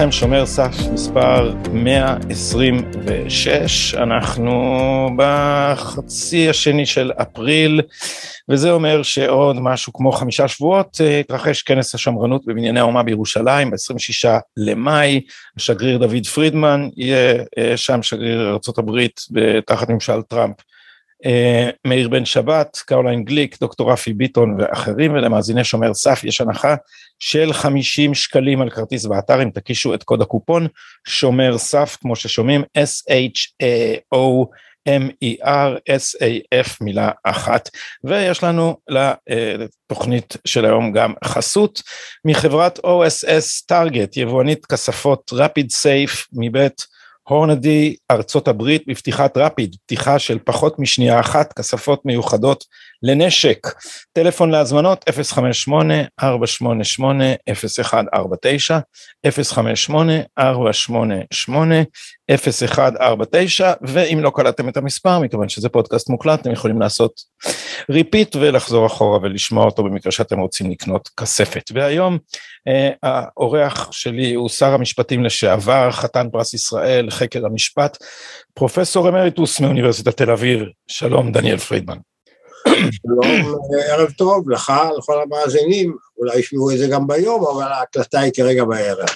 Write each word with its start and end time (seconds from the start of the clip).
לכם, 0.00 0.12
שומר 0.12 0.46
סף 0.46 0.74
מספר 0.92 1.54
126, 1.72 3.94
אנחנו 3.94 4.52
בחצי 5.16 6.50
השני 6.50 6.86
של 6.86 7.12
אפריל, 7.22 7.80
וזה 8.48 8.70
אומר 8.70 9.02
שעוד 9.02 9.56
משהו 9.60 9.92
כמו 9.92 10.12
חמישה 10.12 10.48
שבועות 10.48 10.96
התרחש 11.20 11.62
כנס 11.62 11.94
השמרנות 11.94 12.42
בבנייני 12.46 12.80
האומה 12.80 13.02
בירושלים, 13.02 13.70
ב-26 13.70 14.28
למאי, 14.56 15.20
השגריר 15.56 15.98
דוד 15.98 16.26
פרידמן 16.34 16.88
יהיה 16.96 17.44
שם 17.76 18.02
שגריר 18.02 18.50
ארה"ב 18.50 19.06
תחת 19.66 19.90
ממשל 19.90 20.22
טראמפ. 20.22 20.56
מאיר 21.86 22.08
בן 22.08 22.24
שבת, 22.24 22.76
קרוליין 22.86 23.24
גליק, 23.24 23.60
דוקטור 23.60 23.92
רפי 23.92 24.12
ביטון 24.12 24.56
ואחרים, 24.58 25.12
ולמאזיני 25.12 25.64
שומר 25.64 25.94
סף 25.94 26.24
יש 26.24 26.40
הנחה 26.40 26.74
של 27.18 27.52
50 27.52 28.14
שקלים 28.14 28.62
על 28.62 28.70
כרטיס 28.70 29.06
באתר 29.06 29.42
אם 29.42 29.50
תקישו 29.50 29.94
את 29.94 30.02
קוד 30.02 30.22
הקופון 30.22 30.66
שומר 31.08 31.58
סף 31.58 31.96
כמו 32.00 32.16
ששומעים 32.16 32.62
S-H-O-M-E-R 32.78 33.52
S-A-F 35.90 36.76
מילה 36.80 37.10
אחת. 37.24 37.68
ויש 38.04 38.44
לנו 38.44 38.76
לתוכנית 38.88 40.36
של 40.44 40.64
היום 40.64 40.92
גם 40.92 41.14
חסות 41.24 41.82
מחברת 42.24 42.78
OSS 42.78 43.66
טארגט 43.66 44.16
יבואנית 44.16 44.66
כספות 44.66 45.30
רפיד 45.32 45.70
סייף 45.70 46.26
מבית 46.32 46.86
הורנדי 47.30 47.96
ארצות 48.10 48.48
הברית 48.48 48.82
בפתיחת 48.86 49.36
רפיד, 49.36 49.76
פתיחה 49.86 50.18
של 50.18 50.38
פחות 50.44 50.78
משנייה 50.78 51.20
אחת, 51.20 51.52
כספות 51.52 52.06
מיוחדות 52.06 52.64
לנשק. 53.02 53.66
טלפון 54.12 54.50
להזמנות 54.50 55.04
058-488-0149, 55.08 55.12
058-488-0149, 59.26 59.30
ואם 63.82 64.20
לא 64.22 64.32
קלטתם 64.34 64.68
את 64.68 64.76
המספר, 64.76 65.18
מכיוון 65.18 65.48
שזה 65.48 65.68
פודקאסט 65.68 66.08
מוקלט, 66.08 66.40
אתם 66.40 66.52
יכולים 66.52 66.80
לעשות 66.80 67.12
repeat 67.90 68.36
ולחזור 68.36 68.86
אחורה 68.86 69.18
ולשמוע 69.22 69.64
אותו 69.64 69.82
במקרה 69.82 70.12
שאתם 70.12 70.38
רוצים 70.38 70.70
לקנות 70.70 71.08
כספת. 71.20 71.70
והיום 71.74 72.18
אה, 72.68 72.90
האורח 73.02 73.88
שלי 73.92 74.34
הוא 74.34 74.48
שר 74.48 74.74
המשפטים 74.74 75.24
לשעבר, 75.24 75.90
חתן 75.90 76.26
פרס 76.32 76.54
ישראל, 76.54 77.10
חקר 77.10 77.46
המשפט, 77.46 77.96
פרופסור 78.54 79.08
אמריטוס 79.08 79.60
מאוניברסיטת 79.60 80.16
תל 80.16 80.30
אביב, 80.30 80.62
שלום 80.88 81.32
דניאל 81.32 81.58
פרידמן. 81.58 81.96
שלום, 82.68 83.54
ערב 83.88 84.10
טוב 84.10 84.50
לך, 84.50 84.72
לכל 84.98 85.22
המאזינים, 85.22 85.96
אולי 86.18 86.38
ישמעו 86.38 86.70
את 86.70 86.78
זה 86.78 86.86
גם 86.86 87.06
ביום, 87.06 87.44
אבל 87.46 87.72
ההקלטה 87.72 88.20
היא 88.20 88.32
כרגע 88.36 88.64
בערב. 88.64 89.08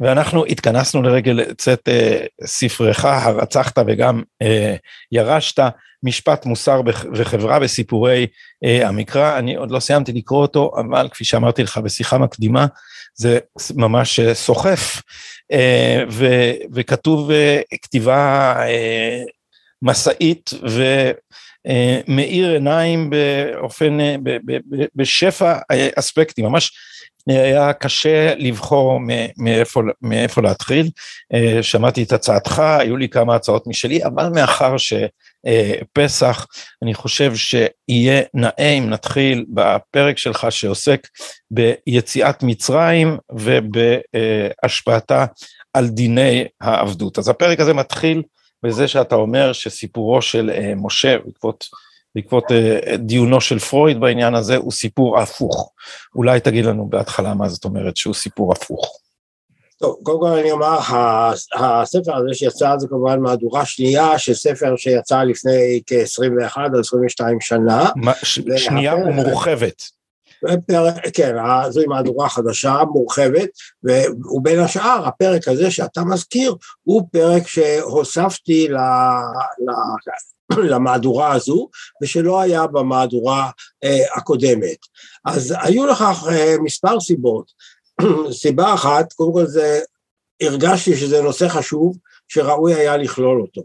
ואנחנו 0.00 0.44
התכנסנו 0.44 1.02
לרגל 1.02 1.54
צאת 1.54 1.88
אה, 1.88 2.26
ספרך, 2.44 3.04
הרצחת 3.04 3.78
וגם 3.86 4.22
אה, 4.42 4.74
ירשת, 5.12 5.62
משפט 6.02 6.46
מוסר 6.46 6.80
וחברה 7.14 7.58
בסיפורי 7.58 8.26
אה, 8.64 8.88
המקרא, 8.88 9.38
אני 9.38 9.56
עוד 9.56 9.70
לא 9.70 9.80
סיימתי 9.80 10.12
לקרוא 10.12 10.42
אותו, 10.42 10.72
אבל 10.76 11.08
כפי 11.08 11.24
שאמרתי 11.24 11.62
לך 11.62 11.78
בשיחה 11.78 12.18
מקדימה, 12.18 12.66
זה 13.14 13.38
ממש 13.74 14.20
אה, 14.20 14.34
סוחף, 14.34 15.02
אה, 15.52 16.04
ו, 16.10 16.26
וכתוב 16.74 17.30
אה, 17.30 17.60
כתיבה 17.82 18.54
אה, 18.58 19.22
מסעית, 19.82 20.50
ו... 20.68 20.82
אה, 21.66 22.00
מאיר 22.08 22.50
עיניים 22.52 23.10
באופן, 23.10 24.00
אה, 24.00 24.16
בשפע 24.94 25.58
אה, 25.70 25.88
אספקטים, 25.98 26.44
ממש 26.44 26.72
היה 27.26 27.72
קשה 27.72 28.34
לבחור 28.34 29.00
מאיפה, 29.36 29.80
מאיפה 30.02 30.42
להתחיל. 30.42 30.90
שמעתי 31.62 32.02
את 32.02 32.12
הצעתך, 32.12 32.58
היו 32.58 32.96
לי 32.96 33.08
כמה 33.08 33.34
הצעות 33.34 33.66
משלי, 33.66 34.04
אבל 34.04 34.28
מאחר 34.28 34.74
שפסח, 34.78 36.46
אני 36.82 36.94
חושב 36.94 37.32
שיהיה 37.36 38.22
נאה 38.34 38.70
אם 38.78 38.90
נתחיל 38.90 39.44
בפרק 39.48 40.18
שלך 40.18 40.46
שעוסק 40.50 41.08
ביציאת 41.50 42.42
מצרים 42.42 43.18
ובהשפעתה 43.32 45.26
על 45.74 45.88
דיני 45.88 46.44
העבדות. 46.60 47.18
אז 47.18 47.28
הפרק 47.28 47.60
הזה 47.60 47.74
מתחיל 47.74 48.22
בזה 48.62 48.88
שאתה 48.88 49.14
אומר 49.14 49.52
שסיפורו 49.52 50.22
של 50.22 50.50
uh, 50.54 50.74
משה 50.76 51.18
בעקבות, 51.24 51.64
בעקבות 52.14 52.44
uh, 52.44 52.96
דיונו 52.96 53.40
של 53.40 53.58
פרויד 53.58 54.00
בעניין 54.00 54.34
הזה 54.34 54.56
הוא 54.56 54.72
סיפור 54.72 55.18
הפוך. 55.18 55.72
אולי 56.14 56.40
תגיד 56.40 56.64
לנו 56.64 56.88
בהתחלה 56.88 57.34
מה 57.34 57.48
זאת 57.48 57.64
אומרת 57.64 57.96
שהוא 57.96 58.14
סיפור 58.14 58.52
הפוך. 58.52 58.98
טוב, 59.80 59.96
קודם 60.02 60.20
כל 60.20 60.26
אני 60.26 60.50
אומר, 60.50 60.78
הספר 61.54 62.16
הזה 62.16 62.34
שיצא 62.34 62.74
זה 62.78 62.88
כמובן 62.88 63.20
מהדורה 63.20 63.64
שנייה 63.64 64.18
של 64.18 64.34
ספר 64.34 64.76
שיצא 64.76 65.22
לפני 65.22 65.80
כ-21 65.86 66.56
או 66.74 66.80
22 66.80 67.40
שנה. 67.40 67.88
מה, 67.96 68.12
ש, 68.22 68.40
שנייה 68.56 68.96
ומורחבת. 68.96 69.97
כן, 71.12 71.34
זוהי 71.70 71.86
מהדורה 71.86 72.28
חדשה, 72.28 72.76
מורחבת, 72.92 73.48
ובין 74.36 74.58
השאר, 74.58 75.06
הפרק 75.06 75.48
הזה 75.48 75.70
שאתה 75.70 76.04
מזכיר, 76.04 76.54
הוא 76.82 77.02
פרק 77.12 77.46
שהוספתי 77.46 78.68
ל... 78.68 78.76
ל... 78.76 79.70
למהדורה 80.70 81.32
הזו, 81.32 81.68
ושלא 82.02 82.40
היה 82.40 82.66
במהדורה 82.66 83.50
אה, 83.84 84.16
הקודמת. 84.16 84.78
אז 85.24 85.54
היו 85.62 85.86
לכך 85.86 86.24
אה, 86.30 86.54
מספר 86.62 87.00
סיבות. 87.00 87.52
סיבה 88.42 88.74
אחת, 88.74 89.12
קודם 89.12 89.32
כל 89.32 89.46
זה, 89.46 89.80
הרגשתי 90.42 90.96
שזה 90.96 91.22
נושא 91.22 91.48
חשוב, 91.48 91.96
שראוי 92.28 92.74
היה 92.74 92.96
לכלול 92.96 93.40
אותו. 93.40 93.62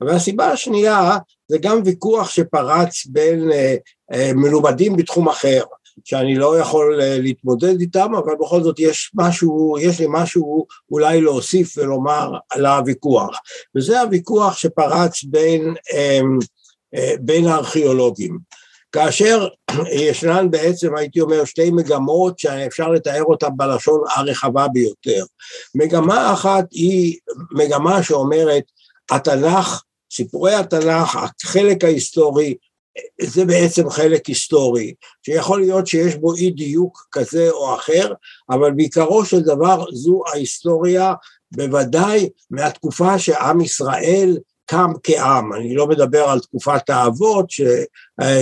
והסיבה 0.00 0.46
השנייה, 0.50 1.18
זה 1.48 1.58
גם 1.58 1.80
ויכוח 1.84 2.30
שפרץ 2.30 3.06
בין 3.06 3.52
אה, 3.52 3.74
אה, 4.12 4.30
מלומדים 4.34 4.96
בתחום 4.96 5.28
אחר. 5.28 5.62
שאני 6.04 6.34
לא 6.34 6.58
יכול 6.58 7.00
אה, 7.02 7.18
להתמודד 7.18 7.80
איתם, 7.80 8.14
אבל 8.14 8.34
בכל 8.40 8.62
זאת 8.62 8.78
יש 8.78 9.10
משהו, 9.14 9.76
יש 9.80 10.00
לי 10.00 10.06
משהו 10.08 10.66
אולי 10.90 11.20
להוסיף 11.20 11.78
ולומר 11.78 12.32
על 12.50 12.66
הוויכוח. 12.66 13.38
וזה 13.76 14.00
הוויכוח 14.00 14.56
שפרץ 14.56 15.24
בין, 15.24 15.74
אמ, 15.92 16.38
אה, 16.94 17.14
בין 17.20 17.46
הארכיאולוגים. 17.46 18.38
כאשר 18.92 19.48
ישנן 19.92 20.50
בעצם, 20.50 20.96
הייתי 20.96 21.20
אומר, 21.20 21.44
שתי 21.44 21.70
מגמות 21.70 22.38
שאפשר 22.38 22.88
לתאר 22.88 23.24
אותן 23.24 23.48
בלשון 23.56 24.00
הרחבה 24.16 24.68
ביותר. 24.68 25.24
מגמה 25.74 26.32
אחת 26.32 26.64
היא 26.70 27.18
מגמה 27.50 28.02
שאומרת, 28.02 28.62
התנ"ך, 29.10 29.82
סיפורי 30.12 30.54
התנ"ך, 30.54 31.18
החלק 31.44 31.84
ההיסטורי, 31.84 32.54
זה 33.22 33.44
בעצם 33.44 33.90
חלק 33.90 34.26
היסטורי, 34.26 34.94
שיכול 35.22 35.60
להיות 35.60 35.86
שיש 35.86 36.14
בו 36.14 36.34
אי 36.34 36.50
דיוק 36.50 37.08
כזה 37.12 37.50
או 37.50 37.74
אחר, 37.74 38.12
אבל 38.50 38.70
בעיקרו 38.70 39.24
של 39.24 39.40
דבר 39.40 39.84
זו 39.92 40.22
ההיסטוריה 40.32 41.14
בוודאי 41.52 42.28
מהתקופה 42.50 43.18
שעם 43.18 43.60
ישראל 43.60 44.38
קם 44.66 44.92
כעם, 45.02 45.52
אני 45.52 45.74
לא 45.74 45.86
מדבר 45.86 46.24
על 46.24 46.40
תקופת 46.40 46.90
האבות 46.90 47.50
ש, 47.50 47.60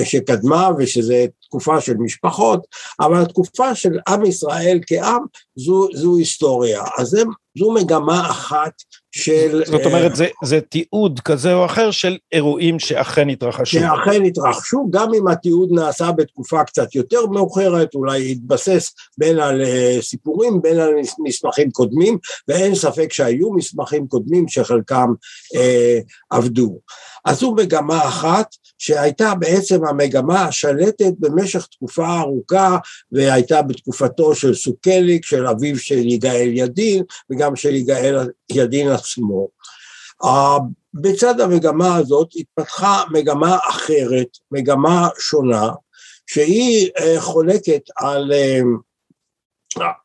שקדמה 0.05 0.71
ושזה 0.79 1.27
תקופה 1.43 1.81
של 1.81 1.97
משפחות, 1.97 2.67
אבל 3.01 3.23
התקופה 3.23 3.75
של 3.75 3.99
עם 4.09 4.25
ישראל 4.25 4.81
כעם 4.87 5.25
זו, 5.57 5.89
זו 5.95 6.17
היסטוריה, 6.17 6.83
אז 6.99 7.07
זה, 7.07 7.23
זו 7.59 7.73
מגמה 7.73 8.31
אחת 8.31 8.73
של... 9.13 9.63
זאת 9.67 9.87
אומרת, 9.87 10.17
זה, 10.17 10.27
זה 10.45 10.61
תיעוד 10.61 11.21
כזה 11.21 11.55
או 11.55 11.65
אחר 11.65 11.91
של 11.91 12.17
אירועים 12.33 12.79
שאכן 12.79 13.29
התרחשו. 13.29 13.81
שאכן 13.81 14.25
התרחשו, 14.25 14.87
גם 14.91 15.15
אם 15.15 15.29
התיעוד 15.29 15.69
נעשה 15.73 16.13
בתקופה 16.13 16.65
קצת 16.65 16.95
יותר 16.95 17.27
מאוחרת, 17.27 17.95
אולי 17.95 18.33
התבסס 18.33 18.95
בין 19.19 19.39
על 19.39 19.63
סיפורים, 20.01 20.63
בין 20.63 20.79
על 20.79 20.91
מסמכים 21.19 21.71
קודמים, 21.71 22.19
ואין 22.49 22.75
ספק 22.75 23.13
שהיו 23.13 23.53
מסמכים 23.53 24.07
קודמים 24.07 24.49
שחלקם 24.49 25.09
אה, 25.57 25.99
עבדו. 26.31 26.79
אז 27.25 27.39
זו 27.39 27.55
מגמה 27.55 28.09
אחת 28.09 28.47
שהייתה 28.79 29.35
בעצם 29.35 29.85
המגמה 29.85 30.45
השלטת 30.45 31.13
במשך 31.19 31.67
תקופה 31.67 32.21
ארוכה 32.21 32.79
והייתה 33.13 33.63
בתקופתו 33.63 34.35
של 34.35 34.55
סוכליק, 34.55 35.25
של 35.25 35.47
אביו 35.47 35.79
של 35.79 35.99
יגאל 35.99 36.51
ידין 36.53 37.03
וגם 37.31 37.57
של 37.57 37.75
יגאל 37.75 38.29
ידין 38.53 38.89
עצמו. 38.89 39.49
בצד 40.95 41.41
המגמה 41.41 41.97
הזאת 41.97 42.29
התפתחה 42.37 43.03
מגמה 43.11 43.59
אחרת, 43.69 44.29
מגמה 44.51 45.09
שונה, 45.19 45.71
שהיא 46.27 46.91
אה, 46.99 47.21
חולקת 47.21 47.83
על, 47.97 48.33
אה, 48.33 48.61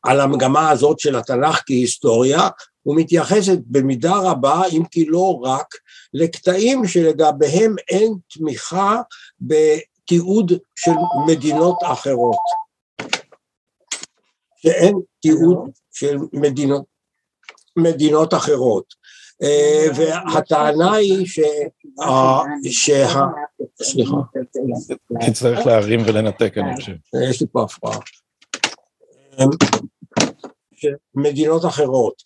על 0.02 0.20
המגמה 0.20 0.70
הזאת 0.70 0.98
של 0.98 1.16
התנ"ך 1.16 1.62
כהיסטוריה 1.66 2.48
ומתייחסת 2.86 3.58
במידה 3.66 4.16
רבה, 4.16 4.62
אם 4.72 4.84
כי 4.90 5.04
לא 5.04 5.40
רק, 5.42 5.74
לקטעים 6.14 6.86
שלגביהם 6.86 7.74
אין 7.88 8.14
תמיכה 8.28 9.02
בתיעוד 9.40 10.52
של 10.76 10.90
מדינות 11.26 11.78
אחרות. 11.82 12.36
שאין 14.56 15.00
תיעוד 15.20 15.70
של 15.92 16.16
מדינות 16.32 16.84
מדינות 17.76 18.34
אחרות. 18.34 18.94
אה, 19.42 19.86
והטענה 19.96 20.92
היא 20.94 21.26
ש... 21.26 21.40
שה... 22.70 23.24
סליחה. 23.82 24.16
תצטרך 25.26 25.66
להרים 25.66 26.00
ולנתק, 26.06 26.58
אני 26.58 26.76
חושב. 26.76 26.92
יש 27.30 27.40
לי 27.40 27.46
פה 27.52 27.62
הפרעה. 27.62 27.98
מדינות 31.14 31.64
אחרות. 31.64 32.22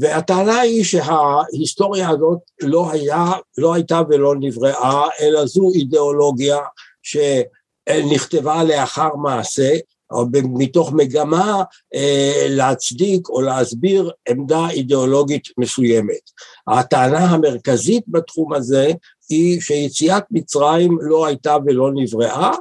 והטענה 0.00 0.60
היא 0.60 0.84
שההיסטוריה 0.84 2.08
הזאת 2.08 2.38
לא, 2.62 2.92
היה, 2.92 3.32
לא 3.58 3.74
הייתה 3.74 4.00
ולא 4.08 4.34
נבראה, 4.40 5.08
אלא 5.20 5.46
זו 5.46 5.70
אידיאולוגיה 5.74 6.58
שנכתבה 7.02 8.64
לאחר 8.64 9.16
מעשה, 9.16 9.72
או 10.12 10.26
מתוך 10.42 10.92
מגמה 10.92 11.62
אה, 11.94 12.46
להצדיק 12.48 13.28
או 13.28 13.40
להסביר 13.40 14.10
עמדה 14.28 14.70
אידיאולוגית 14.70 15.48
מסוימת. 15.58 16.30
הטענה 16.68 17.18
המרכזית 17.18 18.04
בתחום 18.08 18.52
הזה 18.52 18.92
היא 19.28 19.60
שיציאת 19.60 20.22
מצרים 20.30 20.98
לא 21.00 21.26
הייתה 21.26 21.56
ולא 21.66 21.90
נבראה, 21.94 22.52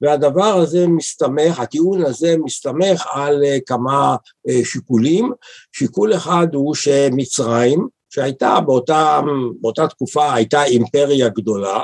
והדבר 0.00 0.44
הזה 0.44 0.86
מסתמך, 0.86 1.60
הטיעון 1.60 2.04
הזה 2.04 2.36
מסתמך 2.44 3.06
על 3.12 3.44
אה, 3.44 3.58
כמה 3.66 4.16
אה, 4.48 4.60
שיקולים. 4.64 5.32
שיקול 5.72 6.14
אחד 6.14 6.46
הוא 6.54 6.74
שמצרים, 6.74 7.88
שהייתה 8.10 8.60
באותה, 8.60 9.20
באותה 9.60 9.88
תקופה 9.88 10.34
הייתה 10.34 10.64
אימפריה 10.64 11.28
גדולה, 11.28 11.80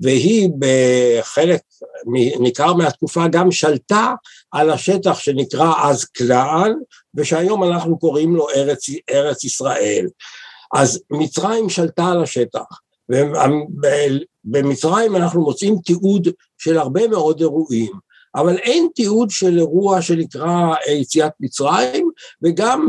והיא 0.00 0.48
בחלק 0.58 1.60
ניכר 2.40 2.74
מהתקופה 2.74 3.28
גם 3.28 3.50
שלטה 3.50 4.14
על 4.52 4.70
השטח 4.70 5.18
שנקרא 5.18 5.72
אז 5.82 6.04
כנען, 6.04 6.72
ושהיום 7.14 7.64
אנחנו 7.64 7.98
קוראים 7.98 8.36
לו 8.36 8.50
ארץ, 8.50 8.86
ארץ 9.10 9.44
ישראל. 9.44 10.06
אז 10.74 11.02
מצרים 11.10 11.68
שלטה 11.68 12.06
על 12.06 12.22
השטח, 12.22 12.64
ובמצרים 13.10 15.16
אנחנו 15.16 15.42
מוצאים 15.42 15.76
תיעוד 15.84 16.28
של 16.58 16.78
הרבה 16.78 17.08
מאוד 17.08 17.40
אירועים, 17.40 17.92
אבל 18.34 18.58
אין 18.58 18.88
תיעוד 18.94 19.30
של 19.30 19.58
אירוע 19.58 20.02
שנקרא 20.02 20.74
יציאת 20.88 21.32
מצרים, 21.40 22.10
וגם 22.42 22.88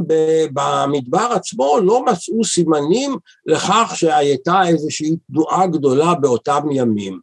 במדבר 0.53 1.27
עצמו 1.31 1.77
לא 1.83 2.05
מצאו 2.05 2.43
סימנים 2.43 3.15
לכך 3.45 3.93
שהייתה 3.95 4.61
איזושהי 4.67 5.15
תנועה 5.31 5.67
גדולה 5.67 6.13
באותם 6.13 6.61
ימים. 6.71 7.19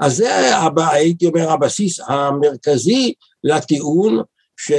אז 0.00 0.16
זה 0.16 0.30
הייתי 0.76 1.26
אומר 1.26 1.50
הבסיס 1.50 2.00
המרכזי 2.06 3.14
לטיעון 3.44 4.22
ש... 4.58 4.72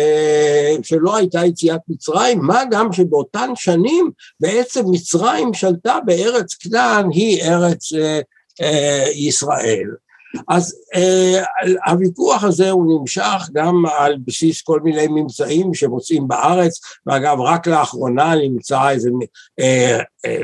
שלא 0.84 1.16
הייתה 1.16 1.46
יציאת 1.46 1.82
מצרים, 1.88 2.40
מה 2.42 2.64
גם 2.72 2.94
שבאותן 2.94 3.50
שנים 3.56 4.12
בעצם 4.40 4.84
מצרים 4.92 5.54
שלטה 5.54 5.98
בארץ 6.06 6.54
כנען 6.54 7.10
היא 7.12 7.44
ארץ 7.44 7.94
אה, 7.94 8.20
אה, 8.62 9.06
ישראל. 9.14 9.90
אז 10.48 10.76
אה, 10.96 11.44
הוויכוח 11.86 12.44
הזה 12.44 12.70
הוא 12.70 13.00
נמשך 13.00 13.50
גם 13.54 13.84
על 14.00 14.18
בסיס 14.26 14.62
כל 14.62 14.80
מיני 14.80 15.08
ממצאים 15.08 15.74
שמוצאים 15.74 16.28
בארץ, 16.28 16.80
ואגב 17.06 17.40
רק 17.40 17.68
לאחרונה 17.68 18.36
נמצא 18.36 18.90
איזה 18.90 19.10
אה, 19.60 20.00
אה, 20.26 20.42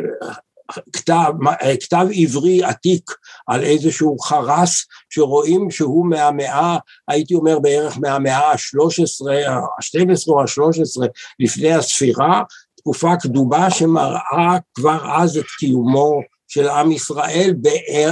כתב, 0.93 1.33
אה, 1.61 1.77
כתב 1.77 2.07
עברי 2.15 2.63
עתיק 2.63 3.11
על 3.47 3.63
איזשהו 3.63 4.19
חרס 4.19 4.85
שרואים 5.09 5.71
שהוא 5.71 6.09
מהמאה, 6.09 6.77
הייתי 7.07 7.35
אומר 7.35 7.59
בערך 7.59 7.97
מהמאה 7.97 8.51
ה-13, 8.51 9.49
ה-12 9.49 10.27
או 10.27 10.41
ה-13 10.41 11.07
לפני 11.39 11.73
הספירה, 11.73 12.43
תקופה 12.77 13.15
קדומה 13.15 13.71
שמראה 13.71 14.57
כבר 14.75 15.15
אז 15.21 15.37
את 15.37 15.45
קיומו 15.59 16.21
של 16.47 16.67
עם 16.69 16.91
ישראל 16.91 17.53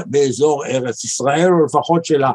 באזור 0.06 0.66
ארץ 0.66 1.04
ישראל, 1.04 1.48
או 1.48 1.66
לפחות 1.66 2.06
של, 2.06 2.24
ה, 2.24 2.32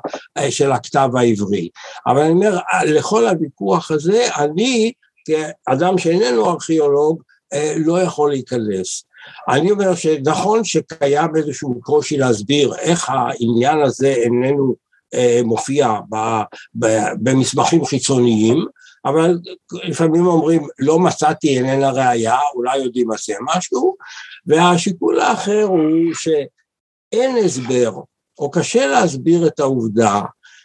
של 0.50 0.72
הכתב 0.72 1.08
העברי. 1.16 1.68
אבל 2.06 2.20
אני 2.20 2.30
אומר, 2.30 2.58
לכל 2.86 3.28
הוויכוח 3.28 3.90
הזה, 3.90 4.28
אני, 4.36 4.92
כאדם 5.24 5.98
שאיננו 5.98 6.50
ארכיאולוג, 6.50 7.22
אה, 7.52 7.74
לא 7.76 8.02
יכול 8.02 8.30
להיכנס. 8.30 9.04
אני 9.48 9.70
אומר 9.70 9.94
שנכון 9.94 10.64
שקיים 10.64 11.36
איזשהו 11.36 11.80
קושי 11.80 12.16
להסביר 12.16 12.74
איך 12.74 13.08
העניין 13.08 13.80
הזה 13.80 14.08
איננו 14.08 14.74
אה, 15.14 15.40
מופיע 15.44 15.94
ב, 16.10 16.16
ב, 16.74 16.86
במסמכים 17.22 17.84
חיצוניים, 17.84 18.66
אבל 19.04 19.38
לפעמים 19.84 20.26
אומרים 20.26 20.66
לא 20.78 20.98
מצאתי 20.98 21.56
איננה 21.56 21.90
ראייה, 21.90 22.38
אולי 22.54 22.78
יודעים 22.78 23.10
עשה 23.10 23.34
משהו, 23.42 23.96
והשיקול 24.46 25.20
האחר 25.20 25.62
הוא 25.62 26.14
שאין 26.14 27.36
הסבר, 27.44 27.92
או 28.38 28.50
קשה 28.50 28.86
להסביר 28.86 29.46
את 29.46 29.60
העובדה 29.60 30.22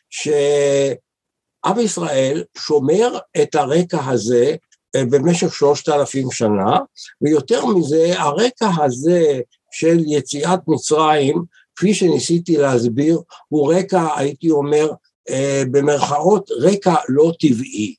שעם 0.09 1.79
ישראל 1.79 2.44
שומר 2.57 3.17
את 3.41 3.55
הרקע 3.55 4.05
הזה 4.05 4.55
במשך 4.98 5.54
שלושת 5.54 5.90
אלפים 5.90 6.31
שנה, 6.31 6.80
ויותר 7.22 7.66
מזה, 7.66 8.13
הרקע 8.18 8.69
הזה 8.84 9.40
של 9.72 9.98
יציאת 10.07 10.60
מצרים, 10.68 11.44
כפי 11.75 11.94
שניסיתי 11.94 12.57
להסביר, 12.57 13.19
הוא 13.48 13.74
רקע, 13.74 14.07
הייתי 14.16 14.51
אומר, 14.51 14.92
אה, 15.30 15.63
במרכאות, 15.72 16.50
רקע 16.62 16.95
לא 17.10 17.31
טבעי. 17.40 17.95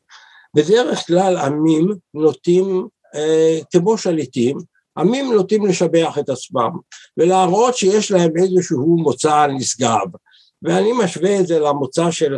בדרך 0.56 1.06
כלל 1.06 1.37
עמים 1.37 1.94
נוטים, 2.14 2.87
אה, 3.14 3.58
כמו 3.73 3.99
שליטים, 3.99 4.56
עמים 4.99 5.32
נוטים 5.32 5.67
לשבח 5.67 6.19
את 6.19 6.29
עצמם 6.29 6.70
ולהראות 7.17 7.76
שיש 7.76 8.11
להם 8.11 8.31
איזשהו 8.37 8.97
מוצא 8.99 9.47
נשגב. 9.47 10.06
ואני 10.62 10.93
משווה 10.93 11.40
את 11.40 11.47
זה 11.47 11.58
למוצא 11.58 12.11
של. 12.11 12.37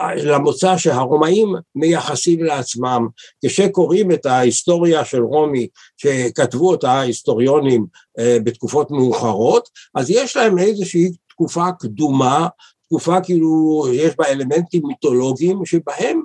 למוצא 0.00 0.76
שהרומאים 0.76 1.54
מייחסים 1.74 2.44
לעצמם. 2.44 3.08
כשקוראים 3.44 4.12
את 4.12 4.26
ההיסטוריה 4.26 5.04
של 5.04 5.22
רומי, 5.22 5.68
שכתבו 5.96 6.70
אותה 6.70 7.00
היסטוריונים 7.00 7.86
אה, 8.18 8.36
בתקופות 8.44 8.90
מאוחרות, 8.90 9.68
אז 9.94 10.10
יש 10.10 10.36
להם 10.36 10.58
איזושהי 10.58 11.10
תקופה 11.28 11.72
קדומה, 11.80 12.48
תקופה 12.84 13.20
כאילו 13.20 13.84
יש 13.92 14.14
בה 14.18 14.26
אלמנטים 14.26 14.82
מיתולוגיים 14.86 15.64
שבהם 15.64 16.22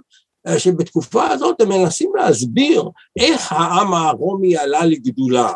אה, 0.47 0.59
שבתקופה 0.59 1.27
הזאת 1.27 1.61
הם 1.61 1.69
מנסים 1.69 2.11
להסביר 2.15 2.89
איך 3.19 3.51
העם 3.51 3.93
הרומי 3.93 4.57
עלה 4.57 4.85
לגדולה. 4.85 5.53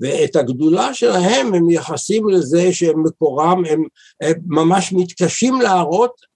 ואת 0.00 0.36
הגדולה 0.36 0.94
שלהם 0.94 1.54
הם 1.54 1.66
מייחסים 1.66 2.28
לזה 2.28 2.72
שמקורם, 2.72 3.62
הם, 3.64 3.84
הם 4.20 4.34
ממש 4.46 4.92
מתקשים 4.92 5.60
להראות, 5.60 6.33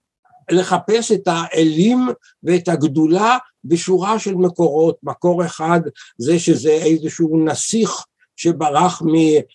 לחפש 0.51 1.13
את 1.13 1.23
האלים 1.27 2.09
ואת 2.43 2.69
הגדולה 2.69 3.39
בשורה 3.65 4.19
של 4.19 4.35
מקורות. 4.35 4.97
מקור 5.03 5.45
אחד 5.45 5.81
זה 6.19 6.39
שזה 6.39 6.71
איזשהו 6.71 7.45
נסיך 7.45 8.05
שברח 8.37 9.03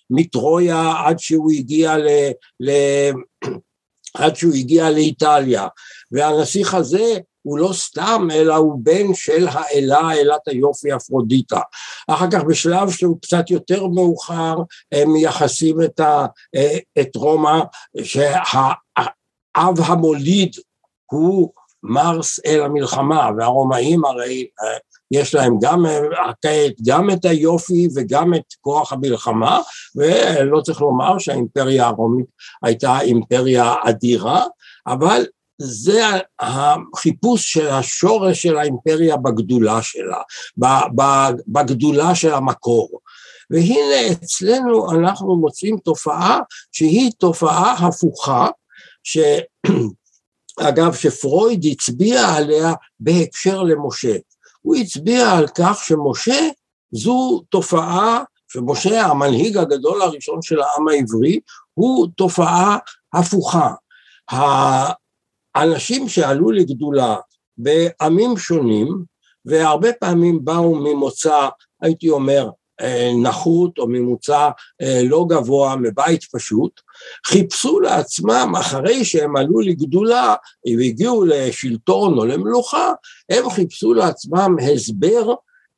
מטרויה 0.10 0.94
עד 1.06 1.20
שהוא 1.20 1.52
הגיע 1.52 1.98
ל... 1.98 2.08
ל 2.60 2.72
עד 4.18 4.36
שהוא 4.36 4.54
הגיע 4.54 4.90
לאיטליה, 4.90 5.68
והנסיך 6.12 6.74
הזה 6.74 7.18
הוא 7.42 7.58
לא 7.58 7.74
סתם, 7.74 8.28
אלא 8.32 8.56
הוא 8.56 8.80
בן 8.84 9.14
של 9.14 9.48
האלה, 9.48 10.12
אלת 10.12 10.48
היופי 10.48 10.96
אפרודיטה. 10.96 11.60
אחר 12.08 12.26
כך 12.32 12.44
בשלב 12.44 12.92
שהוא 12.92 13.18
קצת 13.22 13.50
יותר 13.50 13.88
מאוחר, 13.88 14.56
הם 14.92 15.14
מייחסים 15.14 15.82
את, 15.82 16.00
ה, 16.00 16.26
את 17.02 17.16
רומא, 17.16 17.60
שהאב 18.04 19.80
המוליד 19.86 20.56
הוא 21.12 21.52
מרס 21.84 22.40
אל 22.46 22.64
המלחמה, 22.64 23.30
והרומאים 23.38 24.06
הרי 24.06 24.48
יש 25.12 25.36
להם 25.36 25.58
גם, 25.62 25.86
גם 26.86 27.10
את 27.10 27.26
היופי 27.26 27.88
וגם 27.96 28.34
את 28.34 28.54
כוח 28.62 28.94
המלחמה, 28.94 29.60
ולא 29.96 30.62
צריך 30.62 30.82
לומר 30.82 31.18
שהאימפריה 31.20 31.88
הרומית 31.88 32.26
הייתה 32.64 33.00
אימפריה 33.02 33.74
אדירה, 33.84 34.46
אבל 34.88 35.26
זה 35.62 36.02
החיפוש 36.40 37.54
של 37.54 37.68
השורש 37.68 38.42
של 38.42 38.58
האימפריה 38.58 39.18
בגדולה 39.18 39.82
שלה, 39.82 40.22
בגדולה 41.48 42.16
של 42.16 42.34
המקור. 42.34 43.00
והנה 43.50 44.12
אצלנו 44.12 44.92
אנחנו 44.92 45.36
מוצאים 45.36 45.78
תופעה 45.78 46.40
שהיא 46.72 47.12
תופעה 47.18 47.74
הפוכה, 47.74 48.48
שאגב 50.60 50.94
שפרויד 50.94 51.66
הצביע 51.72 52.28
עליה 52.28 52.74
בהקשר 53.00 53.64
למשה. 53.64 54.16
הוא 54.62 54.76
הצביע 54.76 55.32
על 55.32 55.48
כך 55.48 55.84
שמשה 55.84 56.48
זו 56.92 57.42
תופעה, 57.50 58.24
שמשה 58.48 59.06
המנהיג 59.06 59.58
הגדול 59.58 60.02
הראשון 60.02 60.42
של 60.42 60.62
העם 60.62 60.88
העברי, 60.88 61.40
הוא 61.74 62.08
תופעה 62.18 62.78
הפוכה. 63.14 63.74
אנשים 65.56 66.10
שעלו 66.10 66.52
לגדולה 66.52 67.16
בעמים 67.58 68.38
שונים, 68.38 69.04
והרבה 69.46 69.94
פעמים 69.94 70.46
באו 70.46 70.76
ממוצא, 70.76 71.50
הייתי 71.82 72.10
אומר, 72.10 72.50
נחות 73.24 73.78
או 73.78 73.88
ממוצע 73.88 74.50
לא 75.04 75.26
גבוה 75.30 75.76
מבית 75.76 76.24
פשוט, 76.24 76.82
חיפשו 77.28 77.80
לעצמם 77.80 78.54
אחרי 78.60 79.06
שהם 79.06 79.36
עלו 79.36 79.60
לגדולה 79.60 80.36
והגיעו 80.78 81.26
לשלטון 81.26 82.18
או 82.18 82.26
למלוכה, 82.26 82.92
הם 83.30 83.50
חיפשו 83.50 83.94
לעצמם 83.94 84.56
הסבר 84.74 85.34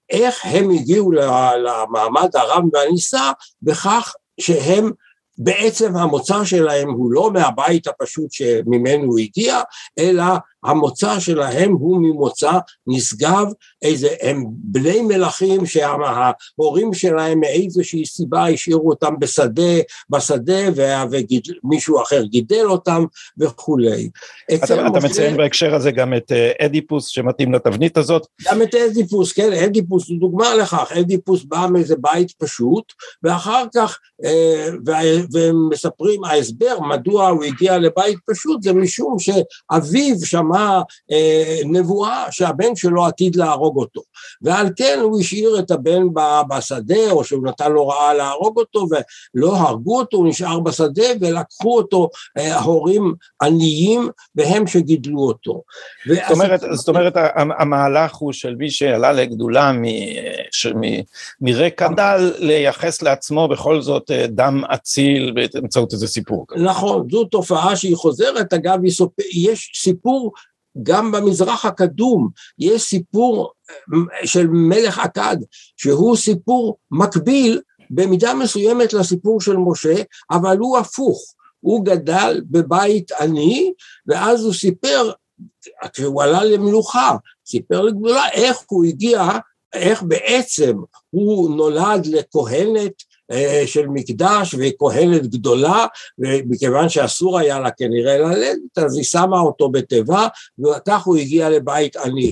איך 0.10 0.40
הם 0.44 0.70
הגיעו 0.70 1.12
למעמד 1.12 2.36
הרם 2.36 2.70
והנישא 2.74 3.32
בכך 3.62 4.14
שהם 4.40 4.92
בעצם 5.38 5.98
המוצא 5.98 6.44
שלהם 6.44 6.90
הוא 6.90 7.12
לא 7.12 7.32
מהבית 7.32 7.88
הפשוט 7.88 8.32
שממנו 8.32 9.04
הוא 9.04 9.20
הגיע, 9.20 9.62
אלא 10.00 10.24
המוצא 10.66 11.20
שלהם 11.20 11.72
הוא 11.72 12.02
ממוצא 12.02 12.52
נשגב, 12.88 13.48
איזה, 13.82 14.08
הם 14.22 14.46
בני 14.50 15.02
מלכים 15.02 15.66
שההורים 15.66 16.94
שלהם 16.94 17.40
מאיזושהי 17.40 18.06
סיבה 18.06 18.48
השאירו 18.48 18.90
אותם 18.90 19.20
בשדה, 19.20 19.74
בשדה 20.10 20.60
ומישהו 20.76 22.02
אחר 22.02 22.24
גידל 22.24 22.66
אותם 22.66 23.06
וכולי. 23.38 24.10
אתה, 24.54 24.88
אתה 24.88 25.08
מציין 25.08 25.38
בהקשר 25.38 25.76
הזה 25.76 25.92
גם 25.92 26.14
את 26.14 26.32
אה, 26.32 26.52
אדיפוס 26.66 27.08
שמתאים 27.08 27.54
לתבנית 27.54 27.98
הזאת? 27.98 28.28
גם 28.46 28.62
את 28.62 28.76
אדיפוס, 28.76 29.34
כן, 29.34 29.54
אדיפוס 29.54 30.10
הוא 30.10 30.20
דוגמה 30.20 30.56
לכך, 30.56 30.92
אדיפוס 31.00 31.44
בא 31.44 31.68
מאיזה 31.72 31.96
בית 32.00 32.32
פשוט 32.32 32.94
ואחר 33.24 33.64
כך, 33.76 34.00
אה, 34.26 34.70
ומספרים, 35.34 36.24
ההסבר 36.24 36.80
מדוע 36.80 37.30
הוא 37.30 37.44
הגיע 37.44 37.78
לבית 37.78 38.18
פשוט 38.30 38.64
זה 38.64 38.74
משום 38.74 39.18
שאביו 39.20 40.16
שמע 40.26 40.55
שמע 40.56 40.82
אה, 41.12 41.60
נבואה 41.66 42.26
שהבן 42.32 42.76
שלו 42.76 43.06
עתיד 43.06 43.36
להרוג 43.36 43.78
אותו, 43.78 44.02
ועל 44.42 44.68
כן 44.76 45.00
הוא 45.02 45.20
השאיר 45.20 45.60
את 45.60 45.72
הבן 45.72 46.04
בשדה, 46.50 47.12
או 47.12 47.24
שהוא 47.24 47.48
נתן 47.48 47.72
לו 47.72 47.88
רעה 47.88 48.14
להרוג 48.14 48.60
אותו, 48.60 48.88
ולא 49.36 49.58
הרגו 49.58 50.00
אותו, 50.00 50.18
הוא 50.18 50.28
נשאר 50.28 50.60
בשדה, 50.60 51.04
ולקחו 51.22 51.78
אותו 51.78 52.10
אה, 52.38 52.60
הורים 52.60 53.14
עניים, 53.42 54.10
והם 54.36 54.68
שגידלו 54.68 55.20
אותו. 55.20 55.62
זאת 56.08 56.32
אומרת, 56.32 56.64
זאת 56.72 56.88
אומרת 56.88 57.14
המהלך 57.36 58.16
הוא 58.16 58.34
של 58.34 58.56
מי 58.56 58.72
שעלה 58.72 59.12
לגדולה 59.12 59.72
מרקע 61.42 61.88
דל, 61.88 62.34
לייחס 62.40 63.02
לעצמו 63.02 63.48
בכל 63.48 63.82
זאת 63.82 64.12
אה, 64.12 64.28
דם 64.28 64.64
אציל 64.74 65.34
באמצעות 65.54 65.94
איזה 65.94 66.08
סיפור. 66.08 66.46
נכון, 66.56 67.08
זו 67.12 67.24
תופעה 67.24 67.76
שהיא 67.76 67.96
חוזרת, 67.96 68.54
אגב, 68.54 68.80
יש 69.34 69.72
סיפור 69.76 70.32
גם 70.84 71.12
במזרח 71.12 71.66
הקדום 71.66 72.30
יש 72.60 72.82
סיפור 72.82 73.52
אה, 73.94 74.28
של 74.28 74.48
מלך 74.48 75.00
עקד, 75.00 75.38
שהוא 75.78 76.16
סיפור 76.16 76.78
מקביל 76.92 77.62
במידה 77.90 78.34
מסוימת 78.34 78.94
לסיפור 78.94 79.42
של 79.42 79.58
משה, 79.58 79.96
אבל 80.32 80.58
הוא 80.58 80.78
הפוך, 80.78 81.34
הוא 81.60 81.86
גדל 81.86 82.42
בבית 82.46 83.12
עני, 83.12 83.74
ואז 84.08 84.44
הוא 84.44 84.54
סיפר, 84.54 85.12
כשהוא 85.94 86.24
עלה 86.24 86.44
למלוכה, 86.44 87.16
סיפר 87.46 87.82
לגדולה 87.82 88.30
איך 88.30 88.58
הוא 88.68 88.86
הגיע, 88.86 89.24
איך 89.74 90.04
בעצם 90.04 90.78
הוא 91.10 91.56
נולד 91.56 92.06
לכהנת 92.06 92.94
של 93.66 93.88
מקדש 93.88 94.56
וכהנת 94.60 95.28
גדולה, 95.28 95.86
ומכיוון 96.20 96.90
שאסור 96.90 97.40
היה 97.40 97.60
לה 97.60 97.72
כנראה 97.72 98.18
ללדת, 98.18 98.78
אז 98.78 98.96
היא 98.96 99.04
שמה 99.04 99.40
אותו 99.40 99.70
בתיבה, 99.70 100.28
וכך 100.60 101.04
הוא 101.04 101.18
הגיע 101.18 101.50
לבית 101.50 101.98
עני. 101.98 102.32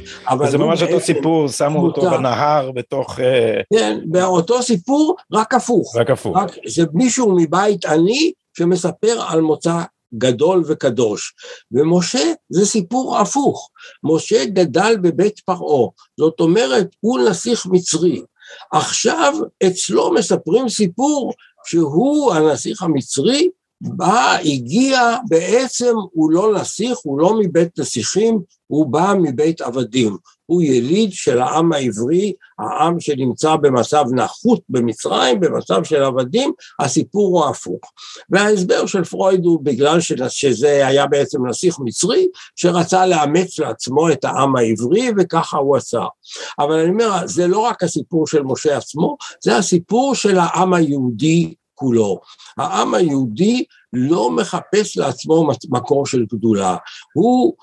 זה 0.49 0.57
ממש 0.57 0.81
אותו 0.83 0.99
סיפור, 0.99 1.47
שמו 1.47 1.85
אותו 1.85 2.01
בנהר 2.01 2.71
בתוך... 2.71 3.19
אה, 3.19 3.61
כן, 3.73 3.99
באותו 4.05 4.61
סיפור, 4.61 5.15
רק 5.33 5.53
הפוך. 5.53 5.95
רק 5.95 6.09
הפוך. 6.09 6.37
רק, 6.37 6.51
זה 6.67 6.83
מישהו 6.93 7.35
מבית 7.35 7.85
עני 7.85 8.31
שמספר 8.57 9.21
על 9.27 9.41
מוצא 9.41 9.81
גדול 10.17 10.63
וקדוש. 10.67 11.33
ומשה 11.71 12.33
זה 12.49 12.65
סיפור 12.65 13.17
הפוך. 13.17 13.69
משה 14.03 14.45
גדל 14.45 14.95
בבית 15.01 15.39
פרעה, 15.39 15.89
זאת 16.19 16.39
אומרת, 16.39 16.87
הוא 16.99 17.19
נסיך 17.19 17.65
מצרי. 17.65 18.21
עכשיו 18.71 19.33
אצלו 19.67 20.13
מספרים 20.13 20.69
סיפור 20.69 21.33
שהוא 21.65 22.33
הנסיך 22.33 22.81
המצרי, 22.83 23.49
בא, 23.81 24.37
הגיע, 24.45 25.17
בעצם 25.29 25.93
הוא 26.11 26.31
לא 26.31 26.55
נסיך, 26.55 26.97
הוא 27.03 27.19
לא 27.19 27.39
מבית 27.39 27.79
נסיכים, 27.79 28.39
הוא 28.67 28.85
בא 28.85 29.13
מבית 29.21 29.61
עבדים. 29.61 30.17
הוא 30.53 30.61
יליד 30.61 31.11
של 31.11 31.41
העם 31.41 31.73
העברי, 31.73 32.33
העם 32.59 32.99
שנמצא 32.99 33.55
במצב 33.55 34.05
נחות 34.11 34.61
במצרים, 34.69 35.39
במצב 35.39 35.83
של 35.83 36.03
עבדים, 36.03 36.51
הסיפור 36.79 37.39
הוא 37.39 37.49
הפוך. 37.49 37.81
וההסבר 38.29 38.85
של 38.85 39.03
פרויד 39.03 39.45
הוא 39.45 39.59
בגלל 39.63 39.99
שזה 40.27 40.87
היה 40.87 41.07
בעצם 41.07 41.47
נסיך 41.47 41.77
מצרי, 41.79 42.27
שרצה 42.55 43.05
לאמץ 43.05 43.59
לעצמו 43.59 44.11
את 44.11 44.25
העם 44.25 44.55
העברי, 44.55 45.09
וככה 45.17 45.57
הוא 45.57 45.77
עשה. 45.77 46.03
אבל 46.59 46.79
אני 46.79 46.89
אומר, 46.89 47.27
זה 47.27 47.47
לא 47.47 47.59
רק 47.59 47.83
הסיפור 47.83 48.27
של 48.27 48.41
משה 48.43 48.77
עצמו, 48.77 49.17
זה 49.43 49.57
הסיפור 49.57 50.15
של 50.15 50.37
העם 50.37 50.73
היהודי 50.73 51.53
כולו. 51.75 52.19
העם 52.57 52.93
היהודי 52.93 53.63
לא 53.93 54.31
מחפש 54.31 54.97
לעצמו 54.97 55.49
מקור 55.69 56.05
של 56.05 56.25
גדולה, 56.33 56.77
הוא 57.15 57.53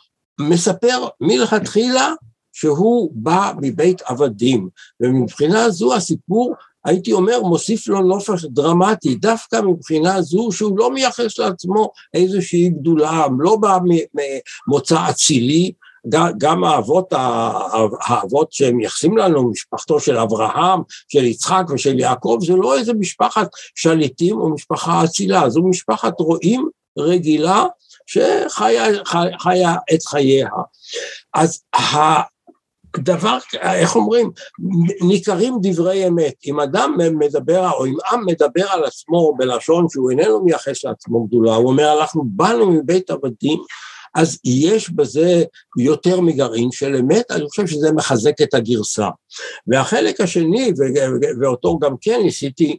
מספר 0.41 1.07
מלכתחילה 1.21 2.13
שהוא 2.53 3.11
בא 3.15 3.53
מבית 3.61 4.03
עבדים, 4.03 4.69
ומבחינה 5.01 5.71
זו 5.71 5.95
הסיפור 5.95 6.55
הייתי 6.85 7.13
אומר, 7.13 7.43
מוסיף 7.43 7.89
לו 7.89 8.01
נופש 8.01 8.45
דרמטי, 8.45 9.15
דווקא 9.15 9.61
מבחינה 9.61 10.23
זו 10.23 10.49
שהוא 10.53 10.79
לא 10.79 10.91
מייחס 10.91 11.39
לעצמו 11.39 11.93
איזושהי 12.15 12.69
גדולה, 12.69 13.27
לא 13.39 13.57
בא 13.57 13.79
ממוצא 14.69 15.11
אצילי, 15.11 15.73
גם 16.39 16.65
האבות, 16.65 17.13
האבות 18.01 18.53
שהם 18.53 18.77
מייחסים 18.77 19.17
לנו, 19.17 19.51
משפחתו 19.51 20.01
של 20.01 20.17
אברהם, 20.17 20.81
של 21.09 21.25
יצחק 21.25 21.65
ושל 21.75 21.99
יעקב, 21.99 22.39
זה 22.47 22.53
לא 22.57 22.79
איזה 22.79 22.95
משפחת 22.95 23.49
שליטים 23.75 24.41
או 24.41 24.51
משפחה 24.51 25.05
אצילה, 25.05 25.51
זו 25.51 25.63
משפחת 25.63 26.21
רועים 26.21 26.69
רגילה 26.99 27.65
שחיה 28.07 28.85
חיה 29.39 29.75
את 29.95 30.07
חייה. 30.07 30.49
אז 31.35 31.63
דבר, 32.99 33.39
איך 33.63 33.97
אומרים, 33.97 34.31
ניכרים 35.09 35.55
דברי 35.63 36.09
אמת. 36.09 36.35
אם 36.47 36.61
אדם 36.61 36.97
מדבר, 37.19 37.71
או 37.71 37.87
אם 37.87 37.95
עם 38.13 38.27
מדבר 38.27 38.67
על 38.71 38.85
עצמו 38.85 39.35
בלשון 39.39 39.87
שהוא 39.91 40.11
איננו 40.11 40.45
מייחס 40.45 40.85
לעצמו 40.85 41.27
גדולה, 41.27 41.55
הוא 41.55 41.69
אומר, 41.69 42.01
אנחנו 42.01 42.23
באנו 42.27 42.71
מבית 42.71 43.11
עבדים, 43.11 43.59
אז 44.15 44.39
יש 44.45 44.91
בזה 44.91 45.45
יותר 45.79 46.21
מגרעין 46.21 46.71
של 46.73 46.97
אמת, 46.97 47.31
אני 47.31 47.49
חושב 47.49 47.67
שזה 47.67 47.93
מחזק 47.93 48.41
את 48.43 48.55
הגרסה. 48.55 49.09
והחלק 49.67 50.21
השני, 50.21 50.73
ואותו 51.41 51.79
גם 51.79 51.95
כן 52.01 52.21
ניסיתי 52.23 52.79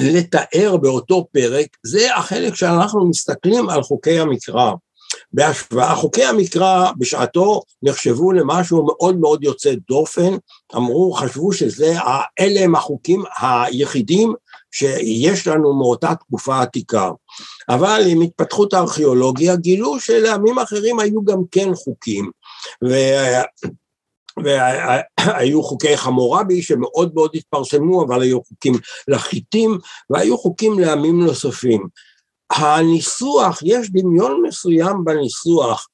לתאר 0.00 0.76
באותו 0.76 1.26
פרק, 1.32 1.66
זה 1.82 2.14
החלק 2.16 2.54
שאנחנו 2.54 3.08
מסתכלים 3.08 3.68
על 3.68 3.82
חוקי 3.82 4.18
המקרא. 4.18 4.72
בהשוואה, 5.34 5.94
חוקי 5.94 6.24
המקרא 6.24 6.90
בשעתו 6.98 7.62
נחשבו 7.82 8.32
למשהו 8.32 8.86
מאוד 8.86 9.16
מאוד 9.16 9.44
יוצא 9.44 9.74
דופן, 9.88 10.36
אמרו, 10.76 11.12
חשבו 11.12 11.52
שזה, 11.52 11.94
אלה 12.40 12.60
הם 12.60 12.74
החוקים 12.74 13.22
היחידים 13.38 14.34
שיש 14.72 15.46
לנו 15.46 15.74
מאותה 15.74 16.14
תקופה 16.14 16.62
עתיקה. 16.62 17.10
אבל 17.68 18.02
עם 18.06 18.20
התפתחות 18.20 18.74
הארכיאולוגיה 18.74 19.56
גילו 19.56 20.00
שלעמים 20.00 20.58
אחרים 20.58 21.00
היו 21.00 21.24
גם 21.24 21.42
כן 21.50 21.74
חוקים. 21.74 22.30
ו... 22.84 22.94
והיו 24.44 25.62
חוקי 25.62 25.96
חמורבי 25.96 26.62
שמאוד 26.62 27.12
מאוד 27.14 27.30
התפרסמו, 27.34 28.04
אבל 28.04 28.22
היו 28.22 28.44
חוקים 28.44 28.74
לחיטים, 29.08 29.78
והיו 30.10 30.38
חוקים 30.38 30.78
לעמים 30.78 31.24
נוספים. 31.24 31.86
הניסוח, 32.54 33.58
יש 33.62 33.90
דמיון 33.90 34.42
מסוים 34.46 35.04
בניסוח 35.04 35.88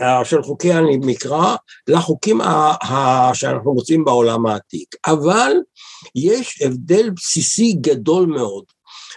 אה, 0.00 0.24
של 0.24 0.42
חוקי 0.42 0.72
המקרא 0.72 1.56
לחוקים 1.88 2.40
שאנחנו 3.34 3.74
מוצאים 3.74 4.04
בעולם 4.04 4.46
העתיק, 4.46 4.94
אבל 5.06 5.52
יש 6.14 6.62
הבדל 6.62 7.10
בסיסי 7.10 7.72
גדול 7.72 8.26
מאוד, 8.26 8.64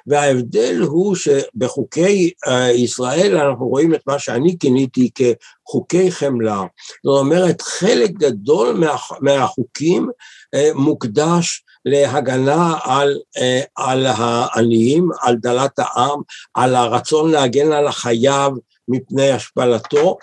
וההבדל 0.08 0.82
הוא 0.82 1.15
שבחוקי 1.15 2.32
אה, 2.48 2.72
ישראל 2.72 3.38
אנחנו 3.38 3.68
רואים 3.68 3.94
את 3.94 4.01
מה 4.08 4.20
שאני 4.20 4.58
כיניתי 4.60 5.10
כחוקי 5.15 6.12
חמלה, 6.12 6.63
זאת 7.06 7.20
אומרת 7.20 7.62
חלק 7.62 8.12
גדול 8.12 8.74
מה, 8.74 8.96
מהחוקים 9.22 10.10
אה, 10.53 10.70
מוקדש 10.75 11.63
להגנה 11.89 12.77
על, 12.84 13.19
אה, 13.38 13.62
על 13.75 14.05
העניים, 14.05 15.10
על 15.22 15.36
דלת 15.36 15.79
העם, 15.79 16.22
על 16.53 16.75
הרצון 16.75 17.31
להגן 17.31 17.72
על 17.72 17.88
החייב 17.88 18.53
מפני 18.88 19.31
השפלתו, 19.31 20.17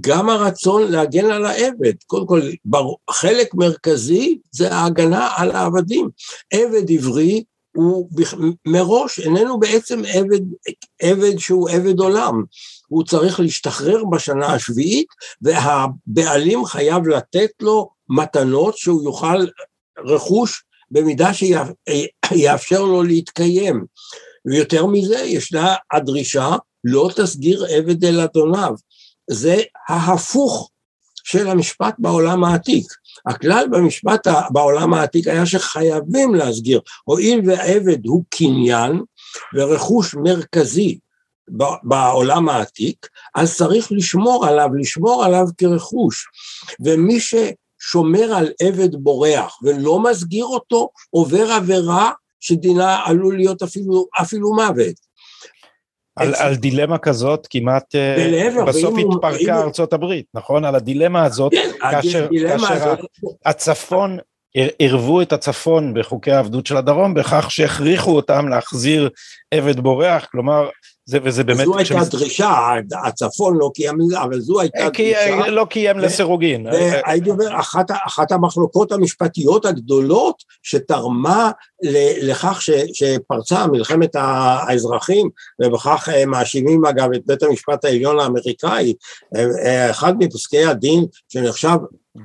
גם 0.00 0.28
הרצון 0.28 0.92
להגן 0.92 1.30
על 1.30 1.46
העבד. 1.46 1.94
קודם 2.06 2.26
כל, 2.26 2.40
חלק 3.10 3.54
מרכזי 3.54 4.38
זה 4.50 4.74
ההגנה 4.74 5.28
על 5.36 5.50
העבדים. 5.50 6.08
עבד 6.52 6.90
עברי 6.90 7.44
הוא 7.76 8.08
מראש 8.66 9.20
איננו 9.20 9.60
בעצם 9.60 10.02
עבד, 10.08 10.40
עבד 11.02 11.38
שהוא 11.38 11.70
עבד 11.70 11.98
עולם, 11.98 12.42
הוא 12.88 13.04
צריך 13.04 13.40
להשתחרר 13.40 14.04
בשנה 14.04 14.46
השביעית 14.46 15.06
והבעלים 15.42 16.64
חייב 16.64 17.08
לתת 17.08 17.50
לו 17.60 17.90
מתנות 18.08 18.78
שהוא 18.78 19.04
יוכל 19.04 19.46
רכוש 19.98 20.64
במידה 20.92 21.30
שיאפשר 21.34 22.82
לו 22.82 23.02
להתקיים. 23.02 23.84
ויותר 24.46 24.86
מזה 24.86 25.18
ישנה 25.18 25.74
הדרישה 25.92 26.56
לא 26.84 27.10
תסגיר 27.16 27.64
עבד 27.70 28.04
אל 28.04 28.20
אדוניו. 28.20 28.74
זה 29.30 29.56
ההפוך 29.88 30.70
של 31.24 31.48
המשפט 31.48 31.94
בעולם 31.98 32.44
העתיק. 32.44 32.84
הכלל 33.26 33.66
במשפט 33.70 34.26
בעולם 34.50 34.94
העתיק 34.94 35.28
היה 35.28 35.46
שחייבים 35.46 36.34
להסגיר, 36.34 36.80
הואיל 37.04 37.40
והעבד 37.46 38.06
הוא 38.06 38.24
קניין 38.30 39.00
ורכוש 39.54 40.14
מרכזי 40.14 40.98
בעולם 41.82 42.48
העתיק, 42.48 43.06
אז 43.34 43.56
צריך 43.56 43.92
לשמור 43.92 44.46
עליו, 44.46 44.68
לשמור 44.78 45.24
עליו 45.24 45.44
כרכוש. 45.58 46.26
ומי 46.84 47.20
ששומר 47.82 48.34
על 48.34 48.48
עבד 48.62 48.94
בורח 48.94 49.58
ולא 49.62 50.02
מסגיר 50.02 50.44
אותו, 50.44 50.90
עובר 51.10 51.52
עבירה 51.52 52.10
שדינה 52.40 53.00
עלול 53.04 53.36
להיות 53.36 53.62
אפילו, 53.62 54.06
אפילו 54.20 54.54
מוות. 54.54 55.12
על, 56.16 56.34
על 56.34 56.54
דילמה 56.54 56.98
כזאת 56.98 57.46
כמעט 57.50 57.94
בלעבר, 57.94 58.64
בסוף 58.64 58.94
התפרקה 58.98 59.62
ארצות 59.62 59.92
הברית, 59.92 60.26
נכון? 60.34 60.64
על 60.64 60.74
הדילמה 60.74 61.24
הזאת, 61.24 61.52
כן, 61.52 61.70
כאשר, 61.80 62.28
כאשר 62.48 62.72
הזאת... 62.72 62.98
הצפון, 63.44 64.18
ערבו 64.78 65.22
את 65.22 65.32
הצפון 65.32 65.94
בחוקי 65.94 66.32
העבדות 66.32 66.66
של 66.66 66.76
הדרום 66.76 67.14
בכך 67.14 67.50
שהכריחו 67.50 68.16
אותם 68.16 68.48
להחזיר 68.48 69.08
עבד 69.50 69.80
בורח, 69.80 70.24
כלומר 70.30 70.68
זה, 71.12 71.18
וזה 71.24 71.44
באמת... 71.44 71.64
זו 71.64 71.78
הייתה 71.78 72.04
דרישה, 72.10 72.54
הצפון 73.04 73.56
לא 73.56 73.70
קיים 73.74 73.98
אבל 74.22 74.40
זו 74.40 74.60
הייתה 74.60 74.78
אה, 74.78 74.90
דרישה. 74.90 75.48
לא 75.50 75.64
קיים 75.64 75.98
לסירוגין. 75.98 76.66
הייתי 77.04 77.30
אומר, 77.30 77.60
אחת, 77.60 77.90
אחת 78.06 78.32
המחלוקות 78.32 78.92
המשפטיות 78.92 79.64
הגדולות 79.64 80.42
שתרמה 80.62 81.50
לכך 82.22 82.62
ש, 82.62 82.70
שפרצה 82.92 83.66
מלחמת 83.66 84.10
האזרחים, 84.14 85.30
ובכך 85.62 86.08
אה, 86.12 86.26
מאשימים 86.26 86.86
אגב 86.86 87.12
את 87.14 87.22
בית 87.26 87.42
המשפט 87.42 87.84
העליון 87.84 88.20
האמריקאי, 88.20 88.94
אה, 89.36 89.90
אחד 89.90 90.14
מפסקי 90.18 90.64
הדין 90.64 91.04
שנחשב 91.28 91.76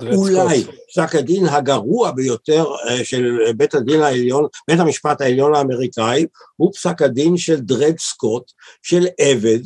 אולי 0.02 0.64
פסק 0.90 1.16
הדין 1.16 1.46
הגרוע 1.46 2.12
ביותר 2.12 2.66
אה, 2.90 3.06
של 3.06 3.38
בית 3.58 3.74
הדין 3.76 4.02
העליון, 4.02 4.48
בית 4.68 4.80
המשפט 4.80 5.22
העליון 5.22 5.56
האמריקאי, 5.56 6.26
הוא 6.56 6.74
פסק 6.74 7.02
הדין 7.02 7.38
של 7.38 7.60
דרד 7.60 8.00
סקוט, 8.00 8.52
של 8.84 9.08
עבד, 9.20 9.60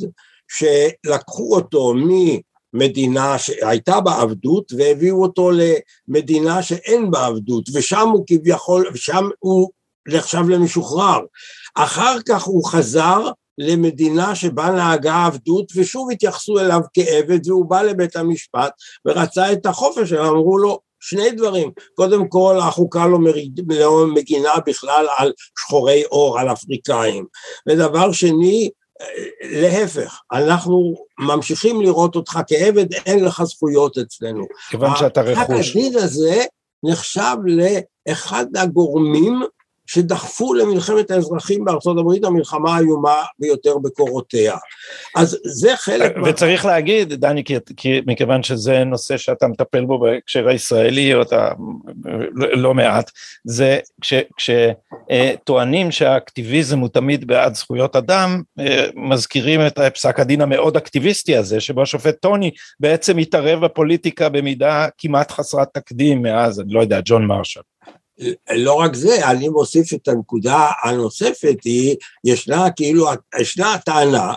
שלקחו 0.48 1.56
אותו 1.56 1.94
ממדינה 2.74 3.38
שהייתה 3.38 4.00
בעבדות 4.00 4.72
והביאו 4.76 5.22
אותו 5.22 5.50
למדינה 6.08 6.62
שאין 6.62 7.10
בה 7.10 7.26
עבדות, 7.26 7.64
ושם 7.74 8.08
הוא 8.08 8.24
כביכול, 8.26 8.90
ושם 8.92 9.28
הוא 9.38 9.70
נחשב 10.08 10.48
למשוחרר. 10.48 11.20
אחר 11.74 12.16
כך 12.28 12.42
הוא 12.42 12.64
חזר 12.64 13.30
למדינה 13.58 14.34
שבה 14.34 14.70
נהגה 14.70 15.26
עבדות 15.26 15.72
ושוב 15.76 16.10
התייחסו 16.10 16.58
אליו 16.58 16.80
כעבד 16.94 17.48
והוא 17.48 17.66
בא 17.66 17.82
לבית 17.82 18.16
המשפט 18.16 18.72
ורצה 19.06 19.52
את 19.52 19.66
החופש 19.66 20.10
שלו, 20.10 20.28
אמרו 20.28 20.58
לו 20.58 20.80
שני 21.00 21.30
דברים, 21.30 21.70
קודם 21.94 22.28
כל 22.28 22.58
החוקה 22.62 23.06
לא, 23.06 23.18
מריד, 23.18 23.60
לא 23.68 24.06
מגינה 24.14 24.52
בכלל 24.66 25.06
על 25.16 25.32
שחורי 25.58 26.02
עור, 26.02 26.38
על 26.38 26.52
אפריקאים, 26.52 27.24
ודבר 27.68 28.12
שני 28.12 28.70
להפך, 29.42 30.20
אנחנו 30.32 30.94
ממשיכים 31.18 31.82
לראות 31.82 32.16
אותך 32.16 32.40
כעבד, 32.48 32.92
אין 32.92 33.24
לך 33.24 33.42
זכויות 33.42 33.98
אצלנו. 33.98 34.46
כיוון 34.70 34.96
שאתה 34.96 35.22
רכוש. 35.22 35.70
הדין 35.70 35.96
הזה 35.96 36.44
נחשב 36.84 37.36
לאחד 38.08 38.46
הגורמים 38.56 39.42
שדחפו 39.86 40.54
למלחמת 40.54 41.10
האזרחים 41.10 41.64
בארצות 41.64 41.98
הברית, 41.98 42.24
המלחמה 42.24 42.76
האיומה 42.76 43.22
ביותר 43.38 43.78
בקורותיה. 43.78 44.56
אז 45.16 45.38
זה 45.44 45.76
חלק... 45.76 46.12
וצריך 46.24 46.64
מה... 46.64 46.70
להגיד, 46.70 47.12
דני, 47.12 47.44
כי, 47.44 47.54
כי 47.76 48.00
מכיוון 48.06 48.42
שזה 48.42 48.84
נושא 48.84 49.16
שאתה 49.16 49.46
מטפל 49.46 49.84
בו 49.84 49.98
בהקשר 49.98 50.48
הישראלי, 50.48 51.14
או 51.14 51.22
אתה 51.22 51.50
לא 52.34 52.74
מעט, 52.74 53.10
זה 53.44 53.78
כשטוענים 54.36 55.90
כש, 55.90 55.98
שהאקטיביזם 55.98 56.78
הוא 56.78 56.88
תמיד 56.88 57.26
בעד 57.26 57.54
זכויות 57.54 57.96
אדם, 57.96 58.42
אה, 58.60 58.86
מזכירים 58.94 59.66
את 59.66 59.78
פסק 59.94 60.20
הדין 60.20 60.40
המאוד 60.40 60.76
אקטיביסטי 60.76 61.36
הזה, 61.36 61.60
שבו 61.60 61.82
השופט 61.82 62.20
טוני 62.20 62.50
בעצם 62.80 63.18
התערב 63.18 63.64
בפוליטיקה 63.64 64.28
במידה 64.28 64.86
כמעט 64.98 65.30
חסרת 65.30 65.68
תקדים 65.74 66.22
מאז, 66.22 66.60
אני 66.60 66.72
לא 66.72 66.80
יודע, 66.80 67.00
ג'ון 67.04 67.26
מרשל. 67.26 67.60
לא 68.54 68.74
רק 68.74 68.94
זה, 68.94 69.30
אני 69.30 69.48
מוסיף 69.48 69.94
את 69.94 70.08
הנקודה 70.08 70.70
הנוספת, 70.82 71.56
היא, 71.64 71.96
ישנה 72.24 72.70
כאילו, 72.70 73.06
ישנה 73.40 73.74
הטענה, 73.74 74.32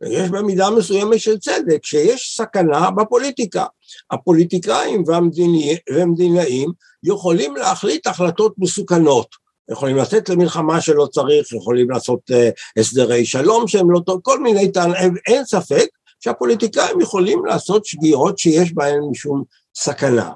ויש 0.00 0.30
במידה 0.30 0.70
מסוימת 0.70 1.20
של 1.20 1.38
צדק, 1.38 1.84
שיש 1.84 2.34
סכנה 2.36 2.90
בפוליטיקה. 2.90 3.64
הפוליטיקאים 4.10 5.02
והמדיני, 5.06 5.76
והמדינאים 5.90 6.70
יכולים 7.04 7.56
להחליט 7.56 8.06
החלטות 8.06 8.54
מסוכנות. 8.58 9.46
יכולים 9.70 9.96
לצאת 9.96 10.28
למלחמה 10.28 10.80
שלא 10.80 11.06
צריך, 11.06 11.52
יכולים 11.52 11.90
לעשות 11.90 12.20
uh, 12.30 12.80
הסדרי 12.80 13.26
שלום 13.26 13.68
שהם 13.68 13.90
לא 13.90 14.00
טוב, 14.06 14.20
כל 14.22 14.40
מיני 14.40 14.72
טענות, 14.72 14.96
אין 15.26 15.44
ספק 15.44 15.86
שהפוליטיקאים 16.20 17.00
יכולים 17.00 17.46
לעשות 17.46 17.86
שגיאות 17.86 18.38
שיש 18.38 18.74
בהן 18.74 19.00
משום 19.10 19.44
סכנה. 19.76 20.30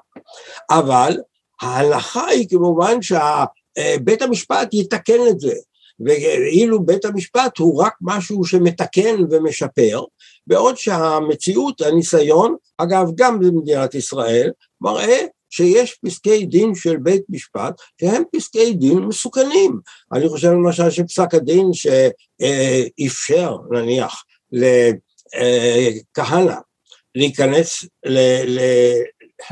אבל 0.71 1.17
ההלכה 1.61 2.27
היא 2.27 2.49
כמובן 2.49 2.99
שבית 3.03 4.23
המשפט 4.23 4.75
יתקן 4.75 5.21
את 5.31 5.41
זה, 5.41 5.55
ואילו 6.01 6.83
בית 6.83 7.05
המשפט 7.05 7.59
הוא 7.59 7.83
רק 7.83 7.93
משהו 8.01 8.45
שמתקן 8.45 9.17
ומשפר, 9.31 10.05
בעוד 10.47 10.77
שהמציאות, 10.77 11.81
הניסיון, 11.81 12.57
אגב 12.79 13.07
גם 13.15 13.39
במדינת 13.39 13.95
ישראל, 13.95 14.51
מראה 14.81 15.27
שיש 15.51 15.99
פסקי 16.07 16.47
דין 16.47 16.75
של 16.75 16.97
בית 16.97 17.23
משפט 17.29 17.75
שהם 18.01 18.23
פסקי 18.37 18.73
דין 18.73 18.99
מסוכנים. 18.99 19.81
אני 20.13 20.29
חושב 20.29 20.49
למשל 20.49 20.91
שפסק 20.91 21.35
הדין 21.35 21.71
שאפשר 21.73 23.57
נניח 23.71 24.25
לכהנא 26.13 26.55
להיכנס, 27.15 27.85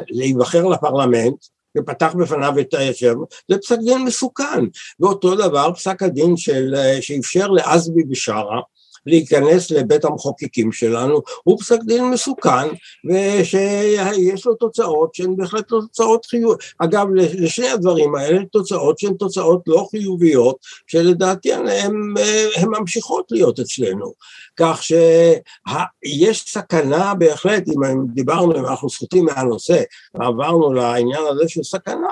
להיבחר 0.09 0.67
לפרלמנט 0.67 1.45
ופתח 1.79 2.15
בפניו 2.19 2.59
את 2.61 2.75
הישר, 2.75 3.15
זה 3.49 3.59
פסק 3.59 3.79
דין 3.85 4.05
מסוכן. 4.05 4.65
ואותו 5.01 5.35
דבר 5.35 5.73
פסק 5.75 6.03
הדין 6.03 6.37
של, 6.37 6.75
שאפשר 7.01 7.47
לעזבי 7.47 8.03
בשארה 8.05 8.61
להיכנס 9.09 9.71
לבית 9.71 10.05
המחוקקים 10.05 10.73
שלנו, 10.73 11.23
הוא 11.45 11.59
פסק 11.61 11.79
דין 11.87 12.05
מסוכן 12.05 12.69
ושיש 13.11 14.47
לו 14.47 14.55
תוצאות 14.55 15.15
שהן 15.15 15.37
בהחלט 15.37 15.73
לא 15.73 15.81
תוצאות 15.81 16.27
חיוביות. 16.27 16.63
אגב, 16.79 17.07
לשני 17.15 17.69
הדברים 17.69 18.15
האלה 18.15 18.45
תוצאות 18.53 18.99
שהן 18.99 19.15
תוצאות 19.15 19.63
לא 19.67 19.87
חיוביות, 19.91 20.57
שלדעתי 20.87 21.53
הן 21.53 22.69
ממשיכות 22.79 23.27
להיות 23.31 23.61
אצלנו. 23.61 24.13
כך 24.57 24.83
שיש 24.83 26.45
סכנה 26.49 27.15
בהחלט, 27.15 27.69
אם 27.69 28.07
דיברנו, 28.15 28.59
אם 28.59 28.67
אנחנו 28.67 28.91
סחוטים 28.91 29.25
מהנושא, 29.25 29.83
ועברנו 30.15 30.73
לעניין 30.73 31.23
הזה 31.31 31.49
של 31.49 31.63
סכנה, 31.63 32.09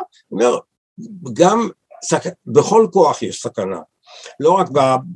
גם 1.32 1.68
סכ... 2.04 2.26
בכל 2.46 2.86
כוח 2.92 3.22
יש 3.22 3.42
סכנה, 3.42 3.80
לא 4.40 4.50
רק 4.50 4.68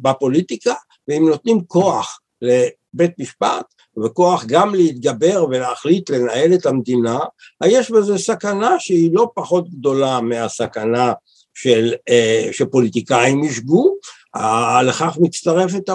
בפוליטיקה, 0.03 0.75
ואם 1.09 1.29
נותנים 1.29 1.65
כוח 1.67 2.21
לבית 2.43 3.19
משפט, 3.19 3.65
וכוח 4.05 4.45
גם 4.47 4.75
להתגבר 4.75 5.45
ולהחליט 5.51 6.11
לנהל 6.11 6.55
את 6.55 6.67
המדינה, 6.67 7.19
יש 7.65 7.91
בזה 7.91 8.19
סכנה 8.19 8.77
שהיא 8.79 9.11
לא 9.13 9.31
פחות 9.35 9.71
גדולה 9.71 10.21
מהסכנה 10.21 11.13
של, 11.55 11.95
אה, 12.09 12.49
שפוליטיקאים 12.53 13.45
ישגו, 13.45 13.97
לכך 14.85 15.19
מצטרפת 15.21 15.89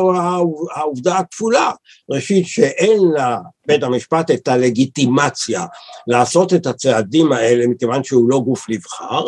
העובדה 0.75 1.17
הכפולה, 1.17 1.71
ראשית 2.09 2.47
שאין 2.47 2.99
לבית 2.99 3.83
המשפט 3.83 4.31
את 4.31 4.47
הלגיטימציה 4.47 5.65
לעשות 6.07 6.53
את 6.53 6.65
הצעדים 6.65 7.31
האלה 7.31 7.67
מכיוון 7.67 8.03
שהוא 8.03 8.29
לא 8.29 8.39
גוף 8.39 8.69
נבחר, 8.69 9.25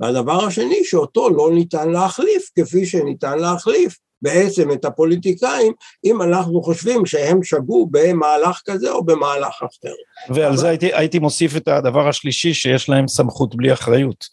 והדבר 0.00 0.44
השני 0.44 0.84
שאותו 0.84 1.30
לא 1.30 1.50
ניתן 1.52 1.90
להחליף 1.90 2.50
כפי 2.58 2.86
שניתן 2.86 3.38
להחליף 3.38 3.96
בעצם 4.22 4.72
את 4.72 4.84
הפוליטיקאים, 4.84 5.72
אם 6.04 6.22
אנחנו 6.22 6.62
חושבים 6.62 7.06
שהם 7.06 7.42
שגו 7.42 7.86
במהלך 7.90 8.60
כזה 8.64 8.90
או 8.90 9.04
במהלך 9.04 9.54
אחר. 9.62 9.94
ועל 10.34 10.46
אבל... 10.46 10.56
זה 10.56 10.68
הייתי, 10.68 10.94
הייתי 10.94 11.18
מוסיף 11.18 11.56
את 11.56 11.68
הדבר 11.68 12.08
השלישי, 12.08 12.54
שיש 12.54 12.88
להם 12.88 13.08
סמכות 13.08 13.56
בלי 13.56 13.72
אחריות, 13.72 14.24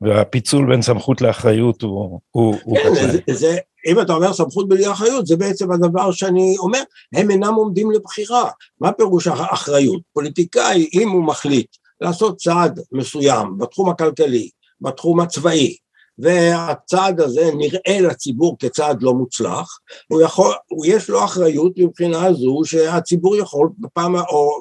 והפיצול 0.00 0.66
בין 0.66 0.82
סמכות 0.82 1.20
לאחריות 1.20 1.82
הוא, 1.82 2.20
הוא, 2.30 2.56
הוא 2.64 2.78
כן, 2.78 2.94
זה, 2.94 3.18
זה, 3.30 3.56
אם 3.86 4.00
אתה 4.00 4.12
אומר 4.12 4.32
סמכות 4.32 4.68
בלי 4.68 4.90
אחריות, 4.92 5.26
זה 5.26 5.36
בעצם 5.36 5.72
הדבר 5.72 6.12
שאני 6.12 6.56
אומר, 6.58 6.82
הם 7.14 7.30
אינם 7.30 7.54
עומדים 7.54 7.90
לבחירה. 7.90 8.50
מה 8.80 8.92
פירוש 8.92 9.28
אחריות? 9.28 10.02
פוליטיקאי, 10.12 10.88
אם 10.94 11.08
הוא 11.08 11.24
מחליט 11.24 11.66
לעשות 12.00 12.36
צעד 12.36 12.80
מסוים 12.92 13.58
בתחום 13.58 13.90
הכלכלי, 13.90 14.48
בתחום 14.80 15.20
הצבאי, 15.20 15.76
והצעד 16.18 17.20
הזה 17.20 17.50
נראה 17.54 18.00
לציבור 18.00 18.56
כצעד 18.58 19.02
לא 19.02 19.14
מוצלח, 19.14 19.78
הוא 20.08 20.22
יכול, 20.22 20.54
הוא 20.68 20.86
יש 20.86 21.10
לו 21.10 21.24
אחריות 21.24 21.72
מבחינה 21.76 22.32
זו 22.32 22.60
שהציבור 22.64 23.36
יכול 23.36 23.68
בפעם, 23.78 24.16
או 24.16 24.60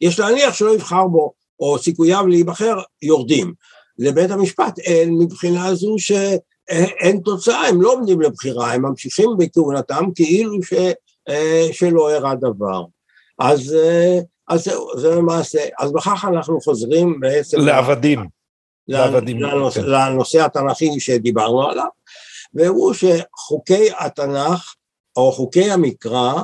יש 0.00 0.18
להניח 0.18 0.54
שלא 0.54 0.74
יבחר 0.74 1.06
בו, 1.06 1.32
או 1.60 1.78
סיכוייו 1.78 2.26
להיבחר 2.26 2.76
יורדים. 3.02 3.52
לבית 3.98 4.30
המשפט 4.30 4.78
אין 4.78 5.14
מבחינה 5.18 5.74
זו 5.74 5.94
שאין 5.98 7.20
תוצאה, 7.24 7.68
הם 7.68 7.82
לא 7.82 7.92
עומדים 7.92 8.20
לבחירה, 8.20 8.72
הם 8.72 8.82
ממשיכים 8.82 9.30
בכהונתם 9.38 10.04
כאילו 10.14 10.62
ש, 10.62 10.74
שלא 11.72 12.10
אירע 12.10 12.34
דבר. 12.34 12.84
אז, 13.38 13.76
אז 14.48 14.64
זהו, 14.64 14.88
זה 14.98 15.14
למעשה, 15.14 15.58
אז 15.78 15.92
בכך 15.92 16.24
אנחנו 16.28 16.60
חוזרים 16.60 17.20
בעצם... 17.20 17.60
לעבדים. 17.60 18.35
לנושא, 18.88 19.80
כן. 19.80 19.86
לנושא 19.86 20.44
התנ"כי 20.44 21.00
שדיברנו 21.00 21.68
עליו, 21.68 21.86
והוא 22.54 22.94
שחוקי 22.94 23.88
התנ"ך 23.98 24.74
או 25.16 25.32
חוקי 25.32 25.70
המקרא 25.70 26.42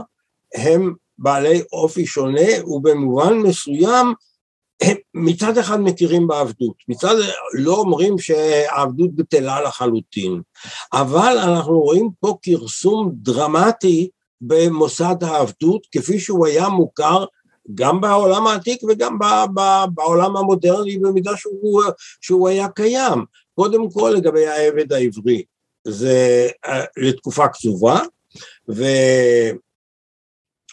הם 0.54 0.94
בעלי 1.18 1.62
אופי 1.72 2.06
שונה 2.06 2.64
ובמובן 2.66 3.34
מסוים 3.34 4.14
הם 4.82 4.96
מצד 5.14 5.58
אחד 5.58 5.80
מכירים 5.80 6.26
בעבדות, 6.26 6.74
מצד 6.88 7.14
לא 7.54 7.74
אומרים 7.74 8.18
שהעבדות 8.18 9.14
בטלה 9.14 9.62
לחלוטין, 9.62 10.40
אבל 10.92 11.38
אנחנו 11.38 11.80
רואים 11.80 12.10
פה 12.20 12.36
כרסום 12.42 13.10
דרמטי 13.14 14.08
במוסד 14.40 15.16
העבדות 15.20 15.86
כפי 15.92 16.20
שהוא 16.20 16.46
היה 16.46 16.68
מוכר 16.68 17.24
גם 17.74 18.00
בעולם 18.00 18.46
העתיק 18.46 18.82
וגם 18.82 19.18
בעולם 19.94 20.36
המודרני 20.36 20.98
במידה 20.98 21.36
שהוא, 21.36 21.82
שהוא 22.20 22.48
היה 22.48 22.68
קיים. 22.68 23.24
קודם 23.54 23.90
כל 23.90 24.12
לגבי 24.16 24.46
העבד 24.46 24.92
העברי, 24.92 25.42
זה 25.84 26.48
אה, 26.66 26.84
לתקופה 26.96 27.48
קצובה, 27.48 28.00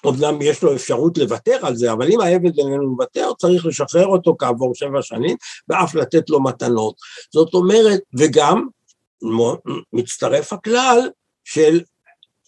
ואומנם 0.05 0.41
יש 0.41 0.63
לו 0.63 0.75
אפשרות 0.75 1.17
לוותר 1.17 1.59
על 1.61 1.75
זה, 1.75 1.91
אבל 1.91 2.11
אם 2.11 2.21
העבד 2.21 2.59
איננו 2.59 2.89
מוותר, 2.89 3.31
צריך 3.37 3.65
לשחרר 3.65 4.05
אותו 4.05 4.35
כעבור 4.39 4.75
שבע 4.75 5.01
שנים, 5.01 5.37
ואף 5.67 5.95
לתת 5.95 6.29
לו 6.29 6.43
מתנות. 6.43 6.95
זאת 7.33 7.53
אומרת, 7.53 7.99
וגם 8.17 8.67
מצטרף 9.93 10.53
הכלל 10.53 11.09
של 11.43 11.81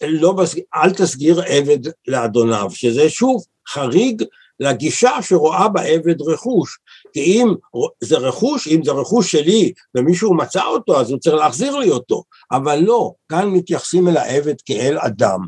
לא, 0.08 0.34
אל 0.74 0.90
תסגיר 0.90 1.42
עבד 1.46 1.78
לאדוניו, 2.08 2.70
שזה 2.70 3.10
שוב 3.10 3.44
חריג 3.68 4.22
לגישה 4.60 5.22
שרואה 5.22 5.68
בעבד 5.68 6.22
רכוש, 6.22 6.78
כי 7.12 7.20
אם 7.20 7.54
זה 8.00 8.18
רכוש, 8.18 8.68
אם 8.68 8.84
זה 8.84 8.92
רכוש 8.92 9.32
שלי 9.32 9.72
ומישהו 9.94 10.34
מצא 10.34 10.64
אותו 10.64 11.00
אז 11.00 11.10
הוא 11.10 11.18
צריך 11.18 11.36
להחזיר 11.36 11.76
לי 11.76 11.90
אותו, 11.90 12.22
אבל 12.52 12.76
לא, 12.76 13.12
כאן 13.28 13.48
מתייחסים 13.48 14.08
אל 14.08 14.16
העבד 14.16 14.60
כאל 14.66 14.98
אדם. 14.98 15.40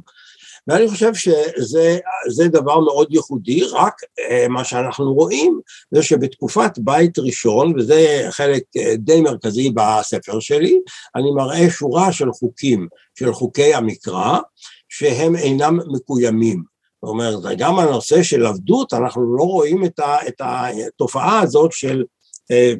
ואני 0.68 0.88
חושב 0.88 1.14
שזה 1.14 2.48
דבר 2.48 2.80
מאוד 2.80 3.08
ייחודי, 3.10 3.64
רק 3.72 3.94
אה, 4.18 4.48
מה 4.48 4.64
שאנחנו 4.64 5.14
רואים 5.14 5.60
זה 5.90 6.02
שבתקופת 6.02 6.78
בית 6.78 7.18
ראשון, 7.18 7.74
וזה 7.78 8.26
חלק 8.30 8.62
אה, 8.76 8.96
די 8.96 9.20
מרכזי 9.20 9.70
בספר 9.70 10.40
שלי, 10.40 10.78
אני 11.16 11.30
מראה 11.30 11.70
שורה 11.70 12.12
של 12.12 12.32
חוקים, 12.32 12.88
של 13.18 13.32
חוקי 13.32 13.74
המקרא, 13.74 14.38
שהם 14.88 15.36
אינם 15.36 15.78
מקוימים. 15.92 16.62
זאת 17.02 17.08
אומרת, 17.08 17.58
גם 17.58 17.78
הנושא 17.78 18.22
של 18.22 18.46
עבדות, 18.46 18.94
אנחנו 18.94 19.36
לא 19.36 19.42
רואים 19.42 19.84
את, 19.84 20.40
התופעה 20.40 21.40
הזאת 21.40 21.72
של 21.72 22.04
אה, 22.50 22.72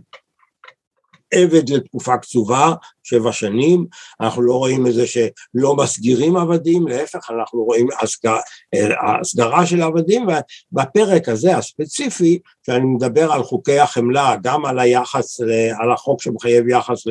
עבד 1.35 1.71
לתקופה 1.71 2.17
קצובה, 2.17 2.73
שבע 3.03 3.33
שנים, 3.33 3.87
אנחנו 4.21 4.43
לא 4.43 4.55
רואים 4.55 4.87
את 4.87 4.95
זה 4.95 5.07
שלא 5.07 5.77
מסגירים 5.77 6.37
עבדים, 6.37 6.89
להפך 6.89 7.31
אנחנו 7.31 7.65
רואים 7.65 7.89
הסגר, 8.01 8.37
הסגרה 9.07 9.67
של 9.67 9.83
עבדים, 9.83 10.27
ובפרק 10.73 11.29
הזה 11.29 11.57
הספציפי, 11.57 12.39
שאני 12.67 12.85
מדבר 12.85 13.33
על 13.33 13.43
חוקי 13.43 13.79
החמלה, 13.79 14.37
גם 14.43 14.65
על 14.65 14.79
היחס, 14.79 15.41
על 15.81 15.93
החוק 15.93 16.23
שמחייב 16.23 16.69
יחס 16.69 17.03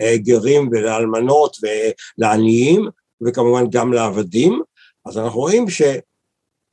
לגרים 0.00 0.68
ולאלמנות 0.72 1.56
ולעניים, 1.62 2.88
וכמובן 3.26 3.64
גם 3.70 3.92
לעבדים, 3.92 4.62
אז 5.06 5.18
אנחנו 5.18 5.40
רואים 5.40 5.70
ש... 5.70 5.82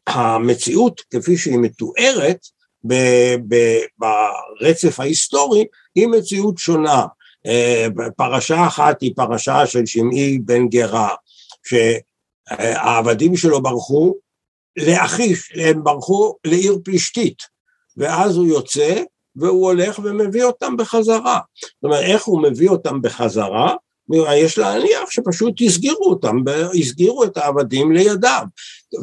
המציאות 0.07 1.01
כפי 1.13 1.37
שהיא 1.37 1.57
מתוארת 1.57 2.39
ברצף 3.97 4.99
ההיסטורי 4.99 5.65
היא 5.95 6.07
מציאות 6.07 6.57
שונה. 6.57 7.05
אה, 7.45 7.87
פרשה 8.17 8.67
אחת 8.67 9.01
היא 9.01 9.13
פרשה 9.15 9.67
של 9.67 9.85
שמעי 9.85 10.39
בן 10.39 10.67
גרה, 10.67 11.09
שהעבדים 11.67 13.37
שלו 13.37 13.63
ברחו 13.63 14.15
לאחיש, 14.77 15.51
הם 15.55 15.83
ברחו 15.83 16.35
לעיר 16.45 16.77
פלישתית, 16.83 17.37
ואז 17.97 18.37
הוא 18.37 18.47
יוצא 18.47 19.01
והוא 19.35 19.65
הולך 19.65 19.99
ומביא 20.03 20.43
אותם 20.43 20.77
בחזרה. 20.77 21.39
זאת 21.61 21.83
אומרת, 21.83 22.03
איך 22.03 22.23
הוא 22.23 22.43
מביא 22.43 22.69
אותם 22.69 23.01
בחזרה? 23.01 23.75
יש 24.35 24.57
להניח 24.57 25.09
שפשוט 25.09 25.53
הסגירו 25.65 26.09
אותם, 26.09 26.35
הסגירו 26.79 27.23
את 27.23 27.37
העבדים 27.37 27.91
לידיו. 27.91 28.43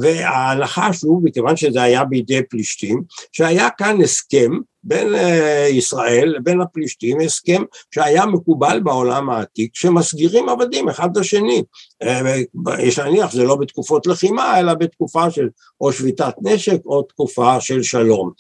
וההנחה 0.00 0.92
שוב, 0.92 1.20
מכיוון 1.24 1.56
שזה 1.56 1.82
היה 1.82 2.04
בידי 2.04 2.42
פלישתים, 2.42 3.02
שהיה 3.32 3.70
כאן 3.70 4.00
הסכם 4.02 4.50
בין 4.82 5.14
אה, 5.14 5.66
ישראל 5.70 6.34
לבין 6.36 6.60
הפלישתים, 6.60 7.20
הסכם 7.20 7.62
שהיה 7.94 8.26
מקובל 8.26 8.80
בעולם 8.80 9.30
העתיק, 9.30 9.70
שמסגירים 9.74 10.48
עבדים 10.48 10.88
אחד 10.88 11.16
לשני. 11.16 11.62
אה, 12.02 12.36
יש 12.78 12.98
להניח, 12.98 13.32
זה 13.32 13.44
לא 13.44 13.56
בתקופות 13.56 14.06
לחימה, 14.06 14.60
אלא 14.60 14.74
בתקופה 14.74 15.30
של 15.30 15.48
או 15.80 15.92
שביתת 15.92 16.34
נשק 16.42 16.78
או 16.86 17.02
תקופה 17.02 17.60
של 17.60 17.82
שלום. 17.82 18.30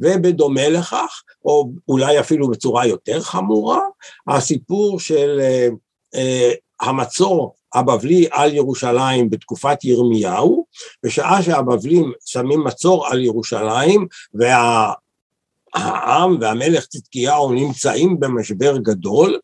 ובדומה 0.00 0.68
לכך, 0.68 1.22
או 1.44 1.70
אולי 1.88 2.20
אפילו 2.20 2.50
בצורה 2.50 2.86
יותר 2.86 3.20
חמורה, 3.20 3.80
הסיפור 4.28 5.00
של 5.00 5.40
אה, 6.14 6.52
המצור 6.80 7.57
הבבלי 7.74 8.26
על 8.30 8.54
ירושלים 8.54 9.30
בתקופת 9.30 9.84
ירמיהו, 9.84 10.66
בשעה 11.04 11.42
שהבבלים 11.42 12.12
שמים 12.26 12.64
מצור 12.64 13.06
על 13.06 13.24
ירושלים 13.24 14.06
והעם 14.34 16.36
והמלך 16.40 16.86
צדקיהו 16.86 17.52
נמצאים 17.52 18.20
במשבר 18.20 18.78
גדול, 18.78 19.38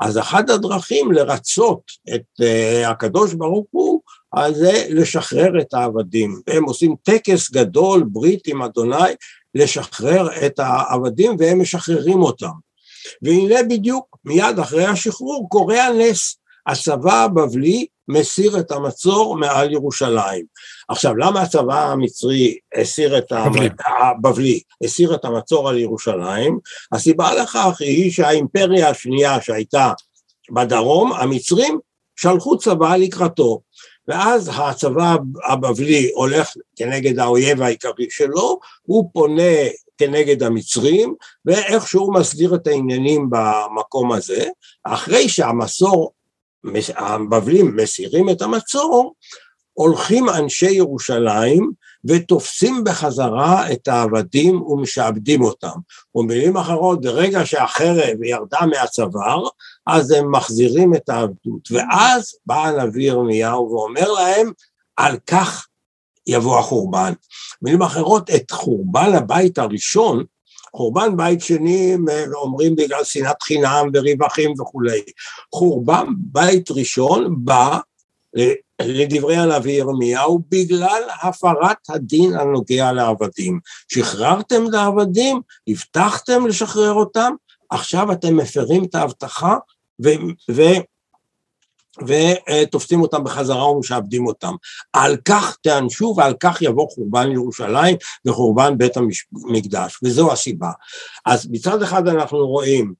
אז 0.00 0.18
אחת 0.18 0.50
הדרכים 0.50 1.12
לרצות 1.12 1.82
את 2.14 2.40
uh, 2.40 2.88
הקדוש 2.88 3.34
ברוך 3.34 3.66
הוא 3.70 4.00
אז 4.32 4.56
זה 4.56 4.86
לשחרר 4.88 5.60
את 5.60 5.74
העבדים, 5.74 6.40
והם 6.46 6.64
עושים 6.64 6.94
טקס 7.02 7.50
גדול, 7.50 8.04
ברית 8.06 8.46
עם 8.46 8.62
אדוני, 8.62 9.12
לשחרר 9.54 10.46
את 10.46 10.58
העבדים 10.58 11.36
והם 11.38 11.60
משחררים 11.60 12.22
אותם. 12.22 12.70
והנה 13.22 13.62
בדיוק 13.70 14.16
מיד 14.24 14.58
אחרי 14.58 14.84
השחרור 14.84 15.48
קורה 15.48 15.86
הנס, 15.86 16.36
הצבא 16.70 17.24
הבבלי 17.24 17.86
מסיר 18.08 18.58
את 18.58 18.70
המצור 18.70 19.36
מעל 19.36 19.72
ירושלים. 19.72 20.44
עכשיו, 20.88 21.16
למה 21.16 21.40
הצבא 21.40 21.90
המצרי 21.90 22.58
הסיר 22.80 23.18
את 23.18 23.32
הבבלי, 23.88 24.60
הסיר 24.84 25.14
את 25.14 25.24
המצור 25.24 25.68
על 25.68 25.78
ירושלים? 25.78 26.58
הסיבה 26.92 27.34
לכך 27.34 27.76
היא 27.80 28.12
שהאימפריה 28.12 28.88
השנייה 28.88 29.40
שהייתה 29.40 29.92
בדרום, 30.52 31.12
המצרים 31.12 31.78
שלחו 32.16 32.58
צבא 32.58 32.96
לקראתו. 32.96 33.60
ואז 34.08 34.50
הצבא 34.54 35.16
הבבלי 35.48 36.10
הולך 36.14 36.50
כנגד 36.76 37.18
האויב 37.18 37.62
העיקרי 37.62 38.06
שלו, 38.10 38.58
הוא 38.82 39.10
פונה 39.12 39.52
כנגד 39.98 40.42
המצרים, 40.42 41.14
ואיכשהו 41.44 42.12
מסדיר 42.12 42.54
את 42.54 42.66
העניינים 42.66 43.30
במקום 43.30 44.12
הזה, 44.12 44.48
אחרי 44.84 45.28
שהמסור 45.28 46.12
הבבלים 46.96 47.76
מסירים 47.76 48.30
את 48.30 48.42
המצור, 48.42 49.14
הולכים 49.72 50.28
אנשי 50.28 50.70
ירושלים 50.70 51.70
ותופסים 52.04 52.84
בחזרה 52.84 53.72
את 53.72 53.88
העבדים 53.88 54.62
ומשעבדים 54.62 55.42
אותם. 55.42 55.78
ובמילים 56.14 56.56
אחרות, 56.56 57.00
ברגע 57.00 57.46
שהחרב 57.46 58.22
ירדה 58.22 58.66
מהצוואר, 58.66 59.48
אז 59.86 60.10
הם 60.10 60.30
מחזירים 60.30 60.94
את 60.94 61.08
העבדות. 61.08 61.70
ואז 61.70 62.34
בא 62.46 62.66
הנביא 62.66 63.08
ירמיהו 63.08 63.70
ואומר 63.70 64.12
להם, 64.12 64.52
על 64.96 65.16
כך 65.26 65.66
יבוא 66.26 66.58
החורבן. 66.58 67.12
במילים 67.62 67.82
אחרות, 67.82 68.30
את 68.30 68.50
חורבן 68.50 69.14
הבית 69.14 69.58
הראשון, 69.58 70.24
חורבן 70.76 71.16
בית 71.16 71.40
שני 71.40 71.96
אומרים 72.34 72.76
בגלל 72.76 73.04
שנאת 73.04 73.42
חינם 73.42 73.90
ורווחים 73.94 74.60
וכולי. 74.60 75.02
חורבן 75.54 76.06
בית 76.16 76.70
ראשון 76.70 77.34
בא 77.38 77.78
לדברי 78.82 79.36
הנביא 79.36 79.72
ירמיהו 79.72 80.42
בגלל 80.48 81.02
הפרת 81.22 81.76
הדין 81.88 82.34
הנוגע 82.34 82.92
לעבדים. 82.92 83.60
שחררתם 83.88 84.64
את 84.68 84.74
העבדים, 84.74 85.40
הבטחתם 85.68 86.46
לשחרר 86.46 86.92
אותם, 86.92 87.32
עכשיו 87.70 88.12
אתם 88.12 88.36
מפרים 88.36 88.84
את 88.84 88.94
ההבטחה 88.94 89.56
ו... 90.04 90.08
ותופסים 92.06 93.02
אותם 93.02 93.24
בחזרה 93.24 93.70
ומשעבדים 93.70 94.26
אותם. 94.26 94.54
על 94.92 95.16
כך 95.24 95.56
תענשו 95.62 96.14
ועל 96.16 96.34
כך 96.40 96.62
יבוא 96.62 96.88
חורבן 96.90 97.32
ירושלים 97.32 97.96
וחורבן 98.26 98.78
בית 98.78 98.96
המקדש, 98.96 99.98
וזו 100.04 100.32
הסיבה. 100.32 100.70
אז 101.26 101.48
מצד 101.50 101.82
אחד 101.82 102.08
אנחנו 102.08 102.48
רואים 102.48 102.94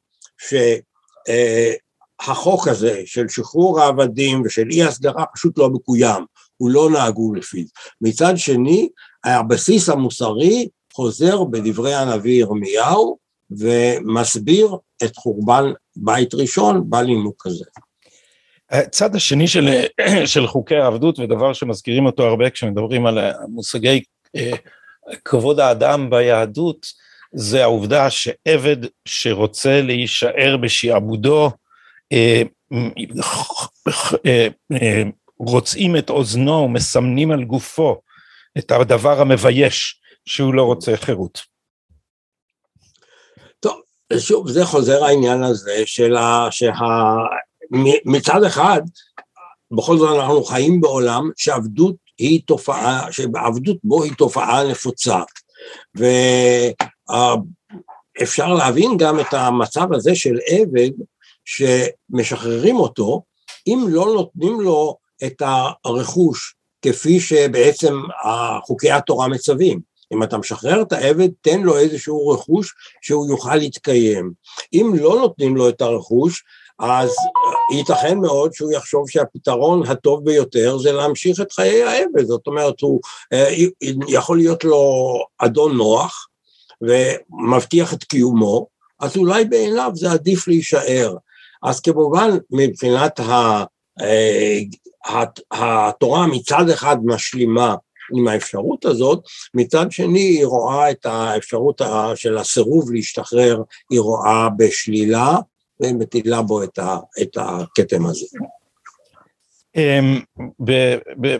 שהחוק 2.18 2.68
הזה 2.68 3.02
של 3.06 3.28
שחרור 3.28 3.80
העבדים 3.80 4.42
ושל 4.44 4.66
אי 4.70 4.84
הסדרה 4.84 5.24
פשוט 5.34 5.58
לא 5.58 5.70
מקוים, 5.70 6.24
הוא 6.56 6.70
לא 6.70 6.90
נהגו 6.90 7.34
לפיו. 7.34 7.64
מצד 8.00 8.32
שני, 8.36 8.88
הבסיס 9.24 9.88
המוסרי 9.88 10.68
חוזר 10.92 11.44
בדברי 11.44 11.94
הנביא 11.94 12.40
ירמיהו 12.40 13.18
ומסביר 13.50 14.76
את 15.04 15.16
חורבן 15.16 15.64
בית 15.96 16.34
ראשון 16.34 16.90
בנימוק 16.90 17.46
הזה. 17.46 17.64
הצד 18.70 19.16
השני 19.16 19.48
של, 19.48 19.68
של 20.32 20.46
חוקי 20.46 20.76
העבדות, 20.76 21.18
ודבר 21.18 21.52
שמזכירים 21.52 22.06
אותו 22.06 22.26
הרבה 22.26 22.50
כשמדברים 22.50 23.06
על 23.06 23.18
מושגי 23.48 24.02
אה, 24.36 24.50
כבוד 25.24 25.60
האדם 25.60 26.10
ביהדות, 26.10 26.86
זה 27.32 27.62
העובדה 27.62 28.10
שעבד 28.10 28.76
שרוצה 29.04 29.82
להישאר 29.82 30.56
בשעבודו, 30.56 31.50
אה, 32.12 32.42
אה, 34.72 35.02
רוצים 35.38 35.96
את 35.96 36.10
אוזנו 36.10 36.52
ומסמנים 36.52 37.30
על 37.30 37.44
גופו 37.44 38.00
את 38.58 38.70
הדבר 38.70 39.20
המבייש 39.20 40.00
שהוא 40.24 40.54
לא 40.54 40.62
רוצה 40.62 40.96
חירות. 40.96 41.40
טוב, 43.60 43.80
שוב, 44.18 44.50
זה 44.50 44.64
חוזר 44.64 45.04
העניין 45.04 45.42
הזה 45.42 45.82
של 45.86 46.16
ה... 46.16 46.48
שה... 46.50 46.72
מצד 48.04 48.44
אחד, 48.44 48.80
בכל 49.70 49.98
זאת 49.98 50.20
אנחנו 50.20 50.44
חיים 50.44 50.80
בעולם 50.80 51.30
שעבדות 51.36 51.94
היא 52.18 52.40
תופעה, 52.46 53.12
שעבדות 53.12 53.76
בו 53.84 54.02
היא 54.02 54.12
תופעה 54.18 54.64
נפוצה. 54.70 55.20
ואפשר 58.18 58.54
להבין 58.54 58.96
גם 58.96 59.20
את 59.20 59.34
המצב 59.34 59.92
הזה 59.92 60.14
של 60.14 60.38
עבד 60.46 60.90
שמשחררים 61.44 62.76
אותו, 62.76 63.22
אם 63.66 63.84
לא 63.88 64.06
נותנים 64.14 64.60
לו 64.60 64.96
את 65.26 65.42
הרכוש 65.84 66.54
כפי 66.82 67.20
שבעצם 67.20 67.94
חוקי 68.62 68.90
התורה 68.90 69.28
מצווים. 69.28 69.80
אם 70.12 70.22
אתה 70.22 70.38
משחרר 70.38 70.82
את 70.82 70.92
העבד, 70.92 71.28
תן 71.40 71.60
לו 71.60 71.78
איזשהו 71.78 72.28
רכוש 72.28 72.74
שהוא 73.02 73.30
יוכל 73.30 73.56
להתקיים. 73.56 74.32
אם 74.72 74.92
לא 74.98 75.18
נותנים 75.18 75.56
לו 75.56 75.68
את 75.68 75.80
הרכוש, 75.80 76.42
אז 76.80 77.10
ייתכן 77.72 78.18
מאוד 78.18 78.52
שהוא 78.52 78.72
יחשוב 78.72 79.10
שהפתרון 79.10 79.86
הטוב 79.86 80.24
ביותר 80.24 80.78
זה 80.78 80.92
להמשיך 80.92 81.40
את 81.40 81.52
חיי 81.52 81.82
העבד, 81.82 82.24
זאת 82.24 82.46
אומרת 82.46 82.80
הוא 82.80 83.00
אה, 83.32 83.54
יכול 84.08 84.36
להיות 84.36 84.64
לו 84.64 85.14
אדון 85.38 85.76
נוח 85.76 86.28
ומבטיח 86.82 87.94
את 87.94 88.04
קיומו, 88.04 88.66
אז 89.00 89.16
אולי 89.16 89.44
בעיניו 89.44 89.90
זה 89.94 90.12
עדיף 90.12 90.48
להישאר. 90.48 91.16
אז 91.62 91.80
כמובן 91.80 92.30
מבחינת 92.50 93.20
ה, 93.20 93.64
אה, 94.00 94.58
התורה 95.50 96.26
מצד 96.26 96.68
אחד 96.68 96.96
משלימה 97.04 97.74
עם 98.16 98.28
האפשרות 98.28 98.84
הזאת, 98.84 99.22
מצד 99.54 99.92
שני 99.92 100.20
היא 100.20 100.46
רואה 100.46 100.90
את 100.90 101.06
האפשרות 101.06 101.80
של 102.14 102.38
הסירוב 102.38 102.92
להשתחרר, 102.92 103.62
היא 103.90 104.00
רואה 104.00 104.48
בשלילה, 104.56 105.36
ומטילה 105.80 106.42
בו 106.42 106.62
את, 106.62 106.78
ה, 106.78 106.96
את 107.22 107.36
הכתם 107.36 108.06
הזה. 108.06 108.26
אמ, 109.76 110.20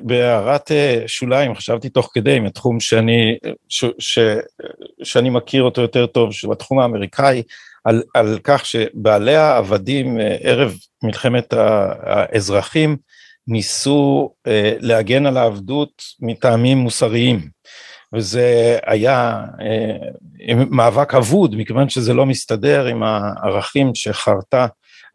בהערת 0.03 0.73
אה, 0.73 1.03
שוליים, 1.07 1.55
חשבתי 1.55 1.89
תוך 1.89 2.11
כדי 2.15 2.41
מהתחום 2.41 2.81
שאני, 2.81 3.39
ש, 3.69 3.85
ש, 3.99 4.19
שאני 5.03 5.31
מכיר 5.31 5.63
אותו 5.63 5.81
יותר 5.81 6.07
טוב, 6.07 6.33
שהוא 6.33 6.53
התחום 6.53 6.79
האמריקאי, 6.79 7.43
על, 7.85 8.03
על 8.15 8.39
כך 8.45 8.67
שבעלי 8.67 9.37
העבדים 9.37 10.21
אה, 10.21 10.37
ערב 10.41 10.75
מלחמת 11.03 11.53
האזרחים 11.53 12.97
ניסו 13.47 14.31
אה, 14.47 14.75
להגן 14.81 15.27
על 15.27 15.37
העבדות 15.37 16.03
מטעמים 16.21 16.79
מוסריים. 16.79 17.49
וזה 18.15 18.79
היה 18.87 19.45
אה, 19.61 20.55
מאבק 20.71 21.15
אבוד, 21.15 21.55
מכיוון 21.57 21.89
שזה 21.89 22.15
לא 22.15 22.27
מסתדר 22.27 22.87
עם 22.87 23.03
הערכים 23.03 23.95
שחרתה 23.95 24.67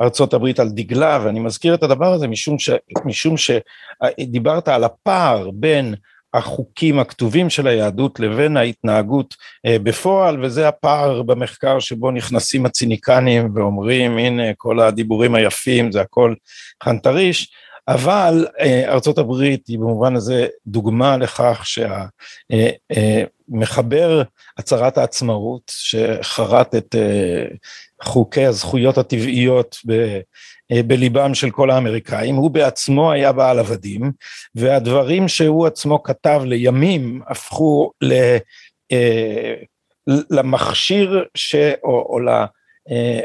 ארצות 0.02 0.34
הברית 0.34 0.60
על 0.60 0.70
דגלה, 0.70 1.20
ואני 1.24 1.40
מזכיר 1.40 1.74
את 1.74 1.84
הדבר 1.84 2.14
הזה 2.14 2.28
משום, 2.28 2.60
ש, 2.60 2.70
משום 3.06 3.36
שדיברת 3.38 4.68
על 4.68 4.84
הפער 4.84 5.52
בין 5.54 5.96
החוקים 6.34 7.00
הכתובים 7.00 7.50
של 7.50 7.68
היהדות 7.68 8.20
לבין 8.20 8.58
ההתנהגות 8.58 9.36
אה, 9.66 9.80
בפועל, 9.80 10.44
וזה 10.44 10.68
הפער 10.68 11.22
במחקר 11.22 11.80
שבו 11.80 12.12
נכנסים 12.12 12.66
הציניקנים 12.66 13.52
ואומרים, 13.56 14.18
הנה 14.18 14.44
כל 14.58 14.80
הדיבורים 14.80 15.36
היפים, 15.36 15.92
זה 15.92 16.02
הכל 16.02 16.34
חנטריש, 16.84 17.54
אבל 17.88 18.48
אה, 18.60 18.94
ארצות 18.94 19.18
הברית 19.18 19.68
היא 19.68 19.80
במובן 19.80 20.16
הזה 20.16 20.48
דוגמה 20.68 21.18
לכך 21.18 21.64
שהמחבר 23.50 24.12
אה, 24.12 24.18
אה, 24.18 24.24
הצהרת 24.58 24.98
העצמאות 24.98 25.72
שחרת 25.76 26.76
את 26.76 26.96
חוקי 28.02 28.46
הזכויות 28.46 28.98
הטבעיות 28.98 29.78
ב, 29.88 30.20
בליבם 30.88 31.34
של 31.34 31.52
כל 31.52 31.72
האמריקאים, 31.72 32.36
הוא 32.36 32.52
בעצמו 32.52 33.12
היה 33.12 33.32
בעל 33.32 33.60
עבדים, 33.60 34.12
והדברים 34.56 35.28
שהוא 35.28 35.68
עצמו 35.68 36.04
כתב 36.04 36.42
לימים 36.46 37.22
הפכו 37.28 37.92
ל, 38.02 38.14
למכשיר 40.08 41.24
ש, 41.36 41.56
או, 41.84 41.90
או, 41.90 42.20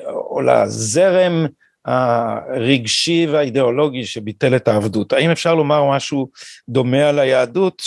או 0.06 0.40
לזרם 0.40 1.46
הרגשי 1.84 3.26
והאידיאולוגי 3.26 4.06
שביטל 4.06 4.56
את 4.56 4.68
העבדות. 4.68 5.12
האם 5.12 5.30
אפשר 5.30 5.54
לומר 5.54 5.90
משהו 5.90 6.28
דומה 6.68 7.08
על 7.08 7.18
היהדות, 7.18 7.82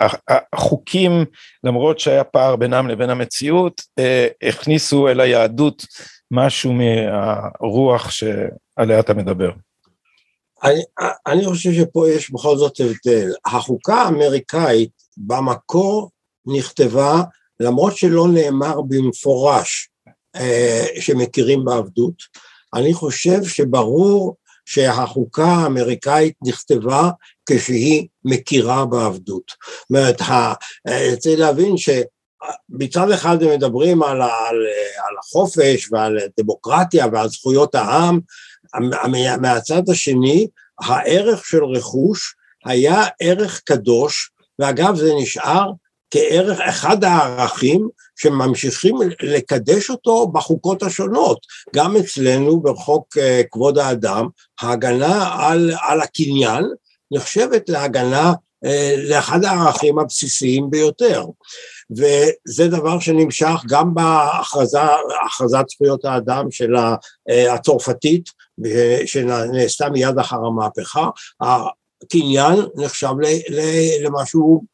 שהחוקים, 0.00 1.24
למרות 1.64 1.98
שהיה 1.98 2.24
פער 2.24 2.56
בינם 2.56 2.88
לבין 2.88 3.10
המציאות, 3.10 3.82
הכניסו 4.42 5.08
אל 5.08 5.20
היהדות 5.20 5.86
משהו 6.30 6.72
מהרוח 6.72 8.10
שעליה 8.10 9.00
אתה 9.00 9.14
מדבר? 9.14 9.50
אני, 10.64 10.82
אני 11.26 11.46
חושב 11.46 11.72
שפה 11.72 12.08
יש 12.08 12.30
בכל 12.30 12.56
זאת 12.56 12.80
הבדל. 12.80 13.32
החוקה 13.44 13.94
האמריקאית 13.94 14.90
במקור 15.16 16.10
נכתבה, 16.46 17.22
למרות 17.60 17.96
שלא 17.96 18.28
נאמר 18.28 18.80
במפורש 18.80 19.88
אה, 20.36 20.86
שמכירים 21.00 21.64
בעבדות, 21.64 22.14
אני 22.74 22.94
חושב 22.94 23.44
שברור 23.44 24.36
שהחוקה 24.64 25.46
האמריקאית 25.46 26.34
נכתבה 26.44 27.10
כשהיא 27.50 28.06
מכירה 28.24 28.84
בעבדות. 28.84 29.44
זאת 29.48 29.90
אומרת, 29.90 30.22
צריך 31.18 31.40
להבין 31.40 31.74
שמצד 31.76 33.10
אחד 33.10 33.42
הם 33.42 33.50
מדברים 33.50 34.02
על, 34.02 34.22
על, 34.22 34.56
על 35.06 35.14
החופש 35.20 35.92
ועל 35.92 36.18
דמוקרטיה 36.40 37.06
ועל 37.12 37.28
זכויות 37.28 37.74
העם, 37.74 38.20
מהצד 39.40 39.82
השני 39.90 40.46
הערך 40.80 41.46
של 41.46 41.64
רכוש 41.64 42.34
היה 42.64 43.02
ערך 43.20 43.60
קדוש, 43.64 44.30
ואגב 44.58 44.96
זה 44.96 45.12
נשאר 45.22 45.70
כערך, 46.10 46.60
אחד 46.60 47.04
הערכים 47.04 47.88
שממשיכים 48.16 48.96
לקדש 49.22 49.90
אותו 49.90 50.26
בחוקות 50.26 50.82
השונות. 50.82 51.38
גם 51.74 51.96
אצלנו 51.96 52.60
בחוק 52.60 53.18
אה, 53.18 53.42
כבוד 53.50 53.78
האדם, 53.78 54.28
ההגנה 54.60 55.34
על, 55.38 55.72
על 55.80 56.00
הקניין 56.00 56.64
נחשבת 57.12 57.68
להגנה 57.68 58.32
אה, 58.64 58.94
לאחד 59.08 59.44
הערכים 59.44 59.98
הבסיסיים 59.98 60.70
ביותר. 60.70 61.24
וזה 61.90 62.68
דבר 62.68 63.00
שנמשך 63.00 63.62
גם 63.68 63.94
בהכרזת 63.94 65.64
זכויות 65.70 66.04
האדם 66.04 66.50
של 66.50 66.76
אה, 67.30 67.54
הצרפתית, 67.54 68.44
שנעשתה 69.06 69.90
מיד 69.90 70.18
אחר 70.18 70.36
המהפכה, 70.36 71.08
הקניין 71.40 72.60
נחשב 72.76 73.12
למשהו 74.02 74.64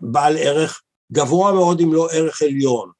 בעל 0.00 0.36
ערך 0.36 0.82
גבוה 1.14 1.52
מאוד 1.52 1.80
אם 1.80 1.92
לא 1.92 2.08
ערך 2.12 2.42
עליון. 2.42 2.90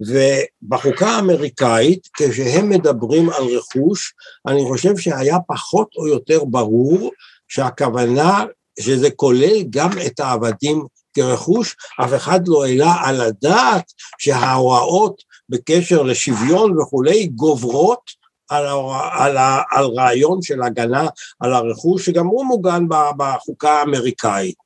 ובחוקה 0.00 1.08
האמריקאית, 1.08 2.08
כשהם 2.16 2.68
מדברים 2.68 3.30
על 3.30 3.44
רכוש, 3.56 4.14
אני 4.46 4.64
חושב 4.68 4.96
שהיה 4.96 5.36
פחות 5.46 5.88
או 5.96 6.06
יותר 6.06 6.44
ברור 6.44 7.10
שהכוונה 7.48 8.44
שזה 8.80 9.10
כולל 9.10 9.62
גם 9.70 9.90
את 10.06 10.20
העבדים 10.20 10.84
כרכוש, 11.14 11.76
אף 12.04 12.14
אחד 12.14 12.40
לא 12.48 12.64
העלה 12.64 12.94
על 13.04 13.20
הדעת 13.20 13.84
שההוראות 14.18 15.22
בקשר 15.48 16.02
לשוויון 16.02 16.78
וכולי 16.78 17.26
גוברות 17.26 18.22
על, 18.50 18.66
על, 19.12 19.36
על 19.70 19.84
רעיון 19.84 20.42
של 20.42 20.62
הגנה 20.62 21.08
על 21.40 21.52
הרכוש, 21.52 22.06
שגם 22.06 22.26
הוא 22.26 22.44
מוגן 22.44 22.84
בחוקה 23.16 23.70
האמריקאית. 23.70 24.56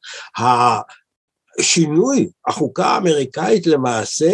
השינוי, 1.61 2.29
החוקה 2.49 2.87
האמריקאית 2.87 3.67
למעשה 3.67 4.33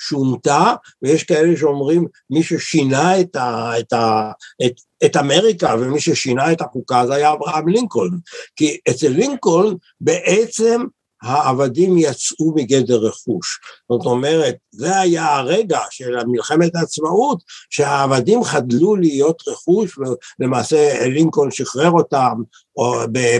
שונתה, 0.00 0.74
ויש 1.02 1.24
כאלה 1.24 1.56
שאומרים 1.56 2.06
מי 2.30 2.42
ששינה 2.42 3.20
את, 3.20 3.36
ה, 3.36 3.72
את, 3.78 3.92
ה, 3.92 4.32
את, 4.66 4.72
את 5.04 5.16
אמריקה 5.16 5.74
ומי 5.78 6.00
ששינה 6.00 6.52
את 6.52 6.60
החוקה 6.60 7.06
זה 7.06 7.14
היה 7.14 7.32
אברהם 7.32 7.68
לינקולן, 7.68 8.18
כי 8.56 8.78
אצל 8.90 9.08
לינקולן 9.08 9.74
בעצם 10.00 10.82
העבדים 11.22 11.98
יצאו 11.98 12.54
מגדר 12.54 12.96
רכוש. 12.96 13.58
זאת 13.90 14.06
אומרת, 14.06 14.56
זה 14.72 14.98
היה 14.98 15.36
הרגע 15.36 15.80
של 15.90 16.16
מלחמת 16.26 16.76
העצמאות, 16.76 17.38
שהעבדים 17.70 18.44
חדלו 18.44 18.96
להיות 18.96 19.42
רכוש, 19.48 19.98
ולמעשה 20.38 21.06
לינקולן 21.06 21.50
שחרר 21.50 21.90
אותם 21.90 22.34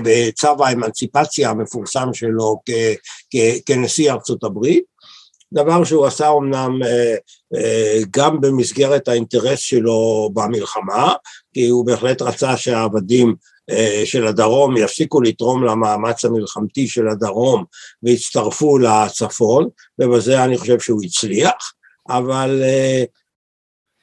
בצו 0.02 0.64
האמנציפציה 0.64 1.50
המפורסם 1.50 2.08
שלו 2.12 2.60
כנשיא 3.66 4.12
ארצות 4.12 4.44
הברית, 4.44 4.84
דבר 5.52 5.84
שהוא 5.84 6.06
עשה 6.06 6.28
אמנם 6.28 6.82
אה, 6.82 7.14
אה, 7.54 8.00
גם 8.10 8.40
במסגרת 8.40 9.08
האינטרס 9.08 9.58
שלו 9.58 10.30
במלחמה, 10.34 11.14
כי 11.54 11.68
הוא 11.68 11.86
בהחלט 11.86 12.22
רצה 12.22 12.56
שהעבדים 12.56 13.34
של 14.04 14.26
הדרום 14.26 14.76
יפסיקו 14.76 15.20
לתרום 15.20 15.64
למאמץ 15.64 16.24
המלחמתי 16.24 16.88
של 16.88 17.08
הדרום 17.08 17.64
ויצטרפו 18.02 18.78
לצפון, 18.78 19.68
ובזה 19.98 20.44
אני 20.44 20.58
חושב 20.58 20.80
שהוא 20.80 21.00
הצליח, 21.04 21.72
אבל 22.08 22.62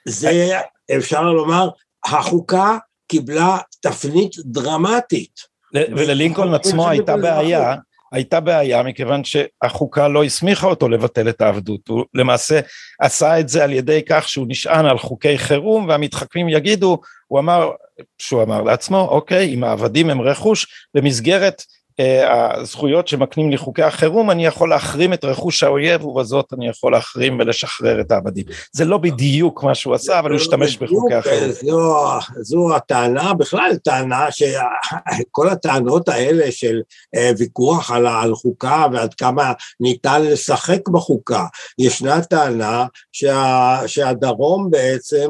זה 0.08 0.60
אפשר 0.98 1.22
לומר, 1.22 1.70
החוקה 2.06 2.78
קיבלה 3.08 3.58
תפנית 3.80 4.32
דרמטית. 4.46 5.40
וללינקולן 5.74 6.54
עצמו 6.54 6.90
הייתה 6.90 7.18
בעיה, 7.18 7.76
הייתה 8.12 8.40
בעיה 8.40 8.84
מכיוון 8.84 9.22
שהחוקה 9.24 10.08
לא 10.08 10.24
הסמיכה 10.24 10.68
אותו 10.68 10.90
לבטל 10.90 11.30
את 11.30 11.42
העבדות, 11.42 11.88
הוא 11.88 12.06
למעשה 12.14 12.60
עשה 13.00 13.40
את 13.40 13.50
זה 13.50 13.64
על 13.64 13.74
ידי 13.74 14.02
כך 14.10 14.30
שהוא 14.30 14.46
נשען 14.50 14.86
על 14.86 14.98
חוקי 14.98 15.38
חירום 15.38 15.88
והמתחכמים 15.88 16.50
יגידו, 16.50 16.98
הוא 17.28 17.40
אמר, 17.40 17.70
שהוא 18.18 18.44
אמר 18.44 18.62
לעצמו, 18.62 19.08
אוקיי, 19.12 19.54
אם 19.54 19.64
העבדים 19.64 20.10
הם 20.10 20.22
רכוש, 20.22 20.68
במסגרת 20.94 21.64
אה, 22.00 22.60
הזכויות 22.60 23.08
שמקנים 23.08 23.52
לי 23.52 23.58
חוקי 23.58 23.84
החירום, 23.84 24.32
אני 24.32 24.46
יכול 24.46 24.70
להחרים 24.70 25.14
את 25.14 25.26
רכוש 25.26 25.64
האויב 25.64 26.06
ובזאת 26.06 26.54
אני 26.54 26.68
יכול 26.68 26.92
להחרים 26.92 27.40
ולשחרר 27.40 28.02
את 28.02 28.12
העבדים. 28.12 28.46
זה 28.72 28.86
לא 28.86 28.98
בדיוק 28.98 29.64
מה 29.64 29.76
שהוא 29.76 29.94
עשה, 29.94 30.20
אבל 30.20 30.30
הוא 30.32 30.40
השתמש 30.40 30.78
בחוקי 30.78 31.14
החירום. 31.14 31.52
זו, 31.52 32.10
זו 32.40 32.76
הטענה, 32.76 33.34
בכלל 33.34 33.76
טענה 33.84 34.28
שכל 34.32 35.50
הטענות 35.50 36.10
האלה 36.10 36.52
של 36.52 36.82
אה, 37.16 37.32
ויכוח 37.38 37.92
על, 37.92 38.08
על 38.08 38.36
חוקה 38.36 38.86
ועד 38.94 39.14
כמה 39.14 39.54
ניתן 39.80 40.22
לשחק 40.22 40.90
בחוקה, 40.90 41.46
ישנה 41.80 42.22
טענה 42.22 42.86
שה, 43.12 43.80
שהדרום 43.88 44.72
בעצם, 44.72 45.28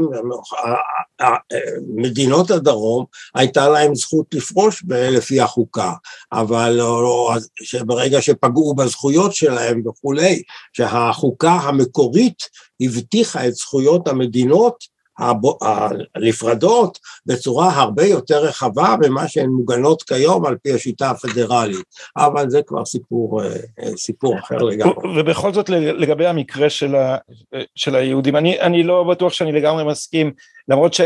מדינות 1.96 2.52
הדרום, 2.52 3.06
הייתה 3.36 3.70
להם 3.70 3.96
זכות 3.96 4.34
לפרוש 4.34 4.84
לפי 4.88 5.42
החוקה, 5.42 5.94
אבל 6.32 6.70
לא, 6.70 7.04
לא, 7.04 7.34
שברגע 7.64 8.22
שפגעו 8.22 8.76
בזכויות 8.76 9.34
שלהם 9.34 9.88
וכולי, 9.88 10.42
שהחוקה 10.74 11.52
המקורית 11.52 12.44
הבטיחה 12.82 13.48
את 13.48 13.56
זכויות 13.56 14.08
המדינות 14.08 14.97
הנפרדות 16.16 17.00
בצורה 17.26 17.70
הרבה 17.70 18.06
יותר 18.06 18.44
רחבה 18.44 18.96
ממה 19.02 19.28
שהן 19.28 19.50
מוגנות 19.50 20.04
כיום 20.04 20.46
על 20.46 20.56
פי 20.64 20.74
השיטה 20.74 21.10
הפדרלית, 21.10 21.86
אבל 22.18 22.50
זה 22.50 22.62
כבר 22.68 22.86
סיפור, 22.86 23.44
אה, 23.44 23.50
סיפור 23.98 24.40
אחר 24.40 24.58
לגמרי. 24.58 25.20
ובכל 25.20 25.54
זאת 25.54 25.70
לגבי 25.70 26.28
המקרה 26.28 26.70
של, 26.70 26.96
ה, 26.96 27.18
של 27.76 27.96
היהודים, 27.96 28.36
אני, 28.36 28.60
אני 28.60 28.84
לא 28.84 29.04
בטוח 29.04 29.34
שאני 29.34 29.52
לגמרי 29.52 29.84
מסכים, 29.84 30.32
למרות 30.68 30.94
ש, 30.94 31.02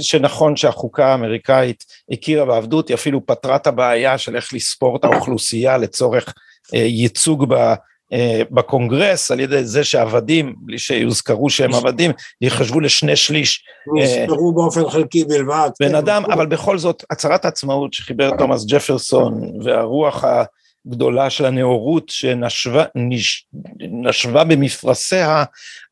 שנכון 0.00 0.56
שהחוקה 0.56 1.06
האמריקאית 1.06 1.84
הכירה 2.10 2.44
בעבדות, 2.44 2.88
היא 2.88 2.94
אפילו 2.94 3.26
פתרה 3.26 3.56
את 3.56 3.66
הבעיה 3.66 4.18
של 4.18 4.36
איך 4.36 4.54
לספור 4.54 4.96
את 4.96 5.04
האוכלוסייה 5.04 5.76
לצורך 5.76 6.34
אה, 6.74 6.78
ייצוג 6.78 7.54
ב... 7.54 7.74
אה, 8.12 8.42
בקונגרס 8.50 9.30
על 9.30 9.40
ידי 9.40 9.64
זה 9.64 9.84
שעבדים, 9.84 10.54
בלי 10.58 10.78
שיוזכרו 10.78 11.50
שהם 11.50 11.74
עבדים, 11.74 12.10
יחשבו 12.40 12.80
לשני 12.80 13.16
שליש. 13.16 13.64
נספרו 13.96 14.54
באופן 14.54 14.88
חלקי 14.88 15.24
בלבד. 15.24 15.70
בן 15.80 15.88
כן. 15.88 15.94
אדם, 15.94 16.24
אבל 16.24 16.46
בכל 16.46 16.78
זאת, 16.78 17.04
הצהרת 17.10 17.44
העצמאות 17.44 17.92
שחיבר 17.92 18.30
תומאס 18.38 18.64
ג'פרסון 18.68 19.52
והרוח 19.64 20.24
הגדולה 20.86 21.30
של 21.30 21.44
הנאורות 21.44 22.08
שנשבה 22.08 22.84
במפרשיה, 24.44 25.44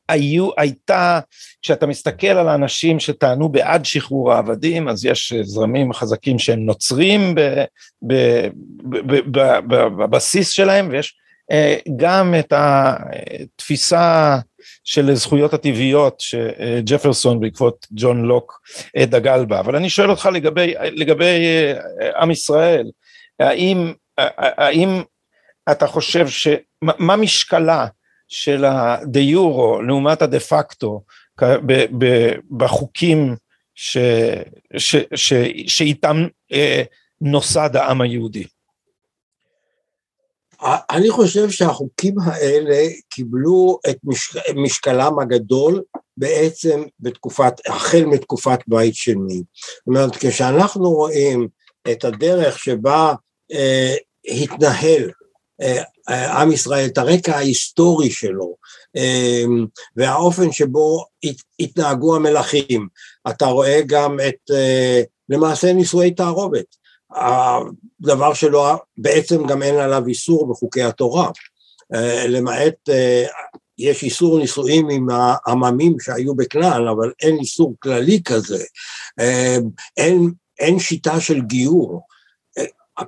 היו, 0.08 0.48
הייתה, 0.56 1.20
כשאתה 1.62 1.86
מסתכל 1.86 2.26
על 2.26 2.48
האנשים 2.48 3.00
שטענו 3.00 3.48
בעד 3.48 3.84
שחרור 3.84 4.32
העבדים, 4.32 4.88
אז 4.88 5.04
יש 5.04 5.32
זרמים 5.42 5.92
חזקים 5.92 6.38
שהם 6.38 6.60
נוצרים 6.60 7.34
בבסיס 9.98 10.50
שלהם, 10.50 10.88
ויש 10.90 11.14
אה, 11.18 11.23
גם 11.96 12.34
את 12.38 12.52
התפיסה 12.56 14.38
של 14.84 15.14
זכויות 15.14 15.54
הטבעיות 15.54 16.20
שג'פרסון 16.20 17.40
בעקבות 17.40 17.86
ג'ון 17.90 18.22
לוק 18.22 18.60
אה, 18.96 19.06
דגל 19.06 19.44
בה, 19.44 19.60
אבל 19.60 19.76
אני 19.76 19.90
שואל 19.90 20.10
אותך 20.10 20.28
לגבי, 20.32 20.74
לגבי 20.80 21.24
אה, 21.24 22.20
עם 22.20 22.30
ישראל, 22.30 22.90
האם, 23.40 23.92
האם 24.38 25.02
אתה 25.70 25.86
חושב 25.86 26.28
ש... 26.28 26.48
מה 26.82 27.16
משקלה 27.16 27.86
של 28.28 28.64
הדה 28.64 29.20
יורו 29.20 29.82
לעומת 29.82 30.22
הדה 30.22 30.40
פקטו 30.40 31.02
בחוקים 32.56 33.36
ש, 33.74 33.98
ש, 34.76 34.96
ש, 35.14 35.32
שאיתם 35.66 36.26
נוסד 37.20 37.76
העם 37.76 38.00
היהודי? 38.00 38.44
אני 40.90 41.10
חושב 41.10 41.50
שהחוקים 41.50 42.14
האלה 42.24 42.88
קיבלו 43.08 43.78
את 43.90 43.98
משקלם 44.54 45.18
הגדול 45.18 45.82
בעצם 46.16 46.82
בתקופת, 47.00 47.54
החל 47.66 48.04
מתקופת 48.04 48.58
בית 48.66 48.94
שני. 48.94 49.34
זאת 49.34 49.86
אומרת, 49.86 50.16
כשאנחנו 50.16 50.90
רואים 50.90 51.48
את 51.90 52.04
הדרך 52.04 52.58
שבה 52.58 53.14
אה, 53.52 53.94
התנהל 54.24 55.10
אה, 55.60 55.82
עם 56.40 56.52
ישראל, 56.52 56.86
את 56.86 56.98
הרקע 56.98 57.36
ההיסטורי 57.36 58.10
שלו, 58.10 58.54
אה, 58.96 59.44
והאופן 59.96 60.52
שבו 60.52 61.04
הת, 61.24 61.36
התנהגו 61.60 62.16
המלכים, 62.16 62.88
אתה 63.28 63.46
רואה 63.46 63.80
גם 63.86 64.16
את 64.28 64.50
אה, 64.54 65.02
למעשה 65.28 65.72
נישואי 65.72 66.10
תערובת. 66.10 66.83
הדבר 67.14 68.34
שלו 68.34 68.64
בעצם 68.98 69.46
גם 69.46 69.62
אין 69.62 69.74
עליו 69.74 70.06
איסור 70.06 70.50
בחוקי 70.50 70.82
התורה, 70.82 71.30
אה, 71.94 72.26
למעט 72.28 72.88
אה, 72.88 73.24
יש 73.78 74.02
איסור 74.02 74.38
נישואים 74.38 74.90
עם 74.90 75.06
העממים 75.10 76.00
שהיו 76.00 76.34
בכלל, 76.34 76.88
אבל 76.88 77.12
אין 77.22 77.36
איסור 77.40 77.74
כללי 77.78 78.22
כזה, 78.24 78.64
אה, 79.20 79.56
אין, 79.96 80.30
אין 80.58 80.78
שיטה 80.78 81.20
של 81.20 81.40
גיור. 81.40 82.06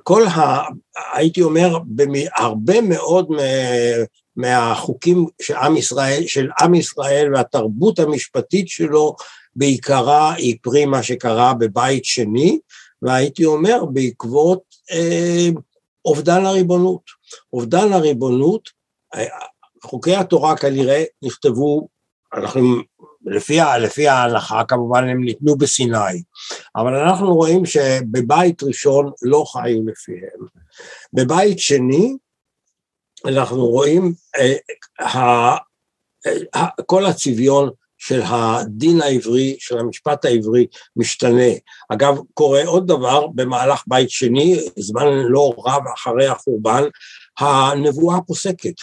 כל 0.03 0.27
ה... 0.27 0.63
הייתי 1.13 1.41
אומר, 1.41 1.77
הרבה 2.35 2.81
מאוד 2.81 3.27
מהחוקים 4.35 5.25
של 5.41 5.55
עם 5.55 5.77
ישראל, 5.77 6.23
של 6.27 6.49
עם 6.61 6.75
ישראל 6.75 7.33
והתרבות 7.33 7.99
המשפטית 7.99 8.67
שלו 8.67 9.15
בעיקרה 9.55 10.33
היא 10.33 10.57
פרי 10.61 10.85
מה 10.85 11.03
שקרה 11.03 11.53
בבית 11.53 12.05
שני, 12.05 12.59
והייתי 13.01 13.45
אומר 13.45 13.85
בעקבות 13.85 14.61
אה, 14.91 15.49
אובדן 16.05 16.45
הריבונות. 16.45 17.01
אובדן 17.53 17.93
הריבונות, 17.93 18.69
אה, 19.15 19.25
חוקי 19.83 20.15
התורה 20.15 20.57
כנראה 20.57 21.03
נכתבו, 21.21 21.87
אנחנו, 22.33 22.61
לפי, 23.25 23.59
לפי 23.81 24.07
ההלכה 24.07 24.63
כמובן 24.67 25.09
הם 25.09 25.23
ניתנו 25.23 25.57
בסיני, 25.57 26.23
אבל 26.75 26.95
אנחנו 26.95 27.35
רואים 27.35 27.65
שבבית 27.65 28.63
ראשון 28.63 29.11
לא 29.21 29.43
חיו 29.51 29.81
לפיהם. 29.85 30.47
בבית 31.13 31.59
שני 31.59 32.17
אנחנו 33.25 33.65
רואים 33.65 34.13
אה, 34.37 35.57
כל 36.85 37.05
הצביון 37.05 37.69
של 38.07 38.21
הדין 38.25 39.01
העברי, 39.01 39.55
של 39.59 39.77
המשפט 39.77 40.25
העברי, 40.25 40.67
משתנה. 40.95 41.51
אגב, 41.89 42.17
קורה 42.33 42.65
עוד 42.65 42.87
דבר 42.87 43.27
במהלך 43.27 43.83
בית 43.87 44.09
שני, 44.09 44.59
זמן 44.77 45.07
לא 45.07 45.53
רב 45.65 45.83
אחרי 45.95 46.27
החורבן, 46.27 46.83
הנבואה 47.39 48.21
פוסקת, 48.21 48.73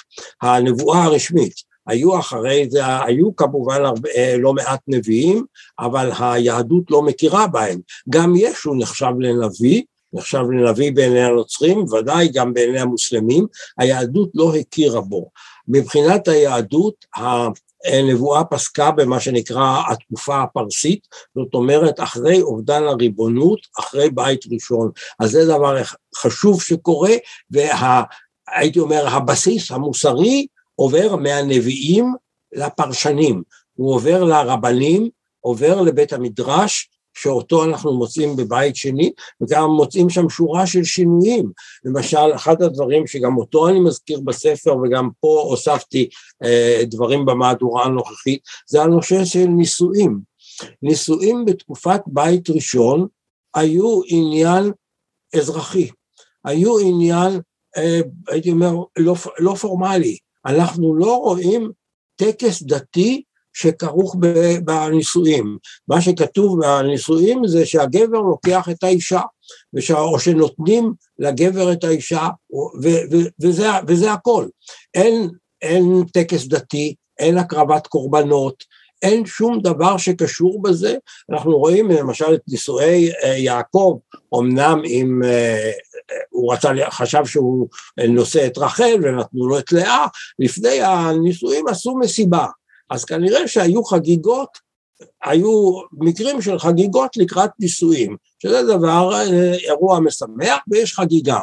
הנבואה 0.43 1.05
הרשמית. 1.05 1.55
היו 1.87 2.19
אחרי 2.19 2.67
זה, 2.71 2.81
היו 3.05 3.37
כמובן 3.37 3.85
הרבה, 3.85 4.37
לא 4.39 4.53
מעט 4.53 4.81
נביאים, 4.89 5.45
אבל 5.79 6.11
היהדות 6.19 6.85
לא 6.91 7.03
מכירה 7.03 7.47
בהם. 7.47 7.81
גם 8.11 8.33
ישו 8.37 8.75
נחשב 8.75 9.13
לנביא, 9.21 9.83
נחשב 10.13 10.43
לנביא 10.51 10.93
בעיני 10.93 11.23
הנוצרים, 11.23 11.79
ודאי 11.79 12.29
גם 12.29 12.55
בעיני 12.55 12.81
המוסלמים, 12.81 13.47
היהדות 13.79 14.31
לא 14.35 14.55
הכירה 14.57 15.01
בו. 15.01 15.31
מבחינת 15.69 16.29
היהדות, 16.29 16.95
הנבואה 17.85 18.45
פסקה 18.45 18.91
במה 18.91 19.21
שנקרא 19.21 19.83
התקופה 19.91 20.43
הפרסית, 20.43 21.07
זאת 21.35 21.55
אומרת 21.55 22.01
אחרי 22.01 22.43
אובדן 22.43 22.83
הריבונות, 22.83 23.61
אחרי 23.79 24.11
בית 24.11 24.41
ראשון. 24.53 24.91
אז 25.21 25.31
זה 25.31 25.45
דבר 25.45 25.83
חשוב 26.17 26.63
שקורה, 26.63 27.13
והייתי 27.51 28.79
אומר 28.79 29.09
הבסיס 29.09 29.71
המוסרי 29.71 30.47
עובר 30.75 31.17
מהנביאים 31.17 32.15
לפרשנים, 32.53 33.43
הוא 33.75 33.95
עובר 33.95 34.25
לרבנים, 34.25 35.09
עובר 35.41 35.81
לבית 35.81 36.13
המדרש, 36.13 36.91
שאותו 37.15 37.65
אנחנו 37.65 37.95
מוצאים 37.95 38.37
בבית 38.37 38.77
שני, 38.77 39.13
וגם 39.41 39.71
מוצאים 39.71 40.11
שם 40.11 40.29
שורה 40.29 40.67
של 40.67 40.85
שינויים. 40.85 41.53
למשל, 41.85 42.35
אחד 42.35 42.63
הדברים 42.63 43.07
שגם 43.07 43.37
אותו 43.37 43.69
אני 43.69 43.81
מזכיר 43.81 44.21
בספר, 44.21 44.77
וגם 44.77 45.09
פה 45.21 45.45
הוספתי 45.49 46.09
אה, 46.45 46.83
דברים 46.85 47.25
במהדורה 47.25 47.85
הנוכחית, 47.85 48.41
זה 48.67 48.83
הנושא 48.83 49.25
של 49.25 49.47
נישואים. 49.47 50.21
נישואים 50.83 51.45
בתקופת 51.45 52.01
בית 52.07 52.51
ראשון 52.51 53.07
היו 53.55 54.01
עניין 54.07 54.73
אזרחי, 55.37 55.91
היו 56.45 56.79
עניין, 56.79 57.41
אה, 57.77 58.01
הייתי 58.29 58.51
אומר, 58.51 58.75
לא, 58.99 59.15
לא 59.39 59.55
פורמלי. 59.55 60.17
אנחנו 60.47 60.95
לא 60.95 61.17
רואים 61.17 61.71
טקס 62.17 62.63
דתי 62.63 63.23
שכרוך 63.55 64.17
בנישואים. 64.65 65.59
מה 65.89 66.01
שכתוב 66.01 66.61
בנישואים 66.61 67.47
זה 67.47 67.67
שהגבר 67.67 68.19
לוקח 68.19 68.69
את 68.71 68.85
האישה, 68.85 69.21
או 69.91 70.21
שנותנים 70.21 70.93
לגבר 71.19 71.73
את 71.73 71.85
האישה, 71.85 72.29
וזה, 73.43 73.71
וזה 73.89 74.13
הכל. 74.13 74.47
אין, 74.95 75.29
אין 75.63 76.05
טקס 76.13 76.47
דתי, 76.47 76.95
אין 77.19 77.39
הקרבת 77.39 77.87
קורבנות, 77.87 78.65
אין 79.03 79.27
שום 79.27 79.61
דבר 79.63 79.97
שקשור 79.97 80.63
בזה. 80.63 80.97
אנחנו 81.31 81.59
רואים 81.59 81.91
למשל 81.91 82.35
את 82.35 82.41
נישואי 82.49 83.11
אה, 83.25 83.29
יעקב, 83.29 83.99
אמנם 84.39 84.83
עם, 84.85 85.23
אה, 85.25 85.71
הוא 86.31 86.55
רצה, 86.55 86.69
חשב 86.91 87.25
שהוא 87.25 87.69
נושא 88.09 88.47
את 88.47 88.59
רחל 88.59 88.95
ונתנו 89.03 89.49
לו 89.49 89.59
את 89.59 89.73
לאה, 89.73 90.07
לפני 90.39 90.81
הנישואים 90.83 91.69
עשו 91.69 91.97
מסיבה. 91.99 92.47
אז 92.91 93.05
כנראה 93.05 93.49
שהיו 93.49 93.85
חגיגות, 93.85 94.65
היו 95.25 95.73
מקרים 95.93 96.43
של 96.43 96.59
חגיגות 96.59 97.17
לקראת 97.17 97.51
נישואים, 97.61 98.17
שזה 98.43 98.63
דבר, 98.63 99.15
אה, 99.15 99.55
אירוע 99.55 100.01
משמח 100.01 100.59
ויש 100.69 100.95
חגיגה, 100.95 101.39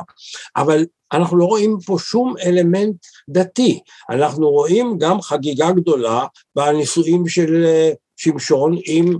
אבל 0.55 0.85
אנחנו 1.13 1.37
לא 1.37 1.45
רואים 1.45 1.77
פה 1.85 1.95
שום 1.99 2.35
אלמנט 2.45 2.95
דתי, 3.29 3.79
אנחנו 4.09 4.49
רואים 4.49 4.97
גם 4.97 5.21
חגיגה 5.21 5.71
גדולה 5.71 6.25
בנישואים 6.55 7.27
של 7.27 7.63
אה, 7.65 7.91
שמשון 8.17 8.77
עם 8.85 9.17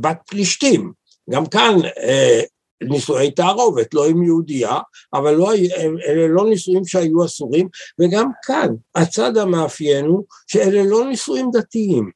בת 0.00 0.18
פלישתים, 0.26 0.92
גם 1.30 1.46
כאן 1.46 1.78
אה, 1.98 2.40
נישואי 2.88 3.30
תערובת, 3.30 3.94
לא 3.94 4.06
עם 4.06 4.22
יהודייה, 4.22 4.78
אבל 5.14 5.34
לא, 5.34 5.52
אלה 6.08 6.28
לא 6.28 6.48
נישואים 6.48 6.84
שהיו 6.84 7.24
אסורים, 7.24 7.68
וגם 7.98 8.30
כאן 8.42 8.68
הצד 8.94 9.36
המאפיין 9.36 10.04
הוא 10.04 10.24
שאלה 10.46 10.82
לא 10.82 11.04
נישואים 11.04 11.50
דתיים, 11.52 12.10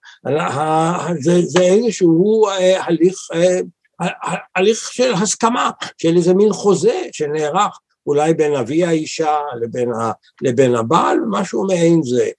זה, 1.20 1.40
זה 1.40 1.60
איזשהו 1.60 2.48
אה, 2.48 2.84
הליך, 2.84 3.16
אה, 3.34 3.60
הליך 4.56 4.92
של 4.92 5.14
הסכמה, 5.14 5.70
של 5.98 6.16
איזה 6.16 6.34
מין 6.34 6.52
חוזה 6.52 7.02
שנערך 7.12 7.78
אולי 8.06 8.34
בין 8.34 8.54
אבי 8.54 8.84
האישה 8.84 9.36
לבין, 9.60 9.92
ה, 9.92 10.12
לבין 10.42 10.74
הבעל, 10.74 11.18
משהו 11.30 11.66
מעין 11.66 12.02
זה. 12.02 12.30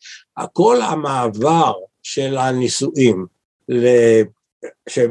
כל 0.53 0.81
המעבר 0.81 1.73
של 2.03 2.37
הנישואים 2.37 3.25
שיש 4.89 5.09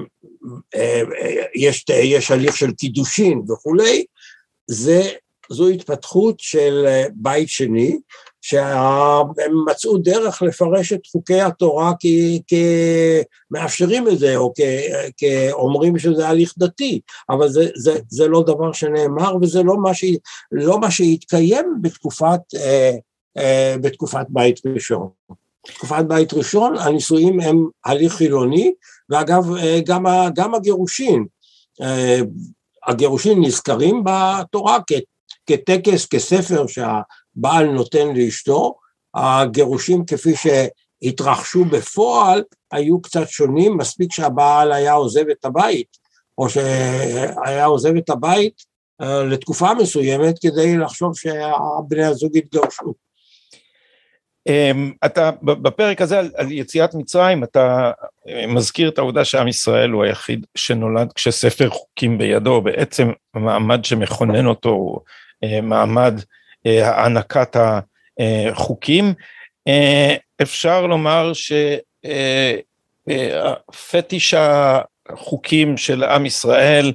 יש 2.05 2.30
הליך 2.30 2.57
של 2.57 2.72
קידושין 2.72 3.43
וכולי, 3.49 4.05
זה, 4.70 5.03
זו 5.51 5.68
התפתחות 5.68 6.41
של 6.41 6.86
בית 7.14 7.49
שני, 7.49 7.99
שהם 8.41 9.64
מצאו 9.70 9.99
דרך 9.99 10.43
לפרש 10.43 10.93
את 10.93 11.07
חוקי 11.07 11.41
התורה 11.41 11.93
כמאפשרים 13.51 14.09
את 14.09 14.18
זה, 14.18 14.36
או 14.36 14.53
כאומרים 15.16 15.99
שזה 15.99 16.28
הליך 16.28 16.55
דתי, 16.59 17.01
אבל 17.30 17.49
זה, 17.49 17.68
זה, 17.76 17.99
זה 18.09 18.28
לא 18.28 18.43
דבר 18.43 18.72
שנאמר 18.72 19.36
וזה 19.43 19.62
לא 19.62 19.76
מה, 19.76 19.95
ש, 19.95 20.05
לא 20.53 20.80
מה 20.80 20.91
שהתקיים 20.91 21.74
בתקופת, 21.82 22.41
אה, 22.57 22.97
אה, 23.39 23.74
בתקופת 23.80 24.26
בית 24.28 24.61
ראשון. 24.66 25.09
תקופת 25.66 26.05
בית 26.09 26.34
ראשון, 26.34 26.78
הנישואים 26.78 27.41
הם 27.41 27.66
הליך 27.84 28.12
חילוני, 28.12 28.72
ואגב 29.11 29.57
אה, 29.57 29.81
גם, 29.87 30.05
גם 30.35 30.55
הגירושין, 30.55 31.27
אה, 31.83 32.21
הגירושין 32.87 33.41
נזכרים 33.41 34.05
בתורה 34.05 34.79
כטקס, 35.47 36.07
כספר 36.07 36.67
שהבעל 36.67 37.67
נותן 37.67 38.17
לאשתו, 38.17 38.75
הגירושים 39.15 40.05
כפי 40.07 40.33
שהתרחשו 40.37 41.65
בפועל 41.65 42.43
היו 42.73 43.03
קצת 43.03 43.29
שונים, 43.29 43.77
מספיק 43.77 44.13
שהבעל 44.13 44.73
היה 44.73 44.93
עוזב 44.93 45.29
את 45.29 45.45
הבית, 45.45 45.97
או 46.39 46.49
שהיה 46.49 47.65
עוזב 47.65 47.97
את 47.97 48.11
הבית 48.11 48.63
אה, 49.03 49.25
לתקופה 49.25 49.75
מסוימת 49.75 50.39
כדי 50.39 50.77
לחשוב 50.77 51.13
שבני 51.17 52.05
הזוג 52.05 52.37
יתגרשו. 52.37 53.08
אמ, 54.49 54.93
אתה 55.05 55.31
בפרק 55.43 56.01
הזה 56.01 56.19
על, 56.19 56.31
על 56.37 56.53
יציאת 56.53 56.95
מצרים 56.95 57.45
אתה 57.45 57.91
אה, 58.29 58.47
מזכיר 58.47 58.89
את 58.89 58.99
העובדה 58.99 59.25
שעם 59.25 59.49
ישראל 59.49 59.91
הוא 59.91 60.05
היחיד 60.05 60.47
שנולד 60.55 61.13
כשספר 61.13 61.71
חוקים 61.71 62.19
בידו 62.19 62.61
בעצם 62.61 63.11
המעמד 63.35 63.85
שמכונן 63.85 64.47
אותו 64.47 64.69
הוא 64.69 65.01
אה, 65.45 65.61
מעמד 65.61 66.21
אה, 66.67 66.89
הענקת 66.89 67.57
החוקים. 68.51 69.15
אפשר 70.43 70.87
לומר 70.87 71.33
שפטיש 73.05 74.35
החוקים 75.09 75.77
של 75.77 76.05
עם 76.05 76.27
ישראל 76.27 76.93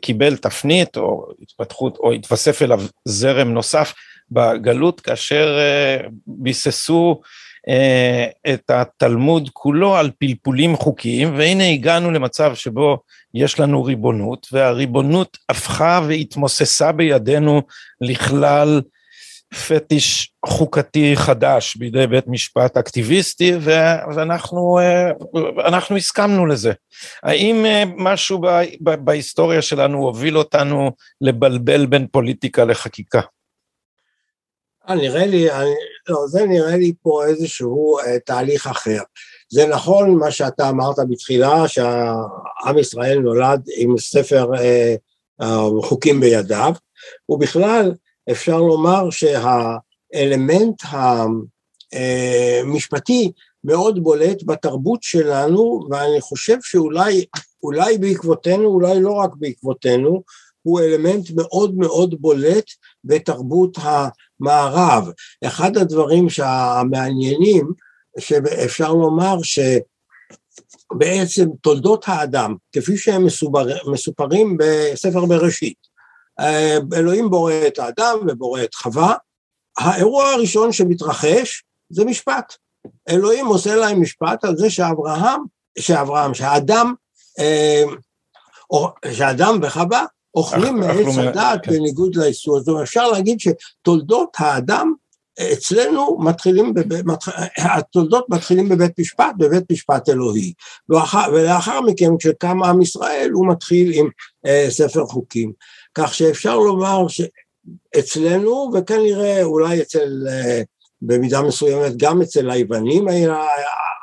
קיבל 0.00 0.36
תפנית 0.36 0.96
או 0.96 1.26
התפתחות 1.42 1.96
או 1.96 2.12
התווסף 2.12 2.62
אליו 2.62 2.80
זרם 3.04 3.48
נוסף 3.48 3.94
בגלות 4.30 5.00
כאשר 5.00 5.58
אה, 5.58 6.08
ביססו 6.26 7.20
אה, 7.68 8.26
את 8.54 8.70
התלמוד 8.70 9.50
כולו 9.52 9.96
על 9.96 10.10
פלפולים 10.18 10.76
חוקיים 10.76 11.38
והנה 11.38 11.68
הגענו 11.68 12.10
למצב 12.10 12.54
שבו 12.54 12.98
יש 13.34 13.60
לנו 13.60 13.84
ריבונות 13.84 14.46
והריבונות 14.52 15.38
הפכה 15.48 16.00
והתמוססה 16.08 16.92
בידינו 16.92 17.62
לכלל 18.00 18.80
פטיש 19.66 20.32
חוקתי 20.46 21.16
חדש 21.16 21.76
בידי 21.76 22.06
בית 22.06 22.24
משפט 22.26 22.76
אקטיביסטי 22.76 23.52
ואנחנו 24.14 24.78
אנחנו 25.66 25.96
הסכמנו 25.96 26.46
לזה. 26.46 26.72
האם 27.22 27.66
משהו 27.96 28.40
בהיסטוריה 28.80 29.62
שלנו 29.62 29.98
הוביל 29.98 30.38
אותנו 30.38 30.90
לבלבל 31.20 31.86
בין 31.86 32.06
פוליטיקה 32.10 32.64
לחקיקה? 32.64 33.20
נראה 34.94 35.26
לי, 35.26 35.50
אני, 35.52 35.74
לא, 36.08 36.26
זה 36.28 36.46
נראה 36.46 36.76
לי 36.76 36.92
פה 37.02 37.24
איזשהו 37.26 37.98
אה, 37.98 38.18
תהליך 38.18 38.66
אחר. 38.66 39.00
זה 39.50 39.66
נכון 39.66 40.14
מה 40.14 40.30
שאתה 40.30 40.68
אמרת 40.68 40.96
בתחילה, 41.10 41.68
שעם 41.68 42.78
ישראל 42.80 43.18
נולד 43.18 43.62
עם 43.76 43.98
ספר 43.98 44.54
אה, 44.54 44.94
אה, 45.40 45.66
חוקים 45.82 46.20
בידיו, 46.20 46.72
ובכלל 47.28 47.94
אפשר 48.30 48.58
לומר 48.58 49.10
שהאלמנט 49.10 50.82
המשפטי 51.92 53.24
אה, 53.24 53.30
מאוד 53.64 54.02
בולט 54.02 54.42
בתרבות 54.46 55.02
שלנו, 55.02 55.80
ואני 55.90 56.20
חושב 56.20 56.56
שאולי 56.62 57.24
אולי 57.62 57.98
בעקבותינו, 57.98 58.64
אולי 58.64 59.00
לא 59.00 59.12
רק 59.12 59.30
בעקבותינו, 59.36 60.22
הוא 60.62 60.80
אלמנט 60.80 61.30
מאוד 61.36 61.74
מאוד 61.74 62.14
בולט 62.20 62.64
בתרבות 63.04 63.78
המערב. 63.82 65.10
אחד 65.44 65.76
הדברים 65.76 66.26
המעניינים, 66.42 67.72
שאפשר 68.18 68.92
לומר 68.92 69.36
שבעצם 70.92 71.46
תולדות 71.60 72.04
האדם, 72.06 72.54
כפי 72.72 72.96
שהם 72.96 73.24
מסופר, 73.24 73.90
מסופרים 73.92 74.56
בספר 74.58 75.24
בראשית, 75.24 75.88
אלוהים 76.94 77.30
בורא 77.30 77.52
את 77.66 77.78
האדם 77.78 78.18
ובורא 78.28 78.62
את 78.62 78.74
חווה, 78.74 79.14
האירוע 79.78 80.28
הראשון 80.28 80.72
שמתרחש 80.72 81.64
זה 81.90 82.04
משפט. 82.04 82.54
אלוהים 83.08 83.46
עושה 83.46 83.76
להם 83.76 84.02
משפט 84.02 84.44
על 84.44 84.56
זה 84.56 84.70
שאברהם, 84.70 85.40
שאברהם, 85.78 86.34
שהאדם, 86.34 86.94
אה, 87.38 87.82
שאדם 89.12 89.58
וחווה 89.62 90.04
אוכלים 90.34 90.80
מעץ 90.80 91.18
הדעת 91.18 91.64
כן. 91.64 91.72
בניגוד 91.72 92.16
לאיסור. 92.16 92.58
זאת 92.58 92.68
אומרת, 92.68 92.82
אפשר 92.82 93.10
להגיד 93.10 93.38
שתולדות 93.40 94.36
האדם 94.38 94.92
אצלנו 95.52 96.18
מתחילים, 96.20 96.74
בב... 96.74 97.10
התולדות 97.58 98.26
מתחילים 98.28 98.68
בבית 98.68 98.98
משפט, 98.98 99.34
בבית 99.38 99.72
משפט 99.72 100.08
אלוהי. 100.08 100.52
ולאחר, 100.88 101.30
ולאחר 101.32 101.80
מכן 101.80 102.10
כשקם 102.18 102.62
עם 102.62 102.82
ישראל 102.82 103.30
הוא 103.32 103.48
מתחיל 103.48 103.92
עם 103.94 104.08
אה, 104.46 104.66
ספר 104.70 105.06
חוקים. 105.06 105.52
כך 105.94 106.14
שאפשר 106.14 106.56
לומר 106.56 107.06
שאצלנו 107.08 108.70
וכנראה 108.74 109.42
אולי 109.42 109.82
אצל, 109.82 110.26
אה, 110.28 110.62
במידה 111.02 111.42
מסוימת 111.42 111.96
גם 111.96 112.22
אצל 112.22 112.50
היוונים 112.50 113.08
היה, 113.08 113.36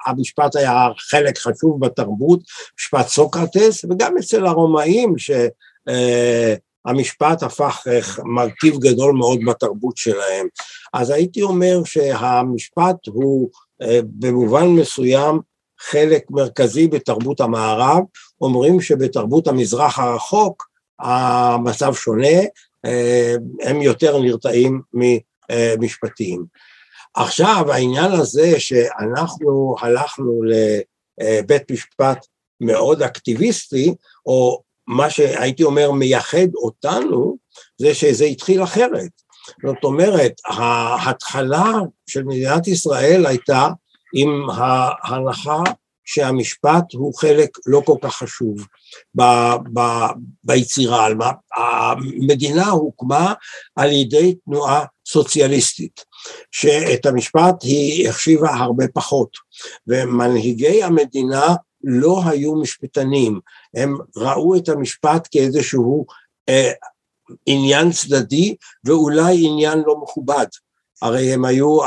המשפט 0.05 0.55
היה 0.55 0.87
חלק 1.09 1.37
חשוב 1.37 1.85
בתרבות, 1.85 2.39
משפט 2.79 3.07
סוקרטס, 3.07 3.85
וגם 3.85 4.17
אצל 4.17 4.45
הרומאים 4.45 5.17
ש... 5.17 5.31
אה, 5.89 6.55
המשפט 6.85 7.43
הפך 7.43 7.87
אה, 7.87 7.99
מרכיב 8.23 8.77
גדול 8.79 9.13
מאוד 9.13 9.39
בתרבות 9.47 9.97
שלהם. 9.97 10.47
אז 10.93 11.09
הייתי 11.09 11.41
אומר 11.41 11.83
שהמשפט 11.85 13.07
הוא 13.07 13.49
אה, 13.81 13.99
במובן 14.03 14.67
מסוים 14.67 15.39
חלק 15.79 16.23
מרכזי 16.29 16.87
בתרבות 16.87 17.41
המערב, 17.41 18.03
אומרים 18.41 18.81
שבתרבות 18.81 19.47
המזרח 19.47 19.99
הרחוק 19.99 20.69
המצב 20.99 21.93
שונה, 21.93 22.37
הם 23.61 23.81
יותר 23.81 24.19
נרתעים 24.19 24.81
ממשפטיים. 24.93 26.45
עכשיו 27.15 27.71
העניין 27.71 28.11
הזה 28.11 28.59
שאנחנו 28.59 29.75
הלכנו 29.81 30.41
לבית 31.17 31.71
משפט 31.71 32.25
מאוד 32.61 33.01
אקטיביסטי, 33.01 33.95
או 34.25 34.61
מה 34.87 35.09
שהייתי 35.09 35.63
אומר 35.63 35.91
מייחד 35.91 36.53
אותנו, 36.55 37.37
זה 37.77 37.93
שזה 37.93 38.25
התחיל 38.25 38.63
אחרת. 38.63 39.09
זאת 39.65 39.83
אומרת, 39.83 40.33
ההתחלה 40.45 41.71
של 42.07 42.23
מדינת 42.23 42.67
ישראל 42.67 43.25
הייתה 43.25 43.67
עם 44.13 44.49
ההנחה 44.49 45.59
שהמשפט 46.05 46.93
הוא 46.93 47.13
חלק 47.15 47.49
לא 47.65 47.81
כל 47.85 47.95
כך 48.01 48.15
חשוב 48.15 48.67
ב, 49.15 49.21
ב, 49.73 49.81
ביצירה. 50.43 51.07
המדינה 51.57 52.69
הוקמה 52.69 53.33
על 53.75 53.91
ידי 53.91 54.35
תנועה 54.45 54.85
סוציאליסטית, 55.07 56.05
שאת 56.51 57.05
המשפט 57.05 57.55
היא 57.63 58.09
החשיבה 58.09 58.49
הרבה 58.53 58.85
פחות, 58.93 59.29
ומנהיגי 59.87 60.83
המדינה 60.83 61.55
לא 61.85 62.21
היו 62.25 62.55
משפטנים, 62.55 63.39
הם 63.73 63.97
ראו 64.15 64.55
את 64.57 64.69
המשפט 64.69 65.27
כאיזשהו 65.31 66.05
אה, 66.49 66.71
עניין 67.45 67.91
צדדי 67.91 68.55
ואולי 68.83 69.47
עניין 69.47 69.83
לא 69.87 70.01
מכובד. 70.01 70.45
הרי 71.01 71.33
הם 71.33 71.45
היו, 71.45 71.77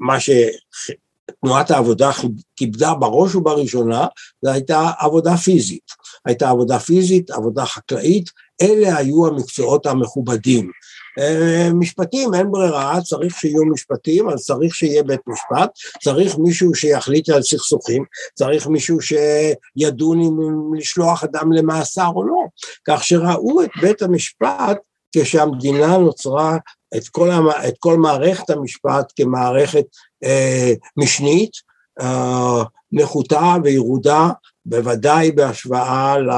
מה 0.00 0.16
שתנועת 0.20 1.70
העבודה 1.70 2.10
כיבדה 2.56 2.94
בראש 2.94 3.34
ובראשונה, 3.34 4.06
זה 4.42 4.52
הייתה 4.52 4.90
עבודה 4.98 5.36
פיזית. 5.36 5.90
הייתה 6.24 6.50
עבודה 6.50 6.78
פיזית, 6.78 7.30
עבודה 7.30 7.66
חקלאית, 7.66 8.30
אלה 8.62 8.96
היו 8.96 9.26
המקצועות 9.26 9.86
המכובדים. 9.86 10.70
אה, 11.18 11.68
משפטים, 11.74 12.34
אין 12.34 12.50
ברירה, 12.50 13.00
צריך 13.00 13.38
שיהיו 13.38 13.64
משפטים, 13.64 14.28
אז 14.28 14.44
צריך 14.44 14.74
שיהיה 14.74 15.02
בית 15.02 15.20
משפט, 15.26 15.70
צריך 16.02 16.38
מישהו 16.38 16.74
שיחליט 16.74 17.28
על 17.28 17.42
סכסוכים, 17.42 18.04
צריך 18.34 18.66
מישהו 18.66 18.98
שידון 19.00 20.20
אם 20.20 20.74
לשלוח 20.74 21.24
אדם 21.24 21.52
למאסר 21.52 22.10
או 22.14 22.24
לא, 22.24 22.44
כך 22.88 23.04
שראו 23.04 23.62
את 23.62 23.70
בית 23.80 24.02
המשפט 24.02 24.78
כשהמדינה 25.12 25.98
נוצרה 25.98 26.56
את 26.96 27.08
כל. 27.08 27.30
את 27.68 27.74
כל 27.78 27.96
מערכת 27.96 28.50
המשפט 28.50 29.12
כמערכת 29.16 29.84
אה, 30.24 30.72
משנית, 30.96 31.52
אה, 32.00 32.62
נחותה 32.92 33.54
וירודה, 33.64 34.30
בוודאי 34.66 35.32
בהשוואה 35.32 36.18
ל... 36.18 36.30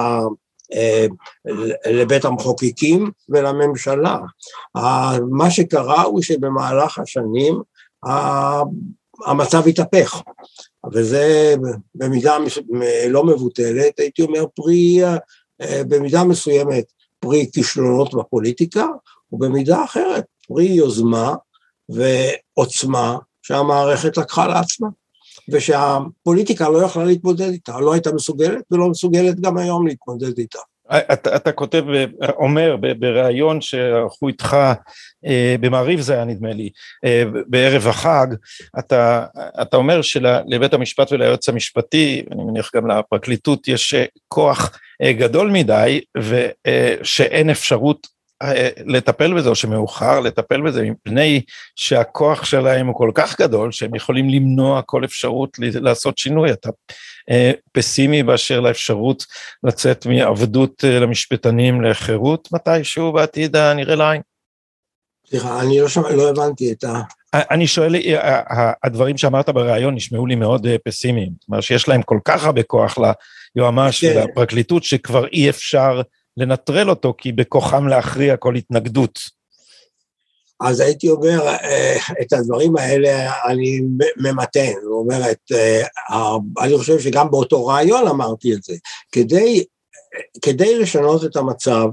אה, 0.75 1.07
לבית 1.87 2.25
המחוקקים 2.25 3.11
ולממשלה. 3.29 4.19
מה 5.31 5.51
שקרה 5.51 6.03
הוא 6.03 6.23
שבמהלך 6.23 6.99
השנים 6.99 7.63
המצב 9.27 9.69
התהפך, 9.69 10.23
וזה 10.93 11.55
במידה 11.95 12.37
לא 13.09 13.25
מבוטלת, 13.25 13.99
הייתי 13.99 14.23
אומר 14.23 14.45
פרי, 14.55 15.05
אה, 15.61 15.83
במידה 15.89 16.25
מסוימת 16.25 16.85
פרי 17.21 17.51
כישלונות 17.53 18.15
בפוליטיקה, 18.15 18.87
ובמידה 19.33 19.85
אחרת 19.85 20.25
פרי 20.49 20.65
יוזמה 20.65 21.35
ועוצמה 21.89 23.19
שהמערכת 23.43 24.17
לקחה 24.17 24.47
לעצמה. 24.47 24.89
ושהפוליטיקה 25.49 26.69
לא 26.69 26.79
יכלה 26.79 27.05
להתמודד 27.05 27.49
איתה, 27.49 27.81
לא 27.81 27.93
הייתה 27.93 28.13
מסוגלת 28.13 28.63
ולא 28.71 28.89
מסוגלת 28.89 29.41
גם 29.41 29.59
היום 29.59 29.87
להתמודד 29.87 30.39
איתה. 30.39 30.59
אתה, 30.91 31.37
אתה 31.37 31.53
כותב, 31.53 31.85
אומר 32.37 32.77
בריאיון 32.99 33.61
שערכו 33.61 34.29
איתך 34.29 34.57
אה, 35.27 35.57
במעריב 35.61 36.01
זה 36.01 36.15
היה 36.15 36.25
נדמה 36.25 36.53
לי, 36.53 36.71
אה, 37.05 37.25
בערב 37.47 37.87
החג, 37.87 38.27
אתה, 38.79 39.27
אתה 39.63 39.77
אומר 39.77 40.03
שלבית 40.03 40.75
המשפט 40.75 41.13
וליועץ 41.13 41.49
המשפטי, 41.49 42.23
אני 42.33 42.45
מניח 42.45 42.71
גם 42.77 42.91
לפרקליטות, 42.91 43.69
יש 43.69 43.95
כוח 44.29 44.79
אה, 45.03 45.13
גדול 45.13 45.51
מדי 45.51 46.01
ושאין 46.17 47.51
אפשרות 47.51 48.14
לטפל 48.87 49.35
בזה 49.35 49.49
או 49.49 49.55
שמאוחר 49.55 50.21
לטפל 50.21 50.61
בזה 50.61 50.83
מפני 50.83 51.43
שהכוח 51.77 52.45
שלהם 52.45 52.87
הוא 52.87 52.95
כל 52.95 53.11
כך 53.15 53.41
גדול 53.41 53.73
שהם 53.73 53.95
יכולים 53.95 54.29
למנוע 54.29 54.83
כל 54.83 55.05
אפשרות 55.05 55.59
לעשות 55.59 56.19
שינוי 56.19 56.53
אתה 56.53 56.71
אה, 57.31 57.53
פסימי 57.73 58.23
באשר 58.23 58.61
לאפשרות 58.61 59.27
לצאת 59.65 60.07
מעבדות 60.07 60.85
אה, 60.85 60.99
למשפטנים 60.99 61.83
לחירות 61.83 62.49
מתישהו 62.53 63.13
בעתיד 63.13 63.57
הנראה 63.57 63.95
לעין. 63.95 64.23
סליחה 65.29 65.61
אני 65.61 65.81
לא, 65.81 65.89
שומע, 65.89 66.13
לא 66.13 66.31
הבנתי 66.31 66.73
את 66.73 66.85
ה... 66.85 67.01
אני 67.35 67.67
שואל, 67.67 67.97
אה, 67.97 68.73
הדברים 68.85 69.19
שאמרת 69.19 69.49
בריאיון 69.49 69.95
נשמעו 69.95 70.27
לי 70.27 70.35
מאוד 70.35 70.67
פסימיים, 70.85 71.33
זאת 71.41 71.49
אומרת 71.49 71.63
שיש 71.63 71.89
להם 71.89 72.03
כל 72.03 72.19
כך 72.25 72.45
הרבה 72.45 72.63
כוח 72.63 72.99
ליועמ"ש 73.57 74.05
כן. 74.05 74.19
ולפרקליטות 74.19 74.85
שכבר 74.85 75.27
אי 75.27 75.51
אפשר 75.51 76.03
לנטרל 76.37 76.91
אותו, 76.91 77.15
כי 77.19 77.33
בכוחם 77.33 77.89
להכריע 77.89 78.37
כל 78.37 78.55
התנגדות. 78.55 79.19
אז 80.61 80.81
הייתי 80.81 81.09
אומר, 81.09 81.49
אה, 81.49 81.97
את 82.23 82.33
הדברים 82.33 82.77
האלה 82.77 83.33
אני 83.47 83.81
ממתן, 84.17 84.73
זאת 84.83 84.93
אומרת, 84.93 85.39
אה, 85.53 85.87
אני 86.65 86.79
חושב 86.79 86.99
שגם 86.99 87.31
באותו 87.31 87.67
רעיון 87.67 88.09
אמרתי 88.09 88.55
את 88.55 88.63
זה, 88.63 88.75
כדי, 89.13 89.65
כדי 90.43 90.79
לשנות 90.79 91.25
את 91.25 91.37
המצב 91.37 91.87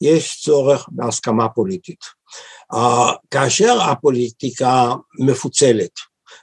יש 0.00 0.42
צורך 0.44 0.88
בהסכמה 0.92 1.48
פוליטית. 1.48 2.00
Uh, 2.72 2.78
כאשר 3.30 3.82
הפוליטיקה 3.82 4.92
מפוצלת, 5.20 5.90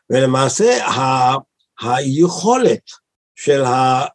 ולמעשה 0.10 0.86
ה, 0.86 1.36
היכולת 1.82 2.82
של, 3.36 3.64
ה, 3.64 4.06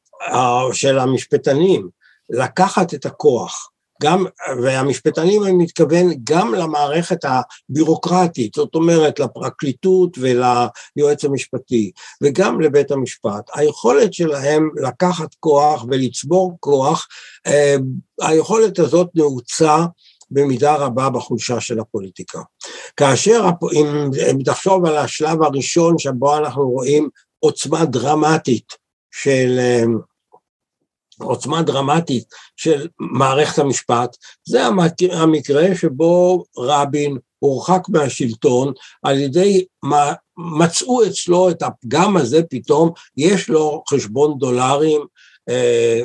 של 0.72 0.98
המשפטנים 0.98 1.88
לקחת 2.30 2.94
את 2.94 3.06
הכוח 3.06 3.70
גם, 4.02 4.24
והמשפטנים 4.62 5.44
אני 5.44 5.52
מתכוון 5.52 6.10
גם 6.24 6.54
למערכת 6.54 7.18
הבירוקרטית, 7.24 8.54
זאת 8.54 8.74
אומרת 8.74 9.20
לפרקליטות 9.20 10.18
וליועץ 10.18 11.24
המשפטי, 11.24 11.90
וגם 12.22 12.60
לבית 12.60 12.90
המשפט. 12.90 13.50
היכולת 13.54 14.14
שלהם 14.14 14.70
לקחת 14.76 15.34
כוח 15.40 15.84
ולצבור 15.88 16.56
כוח, 16.60 17.06
אה, 17.46 17.76
היכולת 18.20 18.78
הזאת 18.78 19.08
נעוצה 19.14 19.76
במידה 20.30 20.74
רבה 20.74 21.10
בחולשה 21.10 21.60
של 21.60 21.80
הפוליטיקה. 21.80 22.38
כאשר, 22.96 23.48
אם, 23.72 23.86
אם 24.30 24.38
תחשוב 24.44 24.86
על 24.86 24.96
השלב 24.96 25.42
הראשון 25.42 25.98
שבו 25.98 26.36
אנחנו 26.36 26.70
רואים 26.70 27.08
עוצמה 27.38 27.84
דרמטית 27.84 28.72
של 29.10 29.56
אה, 29.58 29.82
עוצמה 31.22 31.62
דרמטית 31.62 32.24
של 32.56 32.88
מערכת 32.98 33.58
המשפט, 33.58 34.16
זה 34.44 34.62
המקרה 35.12 35.74
שבו 35.74 36.44
רבין 36.58 37.18
הורחק 37.38 37.88
מהשלטון 37.88 38.72
על 39.02 39.18
ידי, 39.18 39.64
מצאו 40.36 41.06
אצלו 41.06 41.50
את 41.50 41.62
הפגם 41.62 42.16
הזה 42.16 42.42
פתאום, 42.50 42.90
יש 43.16 43.48
לו 43.48 43.82
חשבון 43.90 44.38
דולרים 44.38 45.00
אה, 45.48 46.00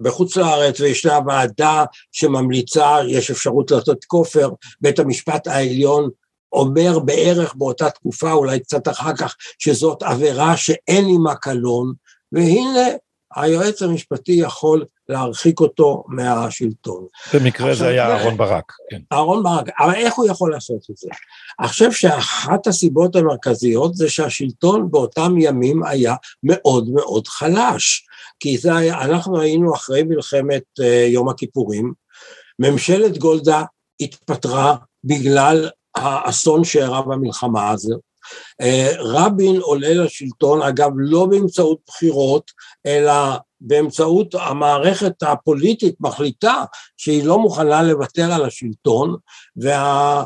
בחוץ 0.00 0.36
לארץ 0.36 0.80
וישנה 0.80 1.18
ועדה 1.26 1.84
שממליצה, 2.12 2.96
יש 3.08 3.30
אפשרות 3.30 3.70
לעשות 3.70 4.04
כופר, 4.04 4.50
בית 4.80 4.98
המשפט 4.98 5.46
העליון 5.46 6.10
אומר 6.52 6.98
בערך 6.98 7.54
באותה 7.54 7.90
תקופה, 7.90 8.32
אולי 8.32 8.60
קצת 8.60 8.88
אחר 8.88 9.16
כך, 9.16 9.36
שזאת 9.58 10.02
עבירה 10.02 10.56
שאין 10.56 11.06
עימה 11.06 11.34
קלון, 11.34 11.92
והנה 12.32 12.88
היועץ 13.36 13.82
המשפטי 13.82 14.32
יכול 14.32 14.84
להרחיק 15.08 15.60
אותו 15.60 16.04
מהשלטון. 16.08 17.06
במקרה 17.34 17.74
זה 17.74 17.88
היה 17.88 18.06
אהרון 18.06 18.36
ברק. 18.36 18.72
כן. 18.90 19.00
אהרון 19.12 19.42
ברק, 19.42 19.68
אבל 19.78 19.94
איך 19.94 20.14
הוא 20.14 20.26
יכול 20.26 20.50
לעשות 20.50 20.86
את 20.90 20.96
זה? 20.96 21.08
אני 21.60 21.68
חושב 21.68 21.92
שאחת 21.92 22.66
הסיבות 22.66 23.16
המרכזיות 23.16 23.94
זה 23.94 24.10
שהשלטון 24.10 24.90
באותם 24.90 25.34
ימים 25.38 25.84
היה 25.84 26.14
מאוד 26.42 26.90
מאוד 26.90 27.28
חלש, 27.28 28.06
כי 28.40 28.58
זה 28.58 28.76
היה, 28.76 29.00
אנחנו 29.00 29.40
היינו 29.40 29.74
אחרי 29.74 30.02
מלחמת 30.02 30.62
uh, 30.80 30.84
יום 30.84 31.28
הכיפורים, 31.28 31.92
ממשלת 32.58 33.18
גולדה 33.18 33.62
התפטרה 34.00 34.76
בגלל 35.04 35.68
האסון 35.96 36.64
שאירע 36.64 37.00
במלחמה 37.00 37.70
הזו, 37.70 37.94
אה, 37.94 38.00
רבין 38.98 39.56
עולה 39.56 39.94
לשלטון, 39.94 40.62
אגב 40.62 40.90
לא 40.96 41.26
באמצעות 41.26 41.78
בחירות, 41.86 42.50
אלא 42.86 43.12
באמצעות 43.60 44.34
המערכת 44.34 45.22
הפוליטית 45.22 45.94
מחליטה 46.00 46.64
שהיא 46.96 47.24
לא 47.24 47.38
מוכנה 47.38 47.82
לוותר 47.82 48.32
על 48.32 48.44
השלטון, 48.44 49.16
וה... 49.56 50.24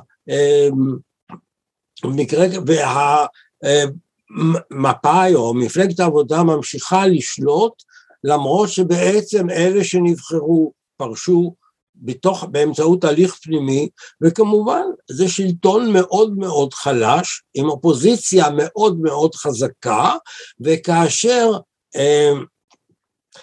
במקרה, 2.04 2.46
והמפא"י 4.70 5.34
או 5.34 5.54
מפלגת 5.54 6.00
העבודה 6.00 6.42
ממשיכה 6.42 7.06
לשלוט 7.06 7.82
למרות 8.24 8.68
שבעצם 8.68 9.50
אלה 9.50 9.84
שנבחרו 9.84 10.72
פרשו 10.96 11.54
בתוך, 12.00 12.44
באמצעות 12.50 13.04
הליך 13.04 13.38
פנימי, 13.42 13.88
וכמובן 14.22 14.82
זה 15.10 15.28
שלטון 15.28 15.92
מאוד 15.92 16.38
מאוד 16.38 16.74
חלש, 16.74 17.42
עם 17.54 17.68
אופוזיציה 17.68 18.46
מאוד 18.56 19.00
מאוד 19.00 19.34
חזקה, 19.34 20.14
וכאשר 20.60 21.52
אה, 21.96 22.32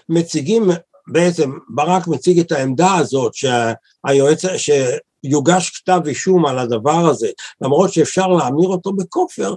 מציגים, 0.10 0.70
בעצם 1.08 1.52
ברק 1.70 2.08
מציג 2.08 2.40
את 2.40 2.52
העמדה 2.52 2.96
הזאת 2.96 3.32
שהיועץ, 3.34 4.42
שיוגש 4.58 5.70
כתב 5.70 6.00
אישום 6.06 6.46
על 6.46 6.60
הדבר 6.60 7.10
הזה, 7.10 7.28
למרות 7.62 7.94
שאפשר 7.94 8.28
להמיר 8.28 8.70
אותו 8.70 8.94
בכופר, 8.94 9.56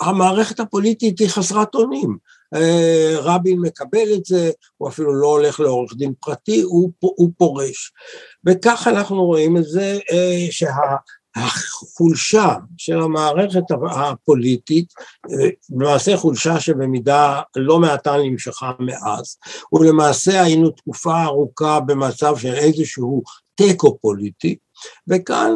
המערכת 0.00 0.60
הפוליטית 0.60 1.18
היא 1.18 1.28
חסרת 1.28 1.74
אונים. 1.74 2.16
אה, 2.54 3.14
רבין 3.18 3.60
מקבל 3.60 4.14
את 4.14 4.24
זה, 4.24 4.50
הוא 4.76 4.88
אפילו 4.88 5.14
לא 5.14 5.26
הולך 5.26 5.60
לעורך 5.60 5.92
דין 5.96 6.12
פרטי, 6.20 6.60
הוא, 6.60 6.90
הוא 7.00 7.30
פורש. 7.38 7.92
וכך 8.46 8.88
אנחנו 8.90 9.24
רואים 9.24 9.56
את 9.56 9.64
זה 9.64 9.98
אה, 10.12 10.46
שהחולשה 11.36 12.54
של 12.76 13.00
המערכת 13.00 13.62
הפוליטית, 13.90 14.92
אה, 15.30 15.48
למעשה 15.70 16.16
חולשה 16.16 16.60
שבמידה 16.60 17.40
לא 17.56 17.78
מעטה 17.78 18.16
נמשכה 18.16 18.72
מאז, 18.78 19.36
ולמעשה 19.72 20.42
היינו 20.42 20.70
תקופה 20.70 21.22
ארוכה 21.24 21.80
במצב 21.80 22.36
של 22.36 22.54
איזשהו 22.54 23.22
תיקו 23.54 23.98
פוליטי, 24.00 24.56
וכאן 25.08 25.54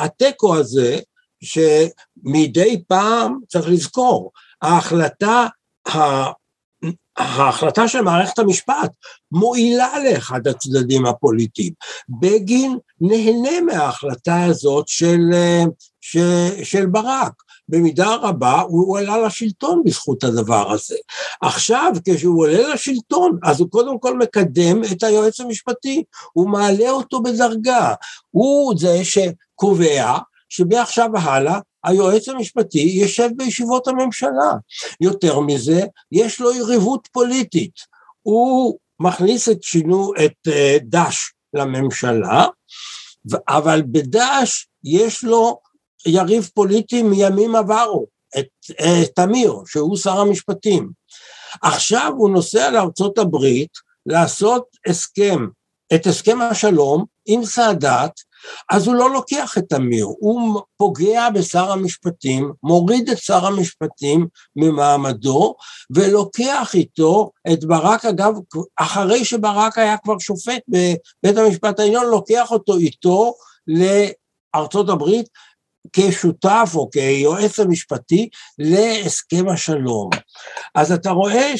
התיקו 0.00 0.56
הזה 0.56 1.00
שמדי 1.42 2.82
פעם 2.88 3.38
צריך 3.48 3.68
לזכור, 3.68 4.30
ההחלטה, 4.62 5.46
ההחלטה 7.16 7.88
של 7.88 8.00
מערכת 8.00 8.38
המשפט 8.38 8.90
מועילה 9.32 9.88
לאחד 10.04 10.46
הצדדים 10.46 11.06
הפוליטיים. 11.06 11.72
בגין 12.20 12.78
נהנה 13.00 13.60
מההחלטה 13.60 14.44
הזאת 14.44 14.88
של, 14.88 15.20
של, 16.00 16.48
של 16.62 16.86
ברק. 16.86 17.32
במידה 17.68 18.14
רבה 18.14 18.60
הוא 18.60 18.98
עלה 18.98 19.18
לשלטון 19.18 19.82
בזכות 19.84 20.24
הדבר 20.24 20.72
הזה. 20.72 20.96
עכשיו 21.42 21.92
כשהוא 22.04 22.42
עולה 22.42 22.74
לשלטון 22.74 23.38
אז 23.44 23.60
הוא 23.60 23.70
קודם 23.70 23.98
כל 23.98 24.18
מקדם 24.18 24.84
את 24.92 25.02
היועץ 25.02 25.40
המשפטי, 25.40 26.04
הוא 26.32 26.50
מעלה 26.50 26.90
אותו 26.90 27.22
בדרגה, 27.22 27.94
הוא 28.30 28.74
זה 28.78 29.00
שקובע 29.04 30.18
שמעכשיו 30.48 31.08
והלאה 31.14 31.58
היועץ 31.84 32.28
המשפטי 32.28 32.80
יושב 32.80 33.28
בישיבות 33.36 33.88
הממשלה. 33.88 34.52
יותר 35.00 35.40
מזה, 35.40 35.80
יש 36.12 36.40
לו 36.40 36.52
יריבות 36.52 37.08
פוליטית. 37.12 37.74
הוא 38.22 38.78
מכניס 39.00 39.48
את 39.48 39.62
שינו, 39.62 40.12
את 40.24 40.48
אה, 40.48 40.76
דש 40.82 41.32
לממשלה, 41.54 42.46
אבל 43.48 43.82
בדש 43.86 44.68
יש 44.84 45.24
לו 45.24 45.58
יריב 46.06 46.50
פוליטי 46.54 47.02
מימים 47.02 47.56
עברו, 47.56 48.06
את, 48.38 48.46
אה, 48.80 49.02
תמיר, 49.14 49.54
שהוא 49.66 49.96
שר 49.96 50.20
המשפטים. 50.20 50.90
עכשיו 51.62 52.12
הוא 52.16 52.30
נוסע 52.30 52.70
לארצות 52.70 53.18
הברית 53.18 53.70
לעשות 54.06 54.64
הסכם, 54.86 55.46
את 55.94 56.06
הסכם 56.06 56.40
השלום 56.40 57.04
עם 57.26 57.44
סאדאת, 57.44 58.12
אז 58.70 58.86
הוא 58.86 58.94
לא 58.94 59.10
לוקח 59.10 59.58
את 59.58 59.72
אמיר, 59.72 60.06
הוא 60.06 60.60
פוגע 60.76 61.30
בשר 61.30 61.72
המשפטים, 61.72 62.52
מוריד 62.62 63.08
את 63.08 63.18
שר 63.18 63.46
המשפטים 63.46 64.26
ממעמדו, 64.56 65.54
ולוקח 65.94 66.70
איתו 66.74 67.30
את 67.52 67.64
ברק, 67.64 68.04
אגב, 68.04 68.34
אחרי 68.76 69.24
שברק 69.24 69.78
היה 69.78 69.96
כבר 69.96 70.18
שופט 70.18 70.62
בבית 70.68 71.36
המשפט 71.36 71.80
העליון, 71.80 72.06
לוקח 72.06 72.50
אותו 72.50 72.76
איתו 72.76 73.34
לארצות 73.66 74.88
הברית 74.88 75.28
כשותף 75.92 76.72
או 76.74 76.90
כיועץ 76.90 77.60
המשפטי 77.60 78.28
להסכם 78.58 79.48
השלום. 79.48 80.10
אז 80.74 80.92
אתה 80.92 81.10
רואה 81.10 81.52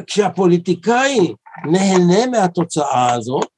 שכשהפוליטיקאי 0.00 1.34
נהנה 1.72 2.26
מהתוצאה 2.26 3.12
הזאת, 3.14 3.48